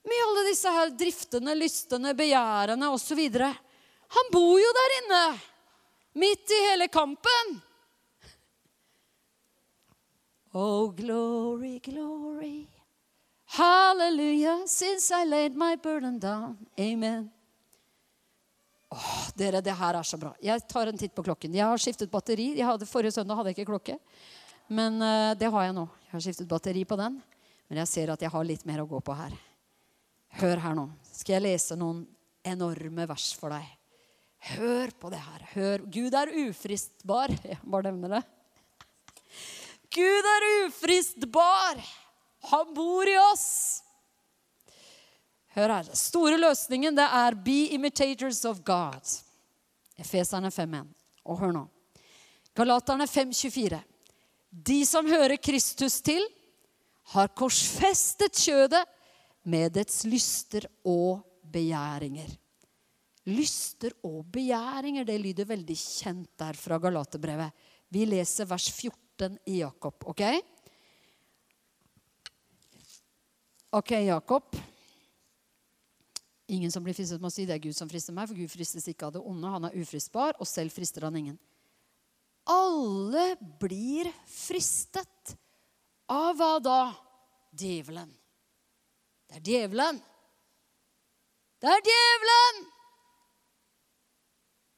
Med 0.06 0.24
alle 0.28 0.48
disse 0.48 0.72
her 0.72 0.92
driftene, 0.94 1.56
lystene, 1.58 2.14
begjærene 2.18 2.90
osv. 2.94 3.22
Han 4.16 4.32
bor 4.34 4.56
jo 4.62 4.74
der 4.80 4.98
inne. 5.02 5.22
Midt 6.22 6.52
i 6.54 6.60
hele 6.70 6.88
kampen. 6.88 7.56
Oh, 10.56 10.88
glory, 10.88 11.80
glory. 11.84 12.68
Hallelujah, 13.46 14.64
since 14.66 15.12
I 15.12 15.26
laid 15.26 15.54
my 15.54 15.76
burden 15.76 16.18
down. 16.18 16.58
Amen. 16.80 17.30
Åh, 18.90 19.28
dere, 19.36 19.60
det 19.62 19.76
her 19.76 19.98
er 20.00 20.08
så 20.08 20.16
bra. 20.18 20.32
Jeg 20.40 20.64
tar 20.72 20.88
en 20.88 20.98
titt 20.98 21.12
på 21.12 21.26
klokken. 21.28 21.52
Jeg 21.52 21.68
har 21.68 21.82
skiftet 21.84 22.12
batteri. 22.12 22.54
Hadde, 22.64 22.88
forrige 22.88 23.18
søndag 23.18 23.36
hadde 23.36 23.52
jeg 23.52 23.58
ikke 23.58 23.74
klokke. 23.74 23.98
Men 24.72 24.96
uh, 25.04 25.34
det 25.36 25.52
har 25.52 25.68
jeg 25.68 25.76
nå. 25.76 25.84
Jeg 26.06 26.14
har 26.14 26.24
skiftet 26.24 26.48
batteri 26.48 26.86
på 26.88 27.00
den. 27.04 27.20
Men 27.68 27.82
jeg 27.84 27.92
ser 27.92 28.14
at 28.16 28.24
jeg 28.24 28.32
har 28.32 28.48
litt 28.48 28.64
mer 28.64 28.86
å 28.86 28.88
gå 28.88 29.04
på 29.04 29.18
her. 29.20 29.36
Hør 30.40 30.64
her 30.70 30.80
nå. 30.80 30.88
Skal 31.12 31.36
jeg 31.36 31.48
lese 31.50 31.76
noen 31.76 32.06
enorme 32.48 33.10
vers 33.12 33.28
for 33.36 33.52
deg? 33.52 33.68
Hør 34.56 34.96
på 35.04 35.12
det 35.12 35.20
her. 35.20 35.46
Hør. 35.52 35.86
Gud 36.00 36.16
er 36.16 36.32
ufristbar. 36.46 37.36
Jeg 37.52 37.60
bare 37.68 37.92
nevner 37.92 38.22
det. 38.22 38.26
Gud 39.96 40.28
er 40.32 40.46
ufristbar. 40.66 41.80
Han 42.52 42.74
bor 42.76 43.08
i 43.08 43.16
oss. 43.32 43.82
Hør 45.56 45.78
her. 45.78 45.92
Store 45.96 46.38
løsningen 46.40 46.96
det 46.98 47.06
er 47.06 47.36
'be 47.36 47.72
imitators 47.76 48.44
of 48.46 48.60
God'. 48.60 49.22
Efeserne 49.98 50.52
5.1. 50.52 50.88
Og 51.26 51.40
hør 51.40 51.52
nå. 51.52 51.68
Galaterne 52.56 53.08
5.24. 53.08 53.80
De 54.52 54.86
som 54.86 55.08
hører 55.08 55.38
Kristus 55.38 56.02
til, 56.02 56.24
har 57.14 57.28
korsfestet 57.28 58.36
kjødet 58.36 58.84
med 59.44 59.74
dets 59.76 60.04
lyster 60.06 60.66
og 60.84 61.22
begjæringer. 61.52 62.30
Lyster 63.26 63.92
og 64.04 64.26
begjæringer, 64.32 65.04
det 65.04 65.20
lyder 65.22 65.46
veldig 65.46 65.78
kjent 65.78 66.30
der 66.40 66.54
fra 66.54 66.78
Galaterbrevet. 66.78 67.52
Vi 67.90 68.06
leser 68.06 68.46
vers 68.46 68.70
14 68.72 69.05
i 69.46 69.60
Jakob, 69.60 70.04
OK? 70.06 70.22
OK, 73.70 73.92
Jakob. 73.92 74.56
Ingen 76.48 76.72
som 76.72 76.84
blir 76.84 76.94
fristet, 76.94 77.22
må 77.22 77.32
si 77.34 77.48
det 77.48 77.56
er 77.56 77.64
Gud 77.64 77.76
som 77.76 77.90
frister 77.90 78.14
meg, 78.14 78.30
for 78.30 78.38
Gud 78.38 78.52
fristes 78.52 78.86
ikke 78.92 79.08
av 79.08 79.16
det 79.16 79.24
onde. 79.26 79.50
Han 79.50 79.66
er 79.68 79.78
ufristbar, 79.82 80.38
og 80.40 80.48
selv 80.48 80.74
frister 80.76 81.08
han 81.08 81.18
ingen. 81.18 81.40
Alle 82.46 83.34
blir 83.60 84.12
fristet 84.30 85.34
av 86.12 86.36
hva 86.38 86.54
da? 86.62 86.80
Djevelen. 87.56 88.12
Det 89.26 89.40
er 89.40 89.46
djevelen. 89.50 90.02
Det 91.64 91.72
er 91.72 91.86
djevelen! 91.88 92.66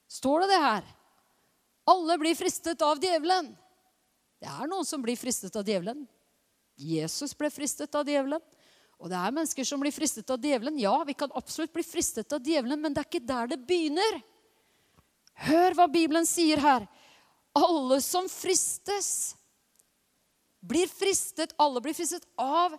Står 0.08 0.40
det 0.40 0.52
det 0.54 0.60
her? 0.62 0.86
Alle 1.90 2.16
blir 2.22 2.36
fristet 2.38 2.80
av 2.82 3.02
djevelen. 3.02 3.50
Det 4.38 4.48
er 4.48 4.70
noen 4.70 4.86
som 4.86 5.02
blir 5.02 5.18
fristet 5.18 5.56
av 5.58 5.66
djevelen. 5.66 6.04
Jesus 6.78 7.34
ble 7.34 7.50
fristet 7.50 7.94
av 7.98 8.06
djevelen. 8.06 8.42
Og 8.98 9.10
det 9.10 9.18
er 9.18 9.34
mennesker 9.34 9.66
som 9.66 9.82
blir 9.82 9.94
fristet 9.94 10.30
av 10.30 10.42
djevelen. 10.42 10.78
Ja, 10.82 10.96
vi 11.06 11.14
kan 11.18 11.32
absolutt 11.38 11.72
bli 11.74 11.84
fristet 11.86 12.32
av 12.34 12.42
djevelen, 12.42 12.80
men 12.82 12.94
det 12.94 13.02
er 13.02 13.10
ikke 13.10 13.26
der 13.26 13.50
det 13.52 13.60
begynner. 13.66 14.20
Hør 15.46 15.76
hva 15.78 15.86
Bibelen 15.90 16.26
sier 16.26 16.58
her. 16.62 16.86
Alle 17.58 18.00
som 18.02 18.26
fristes, 18.30 19.36
blir 20.58 20.90
fristet, 20.90 21.54
alle 21.58 21.82
blir 21.82 21.94
fristet 21.94 22.26
av 22.42 22.74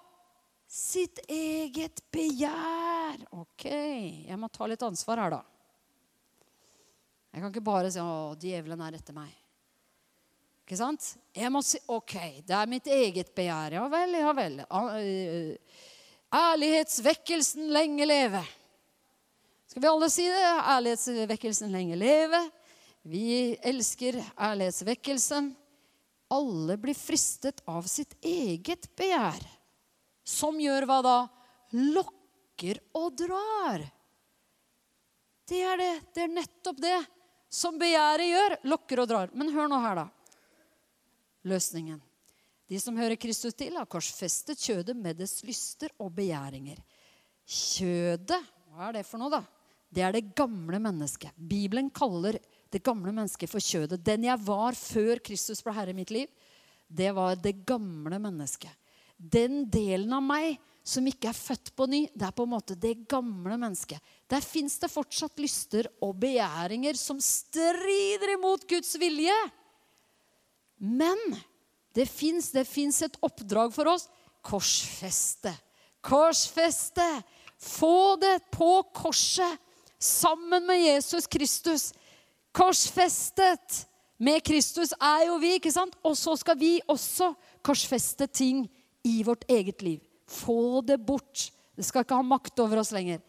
sitt 0.70 1.22
eget 1.32 2.04
begjær. 2.12 3.24
Ok, 3.40 3.66
jeg 3.66 4.40
må 4.40 4.52
ta 4.52 4.68
litt 4.70 4.84
ansvar 4.86 5.24
her, 5.24 5.38
da. 5.40 5.44
Jeg 7.30 7.42
kan 7.42 7.52
ikke 7.54 7.64
bare 7.64 7.92
si 7.94 8.00
'Å, 8.02 8.36
djevelen 8.42 8.82
er 8.82 8.98
etter 8.98 9.14
meg'. 9.14 9.49
Ikke 10.70 10.78
sant? 10.78 11.02
Jeg 11.34 11.50
må 11.50 11.64
si 11.66 11.80
'OK, 11.90 12.44
det 12.46 12.54
er 12.54 12.68
mitt 12.70 12.86
eget 12.86 13.32
begjær'. 13.34 13.74
Ja 13.74 13.88
vel, 13.90 14.12
ja 14.14 14.34
vel. 14.38 14.60
Ærlighetsvekkelsen 16.30 17.72
lenge 17.74 18.06
leve. 18.06 18.44
Skal 19.66 19.82
vi 19.82 19.90
alle 19.90 20.10
si 20.14 20.28
det? 20.30 20.44
Ærlighetsvekkelsen 20.46 21.74
lenge 21.74 21.98
leve. 21.98 22.52
Vi 23.02 23.58
elsker 23.66 24.20
ærlighetsvekkelsen. 24.38 25.56
Alle 26.30 26.78
blir 26.78 26.94
fristet 26.94 27.64
av 27.66 27.90
sitt 27.90 28.14
eget 28.22 28.86
begjær. 28.94 29.42
Som 30.22 30.62
gjør 30.62 30.86
hva 30.86 31.00
da? 31.02 31.18
Lokker 31.74 32.78
og 32.94 33.18
drar. 33.18 33.90
Det 35.50 35.66
er 35.66 35.82
det. 35.82 35.92
Det 36.14 36.28
er 36.28 36.38
nettopp 36.38 36.78
det 36.78 37.02
som 37.50 37.82
begjæret 37.82 38.30
gjør. 38.30 38.58
Lokker 38.70 39.02
og 39.02 39.10
drar. 39.16 39.34
Men 39.34 39.50
hør 39.50 39.66
nå 39.74 39.82
her, 39.82 40.04
da. 40.04 40.08
Løsningen. 41.48 42.00
De 42.70 42.80
som 42.82 42.98
hører 43.00 43.18
Kristus 43.18 43.56
til, 43.58 43.78
har 43.80 43.90
korsfestet 43.90 44.60
kjødet 44.62 44.98
med 44.98 45.18
dets 45.18 45.40
lyster 45.48 45.94
og 45.98 46.12
begjæringer. 46.18 46.78
Kjødet, 47.50 48.42
hva 48.70 48.90
er 48.90 49.00
det 49.00 49.08
for 49.10 49.22
noe, 49.22 49.40
da? 49.40 49.42
Det 49.90 50.04
er 50.06 50.14
det 50.14 50.36
gamle 50.38 50.78
mennesket. 50.84 51.34
Bibelen 51.34 51.90
kaller 51.90 52.38
det 52.70 52.84
gamle 52.86 53.10
mennesket 53.10 53.50
for 53.50 53.64
kjødet. 53.64 54.04
Den 54.06 54.28
jeg 54.28 54.46
var 54.46 54.78
før 54.78 55.22
Kristus 55.26 55.64
ble 55.66 55.74
herre 55.74 55.96
i 55.96 55.98
mitt 55.98 56.14
liv, 56.14 56.30
det 56.90 57.10
var 57.18 57.38
det 57.42 57.64
gamle 57.66 58.20
mennesket. 58.22 58.70
Den 59.18 59.64
delen 59.70 60.14
av 60.16 60.24
meg 60.24 60.60
som 60.86 61.06
ikke 61.10 61.30
er 61.30 61.38
født 61.38 61.74
på 61.78 61.86
ny, 61.90 62.06
det 62.14 62.26
er 62.26 62.36
på 62.38 62.46
en 62.46 62.54
måte 62.54 62.78
det 62.80 62.96
gamle 63.10 63.58
mennesket. 63.60 64.00
Der 64.30 64.46
fins 64.46 64.78
det 64.82 64.90
fortsatt 64.94 65.42
lyster 65.42 65.90
og 66.06 66.16
begjæringer 66.22 66.98
som 66.98 67.20
strider 67.22 68.36
imot 68.38 68.66
Guds 68.70 68.96
vilje. 69.02 69.36
Men 70.80 71.20
det 71.96 72.08
fins 72.10 73.02
et 73.04 73.20
oppdrag 73.26 73.74
for 73.76 73.92
oss. 73.92 74.08
Korsfeste. 74.46 75.54
Korsfeste. 76.02 77.08
Få 77.60 78.16
det 78.22 78.40
på 78.56 78.84
korset 78.96 79.60
sammen 80.00 80.66
med 80.66 80.80
Jesus 80.80 81.28
Kristus. 81.28 81.92
Korsfestet 82.56 83.86
med 84.18 84.44
Kristus 84.44 84.94
er 84.96 85.26
jo 85.28 85.38
vi, 85.40 85.54
ikke 85.60 85.72
sant? 85.72 85.96
Og 86.04 86.16
så 86.18 86.36
skal 86.40 86.58
vi 86.60 86.78
også 86.88 87.34
korsfeste 87.64 88.28
ting 88.28 88.66
i 89.04 89.22
vårt 89.24 89.46
eget 89.52 89.84
liv. 89.84 90.00
Få 90.28 90.82
det 90.82 91.00
bort. 91.04 91.50
Det 91.76 91.86
skal 91.88 92.04
ikke 92.04 92.20
ha 92.20 92.26
makt 92.26 92.60
over 92.60 92.82
oss 92.82 92.94
lenger. 92.96 93.22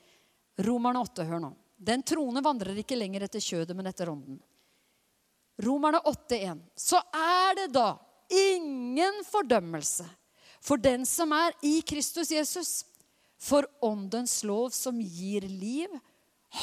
Romerne 0.60 1.02
8, 1.02 1.26
hør 1.26 1.42
nå. 1.42 1.52
Den 1.80 2.02
troende 2.04 2.42
vandrer 2.44 2.76
ikke 2.82 2.98
lenger 2.98 3.24
etter 3.24 3.42
kjødet, 3.42 3.76
men 3.76 3.88
etter 3.88 4.10
ånden. 4.12 4.40
Romerne 5.64 6.00
8,1. 6.06 6.60
Så 6.76 7.00
er 7.14 7.56
det 7.58 7.68
da 7.74 7.94
ingen 8.30 9.24
fordømmelse 9.26 10.06
for 10.60 10.80
den 10.80 11.06
som 11.08 11.32
er 11.32 11.56
i 11.64 11.80
Kristus 11.86 12.30
Jesus. 12.30 12.72
For 13.40 13.64
åndens 13.80 14.42
lov 14.44 14.68
som 14.76 14.98
gir 15.00 15.46
liv, 15.48 15.88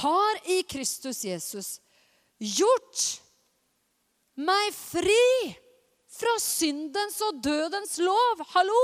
har 0.01 0.41
i 0.45 0.59
Kristus 0.67 1.23
Jesus 1.25 1.79
gjort 2.37 3.05
meg 4.37 4.75
fri 4.75 5.55
fra 6.17 6.35
syndens 6.41 7.17
og 7.25 7.39
dødens 7.41 7.97
lov. 8.03 8.43
Hallo! 8.53 8.83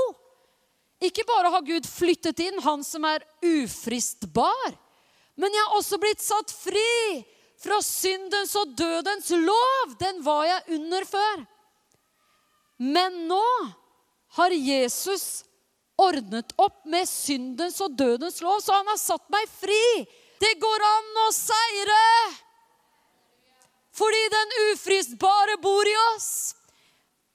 Ikke 1.04 1.26
bare 1.28 1.52
har 1.54 1.66
Gud 1.66 1.86
flyttet 1.86 2.40
inn 2.42 2.58
han 2.64 2.82
som 2.86 3.04
er 3.06 3.22
ufristbar, 3.44 4.74
men 5.38 5.54
jeg 5.54 5.66
har 5.66 5.78
også 5.78 5.98
blitt 6.00 6.22
satt 6.22 6.54
fri 6.54 7.22
fra 7.64 7.80
syndens 7.84 8.54
og 8.60 8.76
dødens 8.76 9.30
lov. 9.40 9.96
Den 10.00 10.20
var 10.24 10.44
jeg 10.48 10.78
under 10.78 11.08
før. 11.08 11.46
Men 12.84 13.24
nå 13.30 13.46
har 14.36 14.54
Jesus 14.54 15.44
ordnet 16.00 16.52
opp 16.58 16.82
med 16.90 17.06
syndens 17.08 17.78
og 17.84 17.94
dødens 17.96 18.40
lov, 18.42 18.58
så 18.60 18.74
han 18.74 18.88
har 18.90 18.98
satt 18.98 19.24
meg 19.32 19.46
fri 19.60 19.82
det 20.42 20.56
går 20.60 20.82
an 20.82 21.20
å 21.24 21.28
seire! 21.32 22.00
Fordi 23.94 24.22
den 24.32 24.54
ufristbare 24.72 25.54
bor 25.62 25.86
i 25.86 25.94
oss. 26.10 26.56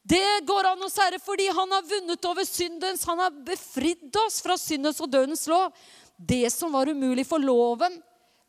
Det 0.04 0.42
går 0.48 0.68
an 0.72 0.84
å 0.84 0.90
seire 0.92 1.20
fordi 1.22 1.46
han 1.48 1.72
har 1.72 1.86
vunnet 1.88 2.28
over 2.28 2.44
syndens. 2.44 3.06
Han 3.08 3.22
har 3.22 3.32
befridd 3.46 4.16
oss 4.26 4.40
fra 4.44 4.58
syndens 4.60 5.00
og 5.00 5.08
dødens 5.12 5.46
lov. 5.48 5.72
Det 6.16 6.44
som 6.52 6.72
var 6.76 6.90
umulig 6.92 7.24
for 7.26 7.40
loven 7.40 7.96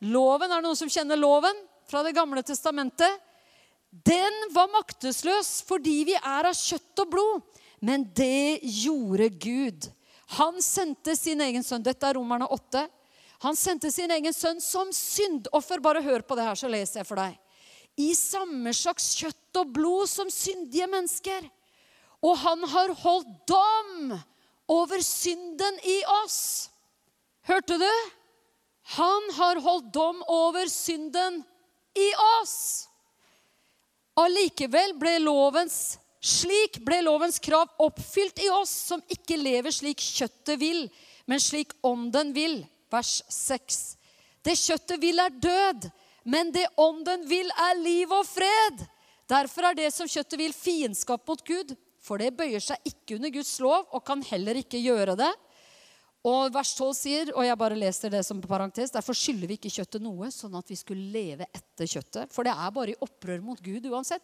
Loven, 0.02 0.50
Er 0.50 0.58
det 0.58 0.66
noen 0.66 0.76
som 0.76 0.90
kjenner 0.90 1.14
loven 1.16 1.54
fra 1.88 2.02
Det 2.02 2.14
gamle 2.16 2.42
testamentet? 2.42 3.20
Den 3.92 4.32
var 4.54 4.70
maktesløs 4.72 5.60
fordi 5.68 5.98
vi 6.08 6.14
er 6.16 6.48
av 6.48 6.56
kjøtt 6.56 7.04
og 7.04 7.10
blod. 7.12 7.60
Men 7.82 8.06
det 8.16 8.62
gjorde 8.62 9.28
Gud. 9.42 9.88
Han 10.38 10.62
sendte 10.64 11.16
sin 11.18 11.42
egen 11.44 11.64
sønn. 11.66 11.82
Dette 11.84 12.08
er 12.08 12.16
Romerne 12.16 12.46
8. 12.48 12.86
Han 13.42 13.58
sendte 13.58 13.90
sin 13.92 14.10
egen 14.14 14.32
sønn 14.32 14.62
som 14.62 14.92
syndoffer. 14.94 15.82
Bare 15.82 16.00
hør 16.04 16.22
på 16.24 16.38
det 16.38 16.46
her, 16.46 16.56
så 16.56 16.70
leser 16.70 17.02
jeg 17.02 17.08
for 17.08 17.20
deg. 17.20 17.36
I 18.00 18.14
samme 18.16 18.72
slags 18.72 19.10
kjøtt 19.18 19.60
og 19.60 19.74
blod 19.76 20.08
som 20.08 20.30
syndige 20.32 20.86
mennesker. 20.88 21.44
Og 22.22 22.38
han 22.38 22.62
har 22.70 22.94
holdt 23.02 23.32
dom 23.50 24.14
over 24.70 25.02
synden 25.04 25.80
i 25.84 25.98
oss. 26.22 26.70
Hørte 27.44 27.76
du? 27.82 27.90
Han 28.96 29.32
har 29.36 29.60
holdt 29.66 29.90
dom 29.94 30.22
over 30.30 30.70
synden 30.70 31.42
i 31.98 32.08
oss. 32.40 32.88
Allikevel 34.20 34.94
ble 35.00 35.18
lovens 35.24 35.98
slik 36.22 36.78
ble 36.86 37.00
lovens 37.02 37.40
krav 37.42 37.70
oppfylt 37.82 38.38
i 38.44 38.48
oss 38.54 38.70
som 38.92 39.02
ikke 39.10 39.36
lever 39.40 39.74
slik 39.74 39.98
kjøttet 39.98 40.60
vil, 40.60 40.86
men 41.26 41.42
slik 41.42 41.74
ånden 41.82 42.30
vil 42.36 42.60
vers 42.92 43.18
6. 43.28 43.80
Det 44.42 44.54
kjøttet 44.58 45.02
vil, 45.02 45.18
er 45.18 45.34
død, 45.34 45.88
men 46.30 46.52
det 46.54 46.68
ånden 46.78 47.26
vil, 47.26 47.50
er 47.50 47.78
liv 47.78 48.10
og 48.14 48.26
fred. 48.26 48.84
Derfor 49.30 49.68
er 49.68 49.78
det 49.78 49.90
som 49.94 50.10
kjøttet 50.10 50.38
vil, 50.38 50.54
fiendskap 50.54 51.26
mot 51.26 51.42
Gud. 51.46 51.74
For 52.02 52.18
det 52.18 52.32
bøyer 52.34 52.62
seg 52.62 52.82
ikke 52.86 53.16
under 53.16 53.30
Guds 53.30 53.54
lov 53.62 53.86
og 53.94 54.02
kan 54.06 54.22
heller 54.26 54.58
ikke 54.58 54.80
gjøre 54.82 55.14
det. 55.18 55.30
Og 56.22 56.52
vers 56.54 56.70
12 56.78 56.92
sier, 56.94 57.30
og 57.34 57.42
jeg 57.42 57.58
bare 57.58 57.78
leser 57.78 58.12
det 58.12 58.20
som 58.22 58.38
parentes, 58.42 58.92
derfor 58.94 59.16
skylder 59.18 59.50
vi 59.50 59.56
ikke 59.58 59.72
kjøttet 59.74 60.04
noe, 60.04 60.28
sånn 60.30 60.54
at 60.54 60.68
vi 60.70 60.78
skulle 60.78 61.10
leve 61.10 61.48
etter 61.50 61.88
kjøttet. 61.90 62.30
For 62.30 62.46
det 62.46 62.54
er 62.54 62.74
bare 62.74 62.94
i 62.94 63.00
opprør 63.02 63.42
mot 63.42 63.58
Gud 63.58 63.88
uansett. 63.90 64.22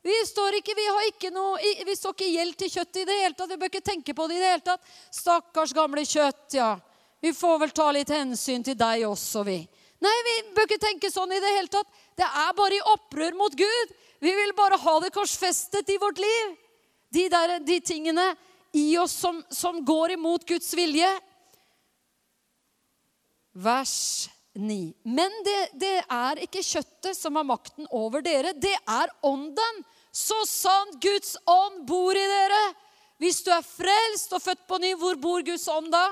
Vi 0.00 0.14
står 0.24 0.60
ikke, 0.60 0.76
vi 0.78 0.84
har 0.86 1.08
ikke 1.08 1.30
noe, 1.34 1.58
vi 1.84 1.96
står 1.98 2.14
ikke 2.14 2.28
i 2.28 2.36
gjeld 2.38 2.54
til 2.56 2.70
kjøttet 2.72 3.00
i 3.02 3.08
det 3.08 3.16
hele 3.18 3.36
tatt. 3.36 3.50
Vi 3.50 3.58
bør 3.60 3.72
ikke 3.72 3.88
tenke 3.90 4.14
på 4.16 4.28
det 4.30 4.38
i 4.38 4.40
det 4.44 4.52
hele 4.54 4.64
tatt. 4.70 4.92
Stakkars 5.12 5.74
gamle 5.76 6.04
kjøtt, 6.08 6.46
ja. 6.56 6.70
Vi 7.20 7.32
får 7.36 7.58
vel 7.64 7.74
ta 7.76 7.88
litt 7.92 8.12
hensyn 8.14 8.64
til 8.64 8.78
deg 8.80 9.04
også, 9.10 9.42
vi. 9.44 9.58
Nei, 10.00 10.14
vi 10.24 10.36
bør 10.56 10.68
ikke 10.70 10.80
tenke 10.86 11.10
sånn 11.12 11.34
i 11.36 11.40
det 11.42 11.50
hele 11.58 11.72
tatt. 11.72 11.90
Det 12.16 12.24
er 12.24 12.54
bare 12.56 12.78
i 12.78 12.84
opprør 12.94 13.36
mot 13.36 13.58
Gud. 13.58 13.92
Vi 14.22 14.32
vil 14.38 14.54
bare 14.56 14.78
ha 14.80 14.94
det 15.02 15.10
korsfestet 15.12 15.90
i 15.92 15.98
vårt 16.00 16.22
liv. 16.22 16.54
De, 17.10 17.26
der, 17.28 17.58
de 17.58 17.80
tingene 17.84 18.30
i 18.72 18.94
oss 19.02 19.18
som, 19.18 19.42
som 19.50 19.82
går 19.84 20.14
imot 20.14 20.46
Guds 20.48 20.70
vilje. 20.78 21.10
Vers 23.52 24.28
9. 24.54 24.92
Men 25.02 25.34
det, 25.46 25.60
det 25.80 25.96
er 26.06 26.42
ikke 26.44 26.64
kjøttet 26.64 27.18
som 27.18 27.38
har 27.38 27.46
makten 27.48 27.88
over 27.90 28.22
dere. 28.24 28.54
Det 28.54 28.74
er 28.76 29.12
ånden. 29.26 29.84
Så 30.12 30.38
sant 30.48 30.98
Guds 31.02 31.36
ånd 31.46 31.84
bor 31.86 32.16
i 32.16 32.26
dere. 32.34 32.64
Hvis 33.20 33.42
du 33.46 33.52
er 33.52 33.66
frelst 33.66 34.32
og 34.34 34.42
født 34.42 34.66
på 34.68 34.80
ny, 34.82 34.94
hvor 34.98 35.18
bor 35.20 35.44
Guds 35.46 35.68
ånd 35.70 35.92
da? 35.92 36.08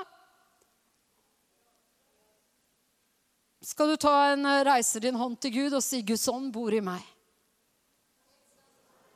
skal 3.69 3.91
du 3.93 3.99
ta 4.01 4.15
en 4.31 4.45
eh, 4.49 4.63
reiser 4.65 5.03
din 5.03 5.17
hånd 5.19 5.37
til 5.41 5.53
Gud 5.53 5.77
og 5.77 5.83
si 5.85 6.01
'Guds 6.01 6.27
ånd 6.31 6.49
bor 6.53 6.73
i 6.73 6.81
meg'. 6.81 7.05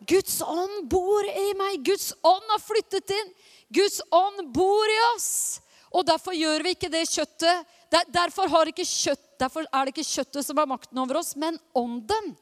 Guds 0.03 0.41
ånd 0.43 0.89
bor 0.91 1.25
i 1.25 1.53
meg. 1.55 1.79
Guds 1.87 2.11
ånd 2.27 2.49
har 2.51 2.59
flyttet 2.59 3.13
inn. 3.15 3.29
Guds 3.73 4.01
ånd 4.11 4.49
bor 4.53 4.91
i 4.91 4.99
oss. 5.13 5.61
Og 5.95 6.03
derfor 6.05 6.35
gjør 6.35 6.65
vi 6.65 6.73
ikke 6.75 6.91
det 6.91 7.05
kjøttet. 7.07 7.69
Derfor, 7.93 8.49
kjøtt, 8.73 9.25
derfor 9.37 9.67
er 9.69 9.85
det 9.85 9.93
ikke 9.93 10.07
kjøttet 10.07 10.45
som 10.47 10.57
har 10.57 10.69
makten 10.69 10.97
over 10.97 11.19
oss, 11.19 11.35
men 11.37 11.59
ånden. 11.77 12.33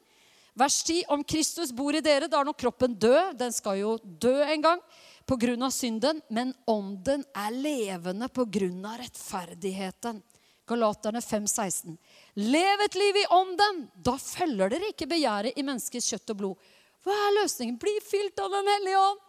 Vers 0.56 0.82
10. 0.84 1.04
Om 1.12 1.24
Kristus 1.24 1.72
bor 1.72 1.96
i 1.96 2.00
dere, 2.04 2.28
da 2.28 2.40
er 2.40 2.48
nå 2.48 2.52
kroppen 2.56 2.94
død. 2.96 3.36
Den 3.40 3.52
skal 3.52 3.80
jo 3.80 3.96
dø 4.02 4.34
en 4.44 4.64
gang 4.64 4.80
pga. 5.28 5.70
synden. 5.70 6.20
Men 6.28 6.54
ånden 6.66 7.24
er 7.34 7.50
levende 7.50 8.28
pga. 8.28 8.96
rettferdigheten. 9.00 10.22
Galaterne 10.68 11.20
5,16. 11.20 11.96
Lev 12.34 12.80
et 12.84 12.94
liv 12.94 13.16
i 13.16 13.26
ånden. 13.30 13.88
Da 13.96 14.16
følger 14.16 14.70
dere 14.70 14.92
ikke 14.92 15.08
begjæret 15.08 15.56
i 15.56 15.62
menneskets 15.62 16.08
kjøtt 16.08 16.30
og 16.30 16.36
blod. 16.36 16.56
Hva 17.02 17.12
er 17.12 17.42
løsningen? 17.42 17.80
Bli 17.80 17.98
fylt 18.04 18.38
av 18.40 18.50
Den 18.50 18.68
hellige 18.68 19.00
ånd. 19.00 19.20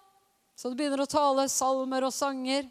Så 0.56 0.70
du 0.70 0.76
begynner 0.78 1.02
å 1.02 1.10
tale 1.10 1.48
salmer 1.50 2.06
og 2.06 2.14
sanger 2.14 2.68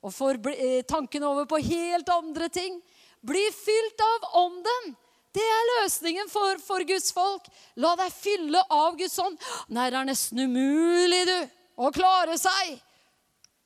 og 0.00 0.14
får 0.14 0.40
tankene 0.88 1.28
over 1.28 1.48
på 1.48 1.60
helt 1.64 2.08
andre 2.12 2.48
ting. 2.52 2.80
Bli 3.20 3.42
fylt 3.52 4.04
av 4.04 4.28
ånden. 4.44 4.94
Det 5.30 5.44
er 5.44 5.68
løsningen 5.76 6.30
for, 6.30 6.58
for 6.64 6.82
Guds 6.88 7.12
folk. 7.14 7.46
La 7.78 7.92
deg 8.00 8.14
fylle 8.14 8.62
av 8.74 8.96
Guds 8.98 9.18
ånd. 9.22 9.36
Nei, 9.70 9.90
det 9.92 10.00
er 10.00 10.08
nesten 10.08 10.42
umulig, 10.42 11.20
du, 11.28 11.36
å 11.84 11.92
klare 11.94 12.38
seg. 12.40 12.80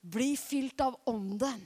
Bli 0.04 0.34
fylt 0.36 0.82
av 0.84 0.98
ånden 1.08 1.62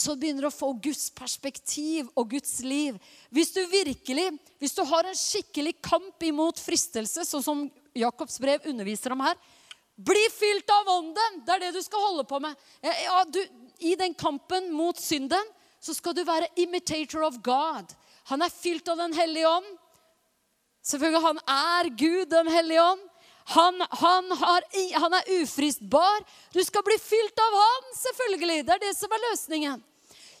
så 0.00 0.14
begynner 0.16 0.44
du 0.44 0.48
å 0.48 0.54
få 0.54 0.72
Guds 0.82 1.10
perspektiv 1.12 2.08
og 2.18 2.30
Guds 2.32 2.60
liv. 2.64 2.96
Hvis 3.34 3.52
du 3.56 3.60
virkelig, 3.68 4.28
hvis 4.62 4.76
du 4.76 4.82
har 4.86 5.08
en 5.08 5.18
skikkelig 5.18 5.74
kamp 5.84 6.22
imot 6.24 6.60
fristelse, 6.62 7.26
sånn 7.26 7.44
som 7.44 7.64
Jakobs 7.96 8.38
brev 8.40 8.68
underviser 8.70 9.14
om 9.14 9.24
her, 9.24 9.36
bli 10.00 10.22
fylt 10.32 10.70
av 10.72 10.88
ånden! 10.94 11.42
Det 11.44 11.56
er 11.56 11.64
det 11.66 11.74
du 11.76 11.82
skal 11.84 12.06
holde 12.06 12.24
på 12.28 12.38
med. 12.40 12.56
Ja, 12.80 13.18
du, 13.28 13.40
I 13.80 13.96
den 13.98 14.14
kampen 14.14 14.70
mot 14.72 14.98
synden 15.00 15.52
så 15.80 15.94
skal 15.96 16.14
du 16.16 16.24
være 16.28 16.50
imitator 16.60 17.24
of 17.24 17.38
God. 17.44 17.94
Han 18.28 18.42
er 18.44 18.52
fylt 18.52 18.88
av 18.88 19.00
Den 19.00 19.14
hellige 19.16 19.48
ånd. 19.48 19.68
Selvfølgelig, 20.84 21.22
han 21.24 21.40
er 21.48 21.88
Gud, 21.96 22.26
Den 22.30 22.50
hellige 22.52 22.82
ånd. 22.82 23.06
Han, 23.50 23.80
han, 23.90 24.30
har, 24.38 24.66
han, 25.00 25.14
er 25.16 25.30
ufristbar. 25.40 26.22
Du 26.54 26.60
skal 26.62 26.84
bli 26.86 26.94
fylt 27.02 27.40
av 27.42 27.56
han, 27.58 27.88
selvfølgelig. 27.98 28.60
Det 28.66 28.76
er 28.76 28.82
det 28.84 28.92
som 28.94 29.10
er 29.16 29.24
løsningen. 29.24 29.82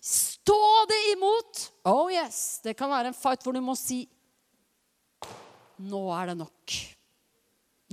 Stå 0.00 0.60
det 0.88 1.00
imot. 1.16 1.64
Oh 1.90 2.12
yes. 2.12 2.60
Det 2.62 2.76
kan 2.78 2.92
være 2.92 3.10
en 3.10 3.18
fight 3.18 3.42
hvor 3.42 3.56
du 3.56 3.60
må 3.64 3.76
si 3.78 4.04
Nå 5.80 6.00
er 6.12 6.30
det 6.30 6.36
nok. 6.42 6.74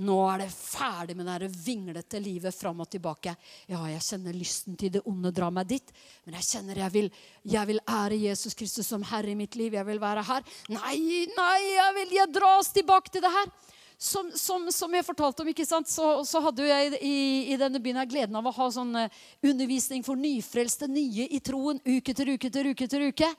Nå 0.06 0.16
er 0.30 0.44
det 0.44 0.52
ferdig 0.54 1.16
med 1.18 1.26
det 1.26 1.48
vinglete 1.50 2.20
livet 2.22 2.54
fram 2.54 2.84
og 2.84 2.90
tilbake. 2.90 3.32
Ja, 3.66 3.80
jeg 3.90 4.04
kjenner 4.06 4.36
lysten 4.36 4.76
til 4.78 4.92
det 4.94 5.02
onde 5.10 5.32
drar 5.34 5.50
meg 5.54 5.66
dit, 5.72 5.90
men 6.24 6.36
jeg 6.38 6.46
kjenner 6.52 6.78
jeg 6.84 6.94
vil, 6.94 7.08
jeg 7.42 7.70
vil 7.72 7.82
ære 7.82 8.20
Jesus 8.28 8.54
Kristus 8.54 8.86
som 8.86 9.02
Herre 9.02 9.32
i 9.32 9.38
mitt 9.38 9.58
liv. 9.58 9.74
Jeg 9.74 9.88
vil 9.88 9.98
være 10.02 10.22
her. 10.28 10.46
Nei, 10.70 11.26
nei, 11.34 11.58
jeg 11.72 11.96
vil 11.98 12.14
jeg 12.20 12.34
dras 12.36 12.70
tilbake 12.76 13.10
til 13.10 13.26
det 13.26 13.34
her 13.34 13.50
som, 13.98 14.30
som, 14.34 14.68
som, 14.70 14.92
jeg 14.94 15.02
fortalte 15.02 15.42
om, 15.42 15.48
ikke 15.50 15.66
sant, 15.66 15.88
så, 15.90 16.20
så 16.22 16.38
hadde 16.44 16.66
jeg 16.68 17.00
i, 17.02 17.16
i, 17.50 17.56
denne 17.58 17.80
byen 17.82 17.98
gleden 18.06 18.36
av 18.38 18.46
å 18.46 18.52
ha 18.54 18.68
sånn 18.70 18.94
eh, 18.94 19.16
undervisning 19.42 20.04
for 20.06 20.18
nyfrelste, 20.18 20.86
nye 20.86 21.26
i 21.34 21.40
troen, 21.42 21.80
uke 21.82 22.14
til 22.14 22.30
uke 22.36 22.50
til 22.54 22.70
uke 22.70 22.86
til 22.86 23.08
uke. 23.10 23.32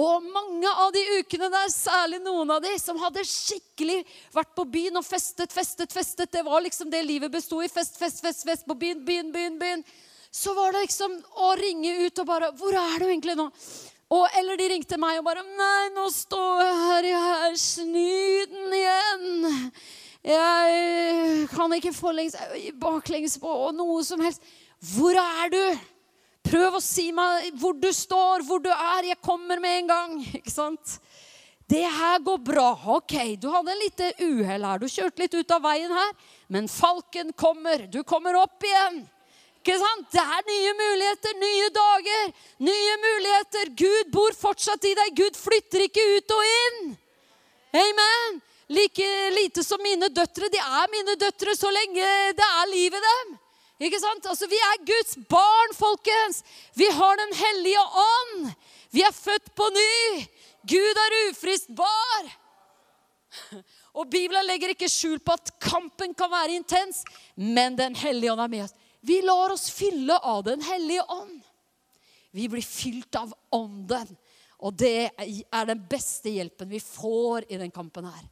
Og 0.00 0.24
mange 0.24 0.70
av 0.80 0.88
de 0.94 1.02
ukene 1.18 1.50
der, 1.52 1.68
særlig 1.68 2.22
noen 2.24 2.48
av 2.54 2.62
de 2.64 2.70
som 2.80 2.96
hadde 2.96 3.26
skikkelig 3.28 3.98
vært 4.32 4.54
på 4.56 4.64
byen 4.64 4.96
og 4.96 5.04
festet, 5.04 5.52
festet, 5.52 5.92
festet 5.92 6.32
Det 6.32 6.40
var 6.46 6.64
liksom 6.64 6.88
det 6.90 7.02
livet 7.04 7.32
besto 7.32 7.60
i. 7.60 7.68
Fest, 7.68 7.98
fest, 8.00 8.22
fest, 8.24 8.46
fest 8.48 8.64
på 8.64 8.74
byen, 8.78 9.02
byen, 9.04 9.28
byen, 9.34 9.58
byen. 9.60 9.84
Så 10.32 10.54
var 10.56 10.72
det 10.72 10.86
liksom 10.86 11.18
å 11.44 11.52
ringe 11.60 11.92
ut 12.06 12.22
og 12.22 12.26
bare 12.30 12.54
Hvor 12.56 12.72
er 12.72 13.02
du 13.02 13.10
egentlig 13.10 13.36
nå? 13.36 13.50
Og, 14.12 14.24
eller 14.36 14.56
de 14.60 14.70
ringte 14.72 14.96
meg 15.00 15.20
og 15.20 15.26
bare 15.28 15.44
Nei, 15.44 15.92
nå 15.92 16.08
står 16.12 16.64
jeg 16.64 16.80
her 16.86 17.08
i 17.10 17.12
hersnyden 17.26 18.74
igjen. 18.80 19.70
Jeg 20.24 21.46
kan 21.52 21.72
ikke 21.76 21.92
få 21.96 22.16
baklengs 22.80 23.36
på 23.42 23.54
noe 23.76 24.00
som 24.08 24.24
helst. 24.24 24.40
Hvor 24.94 25.16
er 25.20 25.52
du? 25.52 25.64
Prøv 26.42 26.78
å 26.78 26.82
si 26.82 27.10
meg 27.14 27.52
hvor 27.60 27.76
du 27.78 27.88
står, 27.94 28.42
hvor 28.46 28.62
du 28.62 28.70
er. 28.72 29.12
Jeg 29.12 29.22
kommer 29.22 29.62
med 29.62 29.82
en 29.82 29.92
gang. 29.92 30.16
Ikke 30.38 30.52
sant? 30.52 30.98
Det 31.72 31.84
her 31.86 32.18
går 32.20 32.40
bra. 32.44 32.68
Ok, 32.98 33.14
du 33.40 33.48
hadde 33.52 33.72
en 33.72 33.80
lite 33.80 34.10
uhell 34.20 34.66
her. 34.66 34.82
Du 34.82 34.90
kjørte 34.90 35.22
litt 35.22 35.34
ut 35.38 35.54
av 35.54 35.62
veien 35.64 35.92
her. 35.94 36.14
Men 36.52 36.68
falken 36.68 37.32
kommer. 37.32 37.86
Du 37.88 38.02
kommer 38.04 38.36
opp 38.42 38.66
igjen. 38.66 39.02
Ikke 39.62 39.78
sant? 39.78 40.08
Det 40.10 40.20
er 40.20 40.42
nye 40.48 40.72
muligheter, 40.74 41.36
nye 41.38 41.68
dager, 41.70 42.32
nye 42.66 42.96
muligheter. 42.98 43.70
Gud 43.78 44.10
bor 44.10 44.34
fortsatt 44.34 44.82
i 44.90 44.96
deg. 44.98 45.12
Gud 45.20 45.38
flytter 45.38 45.86
ikke 45.86 46.06
ut 46.16 46.34
og 46.34 46.48
inn. 46.50 46.96
Amen. 47.78 48.40
Like 48.72 49.06
lite 49.36 49.62
som 49.64 49.80
mine 49.84 50.10
døtre. 50.10 50.50
De 50.50 50.58
er 50.58 50.90
mine 50.90 51.14
døtre 51.20 51.54
så 51.56 51.70
lenge 51.70 52.10
det 52.34 52.48
er 52.48 52.72
liv 52.72 52.98
i 52.98 53.04
dem. 53.06 53.32
Ikke 53.82 54.00
sant? 54.02 54.26
Altså, 54.30 54.46
Vi 54.50 54.58
er 54.58 54.84
Guds 54.86 55.16
barn, 55.28 55.74
folkens. 55.74 56.42
Vi 56.78 56.86
har 56.90 57.16
Den 57.16 57.34
hellige 57.34 57.80
ånd. 57.80 58.52
Vi 58.92 59.02
er 59.02 59.12
født 59.12 59.54
på 59.56 59.68
ny. 59.74 60.26
Gud 60.68 61.00
er 61.04 61.18
ufristbar. 61.30 62.30
Og 63.98 64.08
Bibelen 64.10 64.46
legger 64.46 64.72
ikke 64.72 64.88
skjul 64.88 65.18
på 65.20 65.34
at 65.36 65.52
kampen 65.60 66.14
kan 66.14 66.30
være 66.32 66.56
intens, 66.56 67.02
men 67.36 67.76
Den 67.76 67.96
hellige 67.96 68.32
ånd 68.32 68.40
er 68.40 68.52
med 68.52 68.64
oss. 68.64 68.76
Vi 69.02 69.20
lar 69.20 69.52
oss 69.52 69.70
fylle 69.70 70.16
av 70.22 70.44
Den 70.46 70.62
hellige 70.62 71.04
ånd. 71.10 71.40
Vi 72.32 72.48
blir 72.48 72.64
fylt 72.64 73.16
av 73.18 73.32
ånden. 73.52 74.16
Og 74.62 74.76
det 74.78 75.10
er 75.18 75.66
den 75.66 75.82
beste 75.90 76.30
hjelpen 76.30 76.70
vi 76.70 76.78
får 76.80 77.48
i 77.50 77.58
den 77.58 77.72
kampen 77.74 78.06
her. 78.06 78.22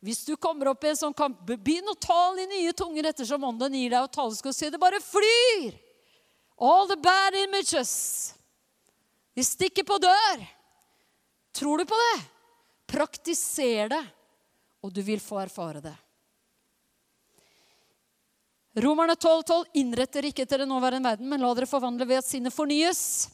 Hvis 0.00 0.24
du 0.24 0.32
kommer 0.40 0.70
opp 0.70 0.84
i 0.84 0.90
en 0.94 0.96
sånn 0.96 1.16
kamp, 1.16 1.42
begynn 1.44 1.88
å 1.92 1.96
tale 2.00 2.46
i 2.46 2.48
nye 2.48 2.72
tunger 2.76 3.10
ettersom 3.10 3.44
ånden 3.50 3.74
gir 3.76 3.92
deg 3.92 4.06
å 4.06 4.12
tale. 4.12 4.32
Skal 4.36 4.54
si 4.56 4.70
det 4.72 4.80
bare 4.80 5.00
flyr. 5.04 5.76
All 6.60 6.88
the 6.88 6.96
bad 6.96 7.36
images. 7.36 7.92
De 9.36 9.44
stikker 9.44 9.84
på 9.84 9.98
dør. 10.00 10.46
Tror 11.56 11.82
du 11.82 11.88
på 11.88 11.98
det? 12.00 12.14
Praktiser 12.90 13.90
det, 13.92 14.00
og 14.82 14.92
du 14.94 15.02
vil 15.04 15.20
få 15.22 15.42
erfare 15.42 15.82
det. 15.84 15.96
Romerne 18.80 19.16
12,12.: 19.18 19.44
12, 19.50 19.68
Innretter 19.82 20.26
ikke 20.28 20.46
etter 20.46 20.62
den 20.62 20.70
nåværende 20.70 21.10
verden, 21.10 21.28
men 21.28 21.42
la 21.42 21.52
dere 21.54 21.68
forvandle 21.68 22.06
ved 22.06 22.22
at 22.22 22.28
sinnet 22.28 22.54
fornyes. 22.54 23.28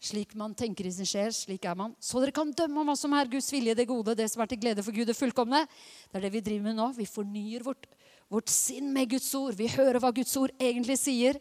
Slik 0.00 0.32
man 0.32 0.54
tenker 0.56 0.86
i 0.88 0.92
sin 0.96 1.04
sjel, 1.04 1.32
slik 1.36 1.66
er 1.68 1.76
man. 1.76 1.92
Så 2.00 2.22
dere 2.22 2.32
kan 2.32 2.48
dømme 2.56 2.80
om 2.80 2.88
hva 2.88 2.96
som 2.96 3.12
er 3.12 3.28
Guds 3.28 3.50
vilje, 3.52 3.74
det 3.76 3.84
gode, 3.88 4.14
det 4.16 4.30
som 4.32 4.40
er 4.40 4.48
til 4.48 4.60
glede 4.62 4.84
for 4.84 4.96
Gud, 4.96 5.04
det 5.10 5.16
fullkomne. 5.18 5.66
Det 6.08 6.16
er 6.16 6.24
det 6.24 6.30
vi 6.32 6.40
driver 6.46 6.70
med 6.70 6.78
nå. 6.78 6.86
Vi 6.96 7.04
fornyer 7.04 7.66
vårt, 7.66 7.84
vårt 8.32 8.48
sinn 8.48 8.88
med 8.94 9.10
Guds 9.12 9.28
ord. 9.36 9.58
Vi 9.58 9.68
hører 9.68 10.00
hva 10.00 10.08
Guds 10.16 10.32
ord 10.40 10.54
egentlig 10.56 10.96
sier. 11.02 11.36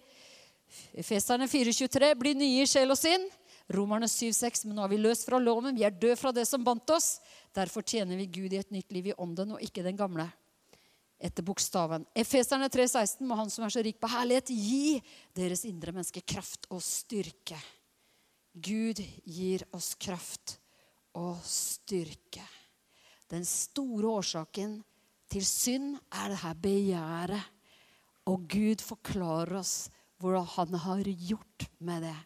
Efeserne 0.91 1.47
4,23.: 1.47 2.11
Bli 2.19 2.35
nye 2.35 2.65
i 2.65 2.67
sjel 2.67 2.91
og 2.91 2.99
sinn. 2.99 3.29
Romerne 3.71 4.11
7,6.: 4.11 4.65
Men 4.67 4.75
nå 4.75 4.83
er 4.83 4.91
vi 4.91 5.01
løst 5.05 5.29
fra 5.31 5.39
loven. 5.39 5.71
Vi 5.79 5.87
er 5.87 5.95
døde 5.95 6.19
fra 6.19 6.35
det 6.35 6.43
som 6.51 6.67
bandt 6.67 6.91
oss. 6.91 7.21
Derfor 7.55 7.87
tjener 7.87 8.19
vi 8.19 8.27
Gud 8.27 8.51
i 8.51 8.59
et 8.59 8.75
nytt 8.75 8.91
liv 8.91 9.13
i 9.13 9.17
ånden 9.17 9.55
og 9.55 9.63
ikke 9.63 9.87
den 9.87 9.95
gamle. 9.95 10.27
Etter 11.15 11.47
bokstaven. 11.47 12.03
Efeserne 12.11 12.67
3,16.: 12.67 13.23
Må 13.23 13.39
Han 13.39 13.49
som 13.49 13.63
er 13.63 13.71
så 13.71 13.87
rik 13.87 14.03
på 14.03 14.11
herlighet, 14.11 14.51
gi 14.51 14.99
deres 15.31 15.63
indre 15.63 15.95
menneske 15.95 16.27
kraft 16.27 16.67
og 16.67 16.83
styrke. 16.83 17.55
Gud 18.53 18.99
gir 19.23 19.63
oss 19.75 19.93
kraft 19.95 20.57
og 21.17 21.37
styrke. 21.45 22.43
Den 23.29 23.45
store 23.45 24.15
årsaken 24.19 24.79
til 25.29 25.45
synd 25.45 25.97
er 26.09 26.33
det 26.33 26.41
her 26.41 26.57
begjæret. 26.63 27.55
Og 28.29 28.45
Gud 28.49 28.81
forklarer 28.85 29.59
oss 29.61 29.89
hvordan 30.19 30.47
han 30.55 30.81
har 30.83 31.07
gjort 31.07 31.65
med 31.79 32.03
det. 32.09 32.17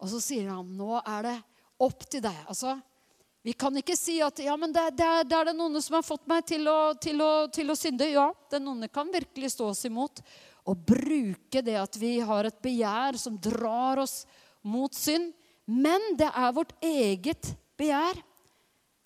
Og 0.00 0.10
så 0.10 0.20
sier 0.22 0.50
han 0.50 0.74
nå 0.78 0.96
er 1.00 1.26
det 1.26 1.36
opp 1.84 2.06
til 2.10 2.22
deg. 2.24 2.38
Altså, 2.48 2.76
vi 3.44 3.52
kan 3.58 3.76
ikke 3.76 3.96
si 3.98 4.16
at 4.24 4.40
ja, 4.40 4.54
men 4.56 4.72
det, 4.72 4.86
det, 4.96 5.08
det 5.28 5.36
er 5.36 5.50
det 5.50 5.56
noen 5.58 5.82
som 5.84 5.98
har 5.98 6.06
fått 6.06 6.26
meg 6.30 6.46
til 6.48 6.64
å, 6.70 6.94
til 6.96 7.20
å, 7.20 7.32
til 7.52 7.70
å 7.70 7.76
synde. 7.78 8.08
Ja, 8.08 8.30
den 8.50 8.70
onde 8.70 8.88
kan 8.88 9.12
virkelig 9.12 9.52
stå 9.54 9.68
oss 9.74 9.84
imot. 9.88 10.22
Og 10.64 10.80
bruke 10.88 11.60
det 11.60 11.76
at 11.76 11.98
vi 12.00 12.16
har 12.24 12.48
et 12.48 12.62
begjær 12.64 13.18
som 13.20 13.36
drar 13.36 14.00
oss 14.00 14.22
mot 14.64 14.94
synd, 14.96 15.34
men 15.64 16.14
det 16.18 16.28
er 16.28 16.54
vårt 16.56 16.74
eget 16.84 17.54
begjær. 17.78 18.20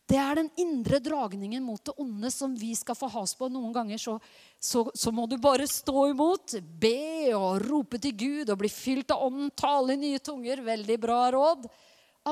Det 0.09 0.17
er 0.17 0.39
den 0.39 0.49
indre 0.57 0.99
dragningen 1.05 1.61
mot 1.63 1.83
det 1.85 1.93
onde 2.01 2.31
som 2.33 2.55
vi 2.57 2.71
skal 2.77 2.97
få 2.97 3.11
has 3.13 3.35
på. 3.37 3.51
Noen 3.53 3.75
ganger 3.75 4.01
så, 4.01 4.15
så, 4.57 4.87
så, 4.97 5.13
må 5.13 5.27
du 5.29 5.37
bare 5.37 5.67
stå 5.69 6.07
imot, 6.15 6.55
be 6.81 7.35
og 7.37 7.61
rope 7.67 8.01
til 8.01 8.15
Gud 8.17 8.49
og 8.49 8.63
bli 8.63 8.71
fylt 8.73 9.13
av 9.13 9.27
ånden, 9.27 9.51
tale 9.53 9.99
i 9.99 10.01
nye 10.01 10.23
tunger. 10.25 10.65
Veldig 10.65 10.97
bra 11.03 11.19
råd. 11.37 11.69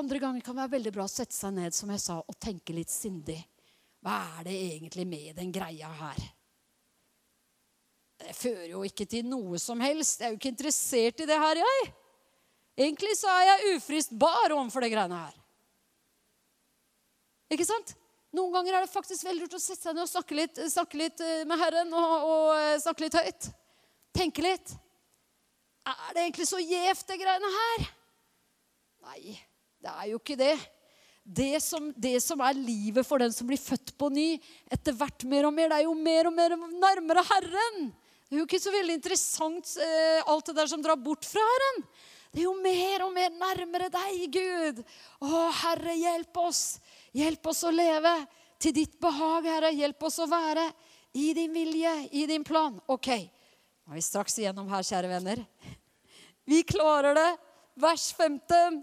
Andre 0.01 0.23
ganger 0.23 0.41
kan 0.41 0.57
det 0.57 0.65
være 0.65 0.75
veldig 0.79 0.95
bra 0.97 1.05
å 1.05 1.13
sette 1.13 1.37
seg 1.37 1.53
ned 1.59 1.77
som 1.77 1.93
jeg 1.93 2.01
sa, 2.01 2.17
og 2.21 2.41
tenke 2.41 2.73
litt 2.77 2.93
sindig. 2.93 3.39
Hva 4.01 4.23
er 4.39 4.49
det 4.49 4.57
egentlig 4.57 5.07
med 5.11 5.37
den 5.37 5.53
greia 5.53 5.93
her? 6.01 6.25
Det 8.17 8.33
fører 8.33 8.71
jo 8.73 8.83
ikke 8.89 9.05
til 9.05 9.29
noe 9.29 9.61
som 9.61 9.85
helst. 9.85 10.23
Jeg 10.23 10.31
er 10.31 10.33
jo 10.33 10.41
ikke 10.41 10.55
interessert 10.55 11.21
i 11.21 11.29
det 11.29 11.39
her, 11.45 11.61
jeg. 11.61 11.87
Egentlig 12.77 13.15
så 13.17 13.31
er 13.33 13.47
jeg 13.51 13.77
ufristbar 13.77 14.53
overfor 14.53 14.85
de 14.85 14.93
greiene 14.93 15.21
her. 15.27 15.37
Ikke 17.57 17.67
sant? 17.69 17.95
Noen 18.37 18.53
ganger 18.53 18.77
er 18.77 18.85
det 18.85 18.93
faktisk 18.93 19.25
veldig 19.25 19.47
lurt 19.47 19.57
å 19.57 19.63
sette 19.63 19.87
seg 19.87 19.95
ned 19.97 20.05
og 20.05 20.11
snakke 20.11 20.37
litt, 20.37 20.59
snakke 20.69 20.99
litt 21.01 21.23
eh, 21.25 21.45
med 21.49 21.61
Herren 21.61 21.93
og, 21.97 22.15
og, 22.27 22.49
eh, 22.59 22.75
snakke 22.83 23.07
litt 23.07 23.17
høyt. 23.17 23.49
Tenke 24.17 24.45
litt. 24.45 24.75
Er 25.87 26.17
det 26.17 26.25
egentlig 26.25 26.49
så 26.51 26.61
gjevt, 26.61 27.07
de 27.09 27.19
greiene 27.21 27.53
her? 27.55 27.85
Nei, 29.07 29.37
det 29.81 29.93
er 29.93 30.09
jo 30.11 30.19
ikke 30.19 30.37
det. 30.41 30.57
Det 31.23 31.61
som, 31.63 31.89
det 31.95 32.19
som, 32.23 32.43
er 32.45 32.59
livet 32.59 33.07
for 33.07 33.23
den 33.23 33.33
som 33.35 33.49
blir 33.49 33.61
født 33.61 33.95
på 33.99 34.11
ny, 34.15 34.27
etter 34.71 34.95
hvert 34.99 35.25
mer 35.27 35.49
og 35.49 35.55
mer, 35.55 35.71
det 35.71 35.79
er 35.81 35.87
jo 35.87 35.95
mer 35.99 36.29
og 36.29 36.35
mer 36.37 36.57
nærmere 36.59 37.25
Herren. 37.31 37.89
Det 38.27 38.35
er 38.35 38.43
jo 38.43 38.49
ikke 38.49 38.63
så 38.63 38.75
veldig 38.75 38.99
interessant, 38.99 39.73
eh, 39.83 40.21
alt 40.27 40.51
det 40.51 40.57
der 40.59 40.71
som 40.71 40.83
drar 40.83 40.99
bort 40.99 41.27
fra 41.27 41.47
Herren. 41.55 41.87
Det 42.37 42.43
er 42.43 42.51
jo 42.51 42.59
mer 42.61 43.01
og 43.07 43.15
mer 43.17 43.31
nærmere 43.33 43.87
deg, 43.89 44.27
Gud. 44.29 44.81
Å, 45.25 45.39
Herre, 45.57 45.95
hjelp 45.97 46.37
oss. 46.43 46.59
Hjelp 47.17 47.49
oss 47.49 47.63
å 47.65 47.71
leve 47.73 48.13
til 48.61 48.75
ditt 48.77 48.99
behag, 49.01 49.49
Herre. 49.49 49.71
Hjelp 49.73 50.05
oss 50.05 50.19
å 50.21 50.27
være 50.29 50.67
i 51.17 51.31
din 51.33 51.55
vilje, 51.57 51.95
i 52.13 52.27
din 52.29 52.45
plan. 52.45 52.77
Ok, 52.93 53.09
nå 53.09 53.95
er 53.95 53.97
vi 53.97 54.05
straks 54.05 54.37
igjennom 54.43 54.69
her, 54.69 54.85
kjære 54.85 55.15
venner. 55.15 55.41
Vi 56.45 56.61
klarer 56.69 57.17
det. 57.17 57.31
Vers 57.81 58.11
15. 58.13 58.83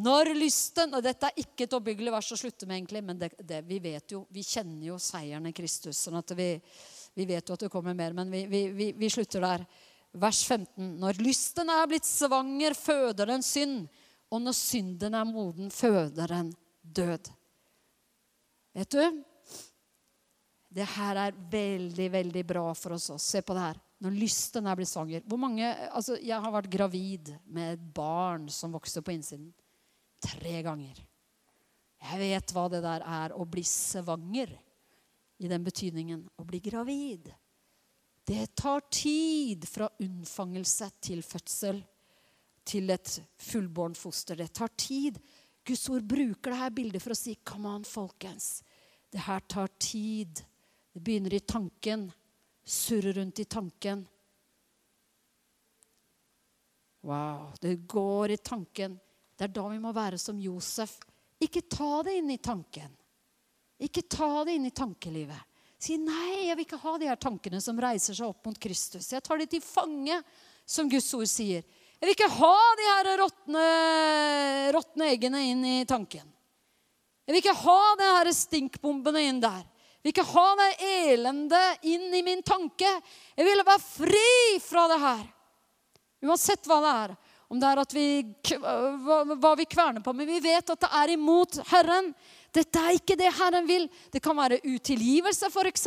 Når 0.00 0.32
lysten 0.40 0.96
Og 0.96 1.04
dette 1.04 1.28
er 1.28 1.44
ikke 1.44 1.66
et 1.66 1.74
oppbyggelig 1.76 2.16
vers 2.16 2.32
å 2.32 2.40
slutte 2.40 2.64
med, 2.64 2.78
egentlig, 2.80 3.04
men 3.04 3.20
det, 3.20 3.34
det, 3.44 3.60
vi 3.68 3.76
vet 3.92 4.16
jo, 4.16 4.24
vi 4.32 4.40
kjenner 4.40 4.88
jo 4.88 4.96
seieren 4.96 5.52
i 5.52 5.52
Kristus. 5.52 6.00
sånn 6.00 6.16
at 6.16 6.32
vi, 6.32 6.54
vi 7.12 7.28
vet 7.28 7.44
jo 7.44 7.60
at 7.60 7.68
det 7.68 7.74
kommer 7.76 7.92
mer, 7.92 8.16
men 8.16 8.32
vi, 8.32 8.46
vi, 8.48 8.92
vi 8.96 9.12
slutter 9.12 9.44
der. 9.44 9.68
Vers 10.12 10.42
15. 10.44 10.96
Når 11.00 11.20
lysten 11.24 11.70
er 11.72 11.86
blitt 11.88 12.08
svanger, 12.08 12.76
føder 12.76 13.32
den 13.32 13.44
synd. 13.44 13.86
Og 14.32 14.40
når 14.40 14.56
synden 14.56 15.16
er 15.16 15.28
moden, 15.28 15.70
føder 15.72 16.28
den 16.32 16.52
død. 16.82 17.30
Vet 18.76 18.92
du? 18.92 19.22
Det 20.72 20.84
her 20.94 21.18
er 21.26 21.40
veldig, 21.52 22.08
veldig 22.12 22.44
bra 22.48 22.68
for 22.76 22.96
oss. 22.96 23.10
Se 23.20 23.42
på 23.44 23.56
det 23.56 23.64
her. 23.66 23.80
Når 24.02 24.16
lysten 24.18 24.66
er 24.66 24.74
blitt 24.74 24.90
svanger 24.90 25.22
Hvor 25.30 25.38
mange, 25.38 25.66
altså 25.94 26.16
Jeg 26.18 26.42
har 26.42 26.50
vært 26.50 26.72
gravid 26.72 27.28
med 27.46 27.76
et 27.76 27.82
barn 27.94 28.48
som 28.50 28.72
vokste 28.74 29.02
på 29.04 29.12
innsiden. 29.14 29.52
Tre 30.22 30.62
ganger. 30.64 30.96
Jeg 32.02 32.18
vet 32.18 32.54
hva 32.54 32.66
det 32.72 32.80
der 32.82 33.04
er 33.06 33.34
å 33.36 33.46
bli 33.46 33.62
svanger. 33.66 34.56
I 35.42 35.50
den 35.50 35.64
betydningen 35.66 36.24
å 36.38 36.46
bli 36.46 36.60
gravid. 36.62 37.30
Det 38.24 38.54
tar 38.54 38.80
tid 38.90 39.68
fra 39.68 39.88
unnfangelse 39.98 40.90
til 41.00 41.22
fødsel 41.26 41.82
til 42.64 42.90
et 42.94 43.16
fullbårent 43.36 43.98
foster. 43.98 44.38
Det 44.38 44.52
tar 44.54 44.70
tid. 44.78 45.18
Guds 45.66 45.88
ord 45.90 46.06
bruker 46.06 46.54
dette 46.54 46.70
bildet 46.74 47.02
for 47.02 47.14
å 47.14 47.18
si 47.18 47.34
Come 47.44 47.68
on, 47.68 47.86
folkens. 47.86 48.62
Det 49.10 49.24
her 49.26 49.42
tar 49.50 49.70
tid. 49.78 50.44
Det 50.92 51.00
begynner 51.02 51.34
i 51.34 51.46
tanken 51.46 52.10
Surrer 52.64 53.12
rundt 53.12 53.38
i 53.38 53.44
tanken. 53.44 54.08
Wow. 57.00 57.52
Det 57.60 57.76
går 57.76 58.30
i 58.30 58.36
tanken. 58.36 59.00
Det 59.36 59.44
er 59.44 59.54
da 59.56 59.64
vi 59.68 59.78
må 59.82 59.90
være 59.92 60.18
som 60.18 60.38
Josef. 60.38 61.00
Ikke 61.42 61.64
ta 61.66 62.04
det 62.06 62.14
inn 62.20 62.30
i 62.30 62.38
tanken. 62.38 62.92
Ikke 63.82 64.04
ta 64.06 64.44
det 64.46 64.54
inn 64.54 64.68
i 64.68 64.70
tankelivet. 64.70 65.40
Si 65.82 65.96
nei, 65.98 66.46
jeg 66.46 66.54
vil 66.54 66.62
ikke 66.62 66.78
ha 66.78 66.92
de 67.00 67.08
her 67.10 67.18
tankene 67.18 67.58
som 67.62 67.80
reiser 67.82 68.14
seg 68.14 68.28
opp 68.28 68.46
mot 68.46 68.58
Kristus. 68.62 69.08
Jeg 69.10 69.22
tar 69.26 69.40
de 69.40 69.48
til 69.50 69.62
fange, 69.64 70.20
som 70.62 70.86
Guds 70.86 71.08
ord 71.18 71.26
sier. 71.26 71.64
Jeg 71.98 72.06
vil 72.06 72.14
ikke 72.14 72.28
ha 72.36 72.58
de 72.78 72.86
her 72.86 73.08
råtne 74.76 75.08
eggene 75.08 75.40
inn 75.48 75.64
i 75.66 75.80
tanken. 75.90 76.28
Jeg 77.26 77.34
vil 77.34 77.40
ikke 77.42 77.58
ha 77.64 77.80
de 77.98 78.06
her 78.12 78.30
stinkbombene 78.34 79.22
inn 79.26 79.38
der 79.42 79.62
Jeg 79.62 80.06
vil 80.06 80.12
ikke 80.12 80.30
ha 80.32 80.46
det 80.58 80.70
elendet 80.86 81.84
inn 81.86 82.14
i 82.14 82.22
min 82.26 82.42
tanke. 82.46 82.90
Jeg 83.34 83.46
vil 83.46 83.62
være 83.66 83.82
fri 83.82 84.58
fra 84.62 84.86
det 84.90 84.98
her. 85.02 85.26
Uansett 86.26 86.66
hva 86.66 86.78
det 86.82 86.94
er. 87.02 87.14
Om 87.52 87.60
det 87.60 87.68
er 87.68 87.82
at 87.82 87.94
vi, 87.94 88.06
hva 89.38 89.52
vi 89.58 89.66
kverner 89.70 90.02
på. 90.02 90.14
Men 90.14 90.30
vi 90.30 90.40
vet 90.42 90.70
at 90.74 90.86
det 90.86 90.90
er 91.02 91.14
imot 91.14 91.58
Herren. 91.70 92.14
Dette 92.52 92.80
er 92.80 92.98
ikke 92.98 93.16
det 93.16 93.30
Herren 93.32 93.64
vil. 93.68 93.86
Det 94.12 94.20
kan 94.24 94.36
være 94.36 94.60
utilgivelse, 94.64 95.48
f.eks. 95.48 95.86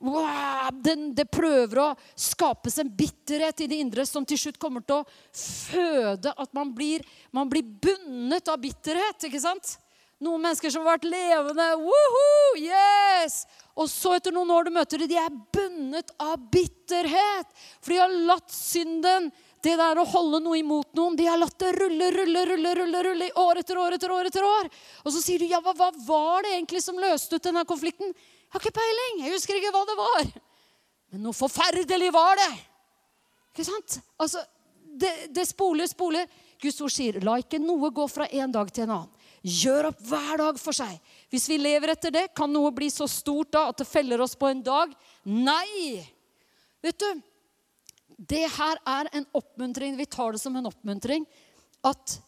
Wow, 0.00 0.70
det 0.80 1.26
prøver 1.28 1.82
å 1.82 1.90
skapes 2.16 2.80
en 2.80 2.88
bitterhet 2.88 3.60
i 3.60 3.68
det 3.68 3.82
indre 3.84 4.06
som 4.08 4.24
til 4.24 4.40
slutt 4.40 4.60
kommer 4.60 4.84
til 4.86 5.02
å 5.02 5.06
føde 5.36 6.32
at 6.32 6.56
man 6.56 6.72
blir, 6.76 7.04
man 7.36 7.52
blir 7.52 7.64
bundet 7.64 8.48
av 8.48 8.60
bitterhet. 8.62 9.28
ikke 9.28 9.42
sant? 9.44 9.76
Noen 10.20 10.42
mennesker 10.44 10.72
som 10.72 10.84
har 10.84 10.98
vært 10.98 11.08
levende. 11.08 11.66
Woohoo, 11.80 12.56
yes! 12.60 13.44
Og 13.72 13.88
så 13.88 14.18
etter 14.18 14.34
noen 14.36 14.50
år 14.52 14.66
du 14.68 14.74
møter 14.74 15.00
dem, 15.00 15.08
de 15.08 15.16
er 15.20 15.38
bundet 15.56 16.12
av 16.20 16.34
bitterhet. 16.52 17.48
For 17.80 17.94
de 17.94 18.00
har 18.02 18.16
latt 18.28 18.52
synden, 18.52 19.30
det 19.64 19.76
der 19.76 19.98
å 20.00 20.06
holde 20.08 20.40
noe 20.40 20.58
imot 20.60 20.94
noen, 20.96 21.16
de 21.18 21.26
har 21.28 21.38
latt 21.40 21.58
det 21.60 21.72
rulle, 21.76 22.10
rulle, 22.14 22.44
rulle, 22.48 22.74
rulle, 22.78 23.02
rulle 23.04 23.30
år 23.42 23.60
etter 23.60 23.80
år 23.80 23.96
etter 23.96 24.12
år. 24.14 24.30
etter 24.30 24.46
år. 24.46 24.70
Og 25.04 25.12
så 25.12 25.20
sier 25.22 25.42
du, 25.42 25.48
ja, 25.50 25.60
hva, 25.60 25.74
hva 25.76 25.90
var 26.06 26.46
det 26.46 26.54
egentlig 26.54 26.80
som 26.84 27.00
løste 27.00 27.36
ut 27.36 27.44
denne 27.44 27.66
konflikten? 27.68 28.14
Jeg 28.14 28.54
har 28.54 28.64
ikke 28.64 28.78
peiling. 28.80 29.20
Jeg 29.26 29.34
husker 29.36 29.58
ikke 29.58 29.74
hva 29.74 29.84
det 29.88 29.98
var. 29.98 30.30
Men 31.12 31.26
noe 31.26 31.36
forferdelig 31.36 32.10
var 32.14 32.40
det. 32.40 32.50
Ikke 33.52 33.66
sant? 33.68 34.00
Altså, 34.20 34.42
det, 35.00 35.12
det 35.34 35.46
spoler, 35.50 35.90
spoler. 35.90 36.30
Guds 36.60 36.80
ord 36.84 36.92
sier, 36.92 37.20
la 37.24 37.38
ikke 37.40 37.60
noe 37.62 37.92
gå 37.94 38.04
fra 38.10 38.26
en 38.36 38.52
dag 38.52 38.70
til 38.72 38.86
en 38.86 38.96
annen. 38.98 39.16
Gjør 39.40 39.88
opp 39.88 40.00
hver 40.04 40.40
dag 40.42 40.58
for 40.60 40.76
seg. 40.76 40.98
Hvis 41.32 41.46
vi 41.48 41.56
lever 41.56 41.94
etter 41.94 42.12
det, 42.12 42.26
kan 42.36 42.50
noe 42.52 42.72
bli 42.76 42.90
så 42.92 43.06
stort 43.08 43.54
da 43.56 43.68
at 43.70 43.80
det 43.80 43.88
feller 43.88 44.20
oss 44.20 44.36
på 44.36 44.50
en 44.50 44.60
dag? 44.64 44.92
Nei! 45.24 46.02
Vet 46.84 47.00
du, 47.00 47.22
det 48.28 48.44
her 48.52 48.80
er 48.86 49.08
en 49.16 49.24
oppmuntring. 49.32 49.96
Vi 49.96 50.06
tar 50.06 50.32
det 50.32 50.42
som 50.42 50.56
en 50.56 50.68
oppmuntring. 50.68 51.24
At 51.84 52.18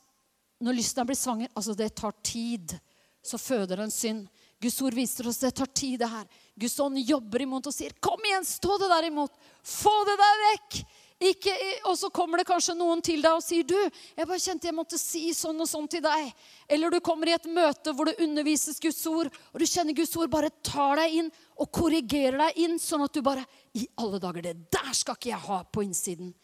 når 0.63 0.79
lysten 0.79 1.09
blir 1.09 1.19
svanger 1.19 1.51
Altså, 1.53 1.75
det 1.77 1.95
tar 1.95 2.15
tid. 2.25 2.79
Så 3.23 3.39
føder 3.39 3.83
en 3.85 3.93
synd. 3.93 4.25
Guds 4.63 4.81
ord 4.83 4.95
viser 4.95 5.27
oss 5.29 5.41
det 5.43 5.53
tar 5.59 5.69
tid, 5.75 5.99
det 6.01 6.09
her. 6.09 6.27
Guds 6.55 6.79
ånd 6.81 6.99
jobber 7.03 7.43
imot 7.43 7.67
og 7.67 7.75
sier, 7.75 7.93
'Kom 8.01 8.21
igjen, 8.25 8.45
stå 8.47 8.79
det 8.79 8.89
der 8.89 9.09
imot. 9.11 9.33
Få 9.63 9.93
det 10.07 10.17
der 10.19 10.43
vekk.' 10.47 10.85
Ikke, 11.23 11.53
og 11.87 11.95
så 11.99 12.09
kommer 12.11 12.41
det 12.41 12.49
kanskje 12.49 12.75
noen 12.75 13.03
til 13.05 13.23
deg 13.23 13.37
og 13.37 13.45
sier, 13.45 13.63
'Du, 13.63 13.79
jeg 14.17 14.27
bare 14.27 14.43
kjente 14.43 14.67
jeg 14.67 14.75
måtte 14.75 14.99
si 14.99 15.31
sånn 15.35 15.61
og 15.61 15.69
sånn 15.71 15.89
til 15.89 16.03
deg.' 16.03 16.33
Eller 16.69 16.91
du 16.91 16.99
kommer 17.01 17.29
i 17.29 17.37
et 17.37 17.47
møte 17.47 17.95
hvor 17.95 18.11
det 18.11 18.19
undervises 18.19 18.81
Guds 18.83 19.07
ord, 19.07 19.31
og 19.31 19.61
du 19.61 19.67
kjenner 19.67 19.95
Guds 19.95 20.17
ord 20.17 20.31
bare 20.31 20.51
tar 20.63 20.97
deg 20.99 21.15
inn 21.21 21.31
og 21.57 21.71
korrigerer 21.71 22.39
deg 22.39 22.59
inn, 22.65 22.79
sånn 22.79 23.05
at 23.07 23.13
du 23.15 23.23
bare 23.23 23.47
'I 23.75 23.87
alle 24.03 24.19
dager, 24.19 24.43
det 24.43 24.71
der 24.73 24.93
skal 24.93 25.15
ikke 25.15 25.31
jeg 25.31 25.47
ha 25.47 25.63
på 25.63 25.85
innsiden.' 25.87 26.35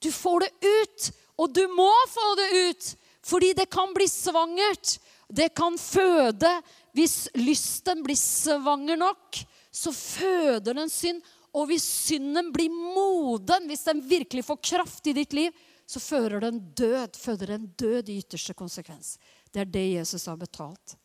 Du 0.00 0.10
får 0.10 0.40
det 0.40 0.52
ut, 0.66 1.10
og 1.38 1.52
du 1.52 1.66
må 1.68 1.92
få 2.08 2.34
det 2.40 2.48
ut, 2.68 2.96
fordi 3.22 3.52
det 3.54 3.70
kan 3.70 3.92
bli 3.94 4.08
svangert. 4.08 4.98
Det 5.28 5.54
kan 5.54 5.78
føde. 5.78 6.50
Hvis 6.92 7.28
lysten 7.38 8.02
blir 8.02 8.18
svanger 8.18 8.98
nok, 8.98 9.38
så 9.70 9.92
føder 9.94 10.74
den 10.74 10.90
synd. 10.90 11.22
Og 11.52 11.68
hvis 11.68 11.84
synden 11.84 12.48
blir 12.54 12.72
moden, 12.72 13.68
hvis 13.68 13.84
den 13.84 14.00
virkelig 14.08 14.44
får 14.46 14.60
kraft 14.72 15.06
i 15.10 15.16
ditt 15.16 15.36
liv, 15.36 15.52
så 15.86 16.00
fører 16.00 16.40
den 16.40 16.60
død, 16.72 17.18
føder 17.18 17.54
den 17.54 17.66
død 17.76 18.08
i 18.08 18.18
ytterste 18.22 18.54
konsekvens. 18.56 19.18
Det 19.52 19.64
er 19.64 19.68
det 19.68 19.86
Jesus 19.98 20.26
har 20.30 20.38
betalt 20.40 20.96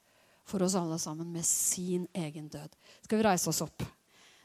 for 0.48 0.64
oss 0.64 0.78
alle 0.80 1.00
sammen 1.00 1.32
med 1.34 1.44
sin 1.46 2.06
egen 2.16 2.48
død. 2.48 2.72
Skal 3.04 3.20
vi 3.20 3.28
reise 3.28 3.50
oss 3.52 3.64
opp? 3.66 3.84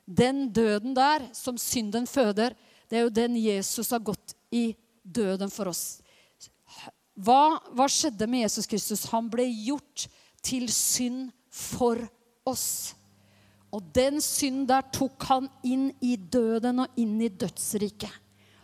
Den 0.04 0.48
døden 0.50 0.96
der 0.96 1.28
som 1.36 1.58
synden 1.60 2.08
føder, 2.10 2.56
det 2.90 2.98
er 2.98 3.06
jo 3.06 3.14
den 3.14 3.36
Jesus 3.38 3.92
har 3.94 4.02
gått 4.02 4.34
i 4.50 4.72
døden 5.02 5.50
for 5.52 5.70
oss. 5.70 6.00
Hva, 7.14 7.60
hva 7.70 7.86
skjedde 7.92 8.26
med 8.26 8.46
Jesus 8.46 8.66
Kristus? 8.66 9.06
Han 9.12 9.28
ble 9.30 9.46
gjort 9.46 10.08
til 10.42 10.66
synd 10.72 11.30
for 11.52 12.00
oss. 12.48 12.96
Og 13.72 13.84
den 13.96 14.20
synd 14.20 14.66
der 14.68 14.84
tok 14.92 15.24
han 15.30 15.48
inn 15.64 15.88
i 16.04 16.16
døden 16.16 16.84
og 16.84 17.00
inn 17.00 17.16
i 17.24 17.30
dødsriket. 17.32 18.12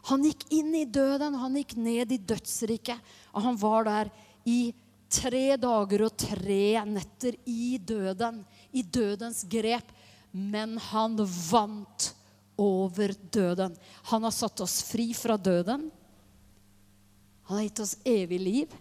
Han 0.09 0.25
gikk 0.25 0.45
inn 0.55 0.75
i 0.77 0.85
døden, 0.89 1.37
han 1.37 1.57
gikk 1.59 1.75
ned 1.81 2.13
i 2.13 2.21
dødsriket. 2.21 3.01
Og 3.33 3.45
han 3.45 3.57
var 3.61 3.89
der 3.89 4.11
i 4.49 4.73
tre 5.13 5.57
dager 5.61 6.05
og 6.07 6.17
tre 6.21 6.85
netter 6.89 7.37
i 7.49 7.77
døden, 7.81 8.43
i 8.73 8.85
dødens 8.85 9.43
grep. 9.49 9.93
Men 10.33 10.77
han 10.91 11.17
vant 11.25 12.13
over 12.61 13.15
døden. 13.33 13.77
Han 14.11 14.27
har 14.27 14.35
satt 14.35 14.61
oss 14.61 14.83
fri 14.85 15.11
fra 15.17 15.39
døden. 15.41 15.89
Han 17.49 17.57
har 17.57 17.65
gitt 17.65 17.85
oss 17.85 17.97
evig 18.05 18.41
liv. 18.43 18.79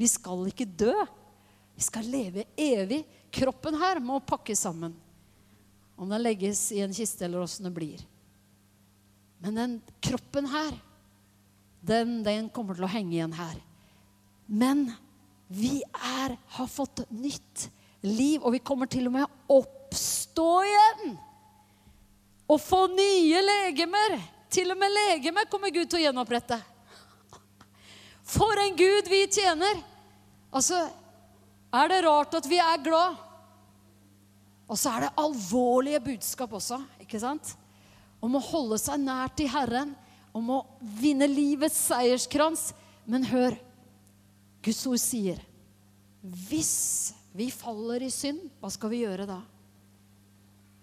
Vi 0.00 0.08
skal 0.08 0.46
ikke 0.48 0.64
dø. 0.64 0.94
Vi 1.76 1.84
skal 1.84 2.08
leve 2.08 2.46
evig. 2.56 3.02
Kroppen 3.32 3.76
her 3.80 4.00
må 4.00 4.20
pakkes 4.24 4.64
sammen. 4.64 4.94
Om 6.00 6.08
den 6.08 6.22
legges 6.24 6.62
i 6.72 6.80
en 6.80 6.94
kiste, 6.96 7.26
eller 7.26 7.42
åssen 7.44 7.66
det 7.68 7.74
blir. 7.76 8.00
Men 9.44 9.58
den 9.58 9.74
kroppen 10.00 10.46
her, 10.48 10.72
den, 11.80 12.22
den, 12.24 12.48
kommer 12.48 12.76
til 12.76 12.86
å 12.86 12.92
henge 12.92 13.12
igjen 13.18 13.36
her. 13.36 13.58
Men 14.48 14.86
vi 15.52 15.82
er, 15.92 16.38
har 16.56 16.72
fått 16.72 17.04
nytt 17.12 17.66
liv, 18.00 18.40
og 18.40 18.56
vi 18.56 18.62
kommer 18.64 18.88
til 18.88 19.10
og 19.10 19.16
med 19.18 19.28
å 19.28 19.60
oppstå 19.60 20.48
igjen. 20.70 21.16
Og 22.48 22.60
få 22.64 22.86
nye 22.96 23.44
legemer. 23.44 24.16
Til 24.50 24.72
og 24.72 24.80
med 24.80 24.96
legemer 24.96 25.52
kommer 25.52 25.68
Gud 25.68 25.84
til 25.84 26.00
å 26.00 26.04
gjenopprette. 26.08 26.56
For 28.24 28.64
en 28.64 28.76
Gud 28.78 29.12
vi 29.12 29.26
tjener! 29.28 29.84
Altså, 30.50 30.86
er 31.76 31.92
det 31.92 32.06
rart 32.08 32.40
at 32.40 32.48
vi 32.48 32.58
er 32.58 32.80
glad? 32.82 33.20
Og 34.70 34.78
så 34.78 34.92
er 34.94 35.06
det 35.06 35.16
alvorlige 35.18 36.02
budskap 36.04 36.52
også, 36.54 36.78
ikke 37.02 37.18
sant? 37.22 37.56
Om 38.22 38.36
å 38.38 38.44
holde 38.52 38.78
seg 38.78 39.02
nær 39.02 39.32
til 39.34 39.50
Herren, 39.50 39.96
om 40.36 40.52
å 40.54 40.60
vinne 41.00 41.26
livets 41.26 41.88
seierskrans. 41.88 42.68
Men 43.10 43.26
hør, 43.26 43.56
Guds 44.62 44.84
ord 44.86 45.00
sier 45.02 45.40
hvis 46.20 47.14
vi 47.32 47.48
faller 47.48 48.04
i 48.04 48.10
synd, 48.12 48.42
hva 48.60 48.68
skal 48.70 48.92
vi 48.92 49.02
gjøre 49.02 49.24
da? 49.28 49.38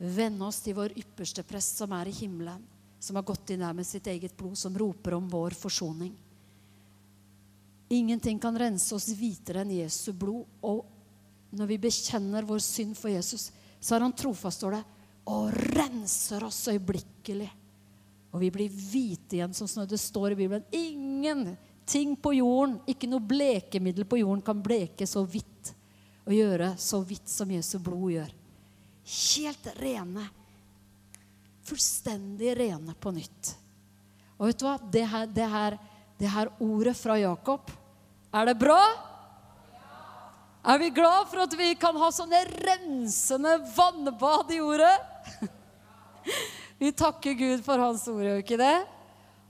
Vende 0.02 0.48
oss 0.48 0.64
til 0.66 0.76
vår 0.78 0.96
ypperste 0.98 1.44
prest 1.46 1.80
som 1.82 1.94
er 1.94 2.10
i 2.10 2.16
himmelen, 2.16 2.64
som 3.00 3.18
har 3.18 3.26
gått 3.26 3.54
inn 3.54 3.62
der 3.62 3.76
med 3.78 3.86
sitt 3.86 4.08
eget 4.10 4.34
blod, 4.38 4.58
som 4.58 4.76
roper 4.78 5.16
om 5.18 5.30
vår 5.30 5.56
forsoning. 5.58 6.16
Ingenting 7.94 8.40
kan 8.42 8.58
rense 8.58 8.92
oss 8.96 9.08
hvitere 9.16 9.64
enn 9.64 9.78
Jesu 9.78 10.12
blod. 10.12 10.44
Og 10.66 10.84
når 11.56 11.70
vi 11.72 11.80
bekjenner 11.88 12.46
vår 12.48 12.60
synd 12.66 12.98
for 13.00 13.14
Jesus, 13.14 13.48
så 13.80 13.96
er 13.96 14.06
han 14.06 14.16
trofast, 14.18 14.62
står 14.62 14.78
det, 14.78 14.84
og 15.28 15.52
renser 15.76 16.46
oss 16.48 16.60
øyeblikkelig. 16.72 17.50
Og 18.32 18.42
vi 18.44 18.52
blir 18.54 18.72
hvite 18.72 19.38
igjen, 19.38 19.56
sånn 19.56 19.70
snø. 19.72 19.86
det 19.88 20.00
står 20.02 20.34
i 20.34 20.40
Bibelen. 20.40 20.66
Ingenting 20.72 22.16
på 22.20 22.34
jorden, 22.38 22.78
ikke 22.88 23.10
noe 23.10 23.24
blekemiddel 23.24 24.08
på 24.08 24.22
jorden, 24.22 24.44
kan 24.46 24.62
bleke 24.64 25.08
så 25.08 25.24
hvitt 25.26 25.74
og 26.28 26.36
gjøre 26.36 26.74
så 26.82 27.00
hvitt 27.08 27.32
som 27.32 27.52
Jesu 27.52 27.78
blod 27.80 28.12
gjør. 28.18 28.34
Helt 29.08 29.70
rene. 29.80 30.26
Fullstendig 31.68 32.56
rene 32.60 32.96
på 33.00 33.14
nytt. 33.16 33.54
Og 34.38 34.50
vet 34.50 34.60
du 34.60 34.66
hva? 34.68 34.76
Det 34.92 35.06
her, 35.08 35.30
det 35.32 35.48
her, 35.52 35.78
det 36.20 36.32
her 36.32 36.52
ordet 36.62 36.94
fra 36.98 37.16
Jakob 37.18 37.72
Er 38.36 38.50
det 38.50 38.58
bra? 38.60 38.80
Er 40.68 40.80
vi 40.82 40.90
glad 40.92 41.30
for 41.32 41.40
at 41.46 41.54
vi 41.56 41.70
kan 41.80 41.96
ha 41.96 42.10
sånne 42.12 42.42
rensende 42.60 43.54
vannbad 43.72 44.50
i 44.52 44.60
ordet? 44.60 44.96
Vi 46.78 46.92
takker 46.92 47.34
Gud 47.34 47.62
for 47.66 47.80
hans 47.82 48.04
ord, 48.12 48.20
gjør 48.22 48.36
vi 48.36 48.44
ikke 48.44 48.58
det? 48.60 48.76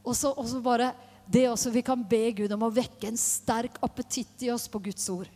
Og 0.07 0.13
så 0.15 0.61
bare 0.63 0.93
det 1.25 1.47
også, 1.49 1.73
Vi 1.73 1.81
kan 1.83 2.05
be 2.07 2.29
Gud 2.37 2.53
om 2.55 2.61
å 2.63 2.69
vekke 2.71 3.09
en 3.09 3.17
sterk 3.19 3.81
appetitt 3.83 4.45
i 4.45 4.51
oss 4.53 4.69
på 4.71 4.79
Guds 4.85 5.09
ord. 5.11 5.27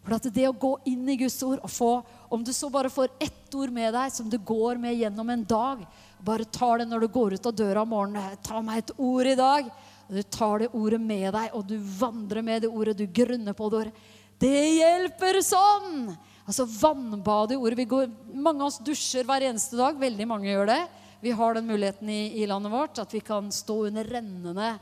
For 0.00 0.16
at 0.16 0.26
det 0.32 0.48
å 0.48 0.56
gå 0.56 0.72
inn 0.88 1.04
i 1.12 1.18
Guds 1.20 1.36
ord 1.44 1.60
og 1.60 1.70
få 1.70 1.90
Om 2.32 2.40
du 2.42 2.54
så 2.56 2.70
bare 2.72 2.88
får 2.90 3.12
ett 3.20 3.54
ord 3.54 3.70
med 3.76 3.92
deg 3.92 4.14
som 4.14 4.30
du 4.32 4.38
går 4.38 4.80
med 4.80 4.96
gjennom 4.96 5.28
en 5.28 5.42
dag 5.44 5.82
Bare 6.24 6.48
tar 6.48 6.80
det 6.80 6.86
når 6.88 7.04
du 7.04 7.08
går 7.12 7.36
ut 7.36 7.48
av 7.50 7.54
døra 7.54 7.82
om 7.84 7.92
morgenen. 7.92 8.40
Ta 8.42 8.62
meg 8.64 8.80
et 8.80 8.94
ord 8.96 9.28
i 9.28 9.36
dag. 9.36 9.68
Du 10.08 10.22
tar 10.22 10.64
det 10.64 10.72
ordet 10.72 10.98
med 11.00 11.28
deg, 11.36 11.52
og 11.54 11.68
du 11.68 11.76
vandrer 11.78 12.42
med 12.42 12.64
det 12.64 12.72
ordet. 12.72 12.96
Du 12.98 13.06
grunner 13.06 13.54
på 13.54 13.68
det 13.70 13.84
ordet. 13.84 14.08
Det 14.40 14.60
hjelper 14.80 15.40
sånn! 15.44 16.10
Altså 16.48 16.64
vannbade 16.66 17.54
i 17.54 17.60
ordet. 17.60 17.84
Går, 17.90 18.08
mange 18.34 18.64
av 18.64 18.72
oss 18.72 18.80
dusjer 18.82 19.26
hver 19.28 19.44
eneste 19.46 19.78
dag. 19.78 19.98
Veldig 20.00 20.26
mange 20.26 20.48
gjør 20.50 20.72
det. 20.72 20.80
Vi 21.20 21.34
har 21.36 21.54
den 21.54 21.68
muligheten 21.68 22.08
i, 22.08 22.22
i 22.40 22.46
landet 22.48 22.72
vårt 22.72 22.98
at 23.02 23.12
vi 23.12 23.20
kan 23.20 23.50
stå 23.52 23.76
under 23.90 24.08
rennende, 24.08 24.72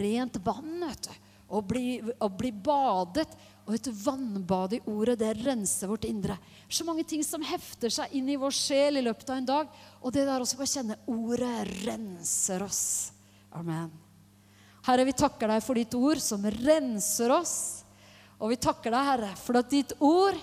rent 0.00 0.40
vann. 0.42 0.80
vet 0.88 1.10
du 1.10 1.12
og 1.52 1.66
bli, 1.68 1.86
og 2.00 2.36
bli 2.38 2.52
badet. 2.52 3.28
Og 3.62 3.76
et 3.76 3.88
vannbad 3.94 4.72
i 4.74 4.80
ordet, 4.90 5.20
det 5.20 5.36
renser 5.44 5.86
vårt 5.86 6.08
indre. 6.08 6.34
Så 6.66 6.82
mange 6.82 7.04
ting 7.06 7.22
som 7.22 7.44
hefter 7.46 7.92
seg 7.94 8.14
inn 8.18 8.26
i 8.32 8.38
vår 8.40 8.54
sjel 8.56 8.98
i 8.98 9.04
løpet 9.04 9.28
av 9.30 9.38
en 9.38 9.46
dag. 9.52 9.76
Og 10.02 10.14
det 10.14 10.24
der 10.26 10.42
også 10.42 10.58
å 10.58 10.66
kjenne 10.66 10.98
ordet 11.06 11.84
renser 11.84 12.64
oss. 12.66 13.12
Amen. 13.54 13.92
Herre, 14.82 15.06
vi 15.06 15.14
takker 15.14 15.52
deg 15.52 15.62
for 15.62 15.78
ditt 15.78 15.94
ord 15.94 16.18
som 16.18 16.42
renser 16.42 17.36
oss. 17.36 17.81
Og 18.42 18.50
vi 18.50 18.58
takker 18.58 18.90
deg, 18.90 19.06
Herre, 19.06 19.30
for 19.38 19.60
at 19.60 19.70
ditt 19.70 19.94
ord, 20.02 20.38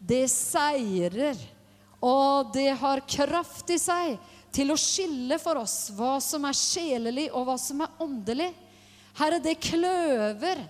det 0.00 0.24
seirer. 0.32 1.36
Og 2.00 2.52
det 2.54 2.70
har 2.80 3.04
kraft 3.08 3.74
i 3.74 3.78
seg 3.80 4.16
til 4.56 4.72
å 4.72 4.78
skille 4.80 5.36
for 5.40 5.60
oss 5.60 5.90
hva 5.92 6.16
som 6.24 6.46
er 6.48 6.56
sjelelig, 6.56 7.26
og 7.36 7.44
hva 7.44 7.58
som 7.60 7.82
er 7.84 8.00
åndelig. 8.00 8.48
Herre, 9.18 9.40
det 9.44 9.58
kløver 9.60 10.62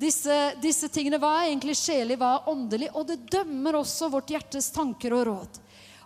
disse, 0.00 0.36
disse 0.60 0.90
tingene. 0.92 1.20
Hva 1.20 1.32
er 1.38 1.50
egentlig 1.50 1.78
sjelelig, 1.80 2.18
hva 2.20 2.34
er 2.36 2.52
åndelig? 2.52 2.90
Og 2.92 3.08
det 3.08 3.22
dømmer 3.32 3.80
også 3.80 4.10
vårt 4.12 4.32
hjertes 4.34 4.68
tanker 4.74 5.16
og 5.16 5.26
råd. 5.30 5.60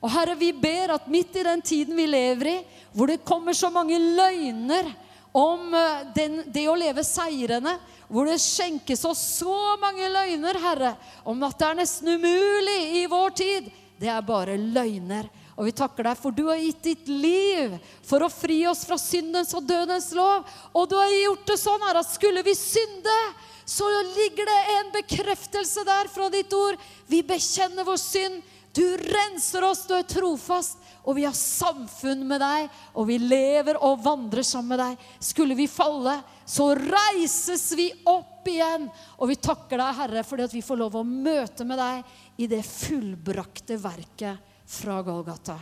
Og 0.04 0.12
Herre, 0.12 0.36
vi 0.38 0.52
ber 0.54 0.94
at 0.94 1.10
midt 1.10 1.34
i 1.40 1.46
den 1.46 1.62
tiden 1.64 1.98
vi 1.98 2.06
lever 2.06 2.50
i, 2.50 2.58
hvor 2.94 3.10
det 3.10 3.24
kommer 3.26 3.56
så 3.56 3.72
mange 3.74 3.98
løgner 3.98 4.92
om 5.34 5.74
eh, 5.74 6.06
den, 6.14 6.42
det 6.54 6.68
å 6.70 6.76
leve 6.78 7.02
seirende, 7.06 7.74
hvor 8.06 8.28
det 8.30 8.38
skjenkes 8.38 9.02
oss 9.08 9.22
så 9.40 9.74
mange 9.82 10.06
løgner, 10.12 10.60
Herre, 10.62 10.92
om 11.26 11.40
at 11.42 11.58
det 11.58 11.70
er 11.70 11.80
nesten 11.80 12.12
umulig 12.14 12.80
i 13.00 13.06
vår 13.10 13.34
tid, 13.40 13.72
det 13.98 14.12
er 14.12 14.22
bare 14.26 14.54
løgner. 14.60 15.26
Og 15.54 15.68
vi 15.68 15.74
takker 15.74 16.06
deg 16.06 16.18
for 16.18 16.34
du 16.34 16.44
har 16.48 16.58
gitt 16.58 16.82
ditt 16.82 17.10
liv 17.10 17.74
for 18.06 18.24
å 18.26 18.30
fri 18.30 18.60
oss 18.66 18.82
fra 18.86 18.98
syndens 18.98 19.54
og 19.54 19.66
dødens 19.68 20.10
lov. 20.14 20.46
Og 20.74 20.88
du 20.90 20.96
har 20.98 21.10
gjort 21.14 21.46
det 21.50 21.58
sånn 21.62 21.84
her 21.86 22.00
at 22.00 22.10
skulle 22.10 22.42
vi 22.46 22.56
synde, 22.58 23.18
så 23.64 23.86
ligger 24.16 24.50
det 24.50 24.58
en 24.74 24.90
bekreftelse 24.96 25.86
der 25.86 26.10
fra 26.10 26.26
ditt 26.34 26.52
ord. 26.58 26.78
Vi 27.06 27.22
bekjenner 27.26 27.86
vår 27.86 28.02
synd. 28.02 28.42
Du 28.74 28.82
renser 28.98 29.62
oss, 29.62 29.84
du 29.86 29.94
er 29.94 30.06
trofast, 30.10 30.80
og 31.04 31.18
vi 31.18 31.26
har 31.26 31.36
samfunn 31.36 32.24
med 32.26 32.40
deg, 32.40 32.68
og 32.96 33.08
vi 33.08 33.18
lever 33.20 33.76
og 33.84 34.00
vandrer 34.04 34.46
sammen 34.46 34.72
med 34.74 34.80
deg. 34.80 35.06
Skulle 35.20 35.56
vi 35.58 35.68
falle, 35.68 36.16
så 36.48 36.70
reises 36.78 37.66
vi 37.76 37.90
opp 38.08 38.48
igjen. 38.48 38.88
Og 39.20 39.28
vi 39.32 39.38
takker 39.40 39.80
deg, 39.80 39.98
Herre, 40.00 40.24
fordi 40.24 40.48
at 40.48 40.56
vi 40.56 40.64
får 40.64 40.80
lov 40.80 40.96
å 41.00 41.06
møte 41.06 41.68
med 41.68 41.80
deg 41.80 42.44
i 42.44 42.48
det 42.50 42.64
fullbrakte 42.64 43.76
verket 43.80 44.54
fra 44.64 45.02
Golgata. 45.04 45.58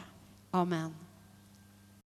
Amen. 0.55 1.01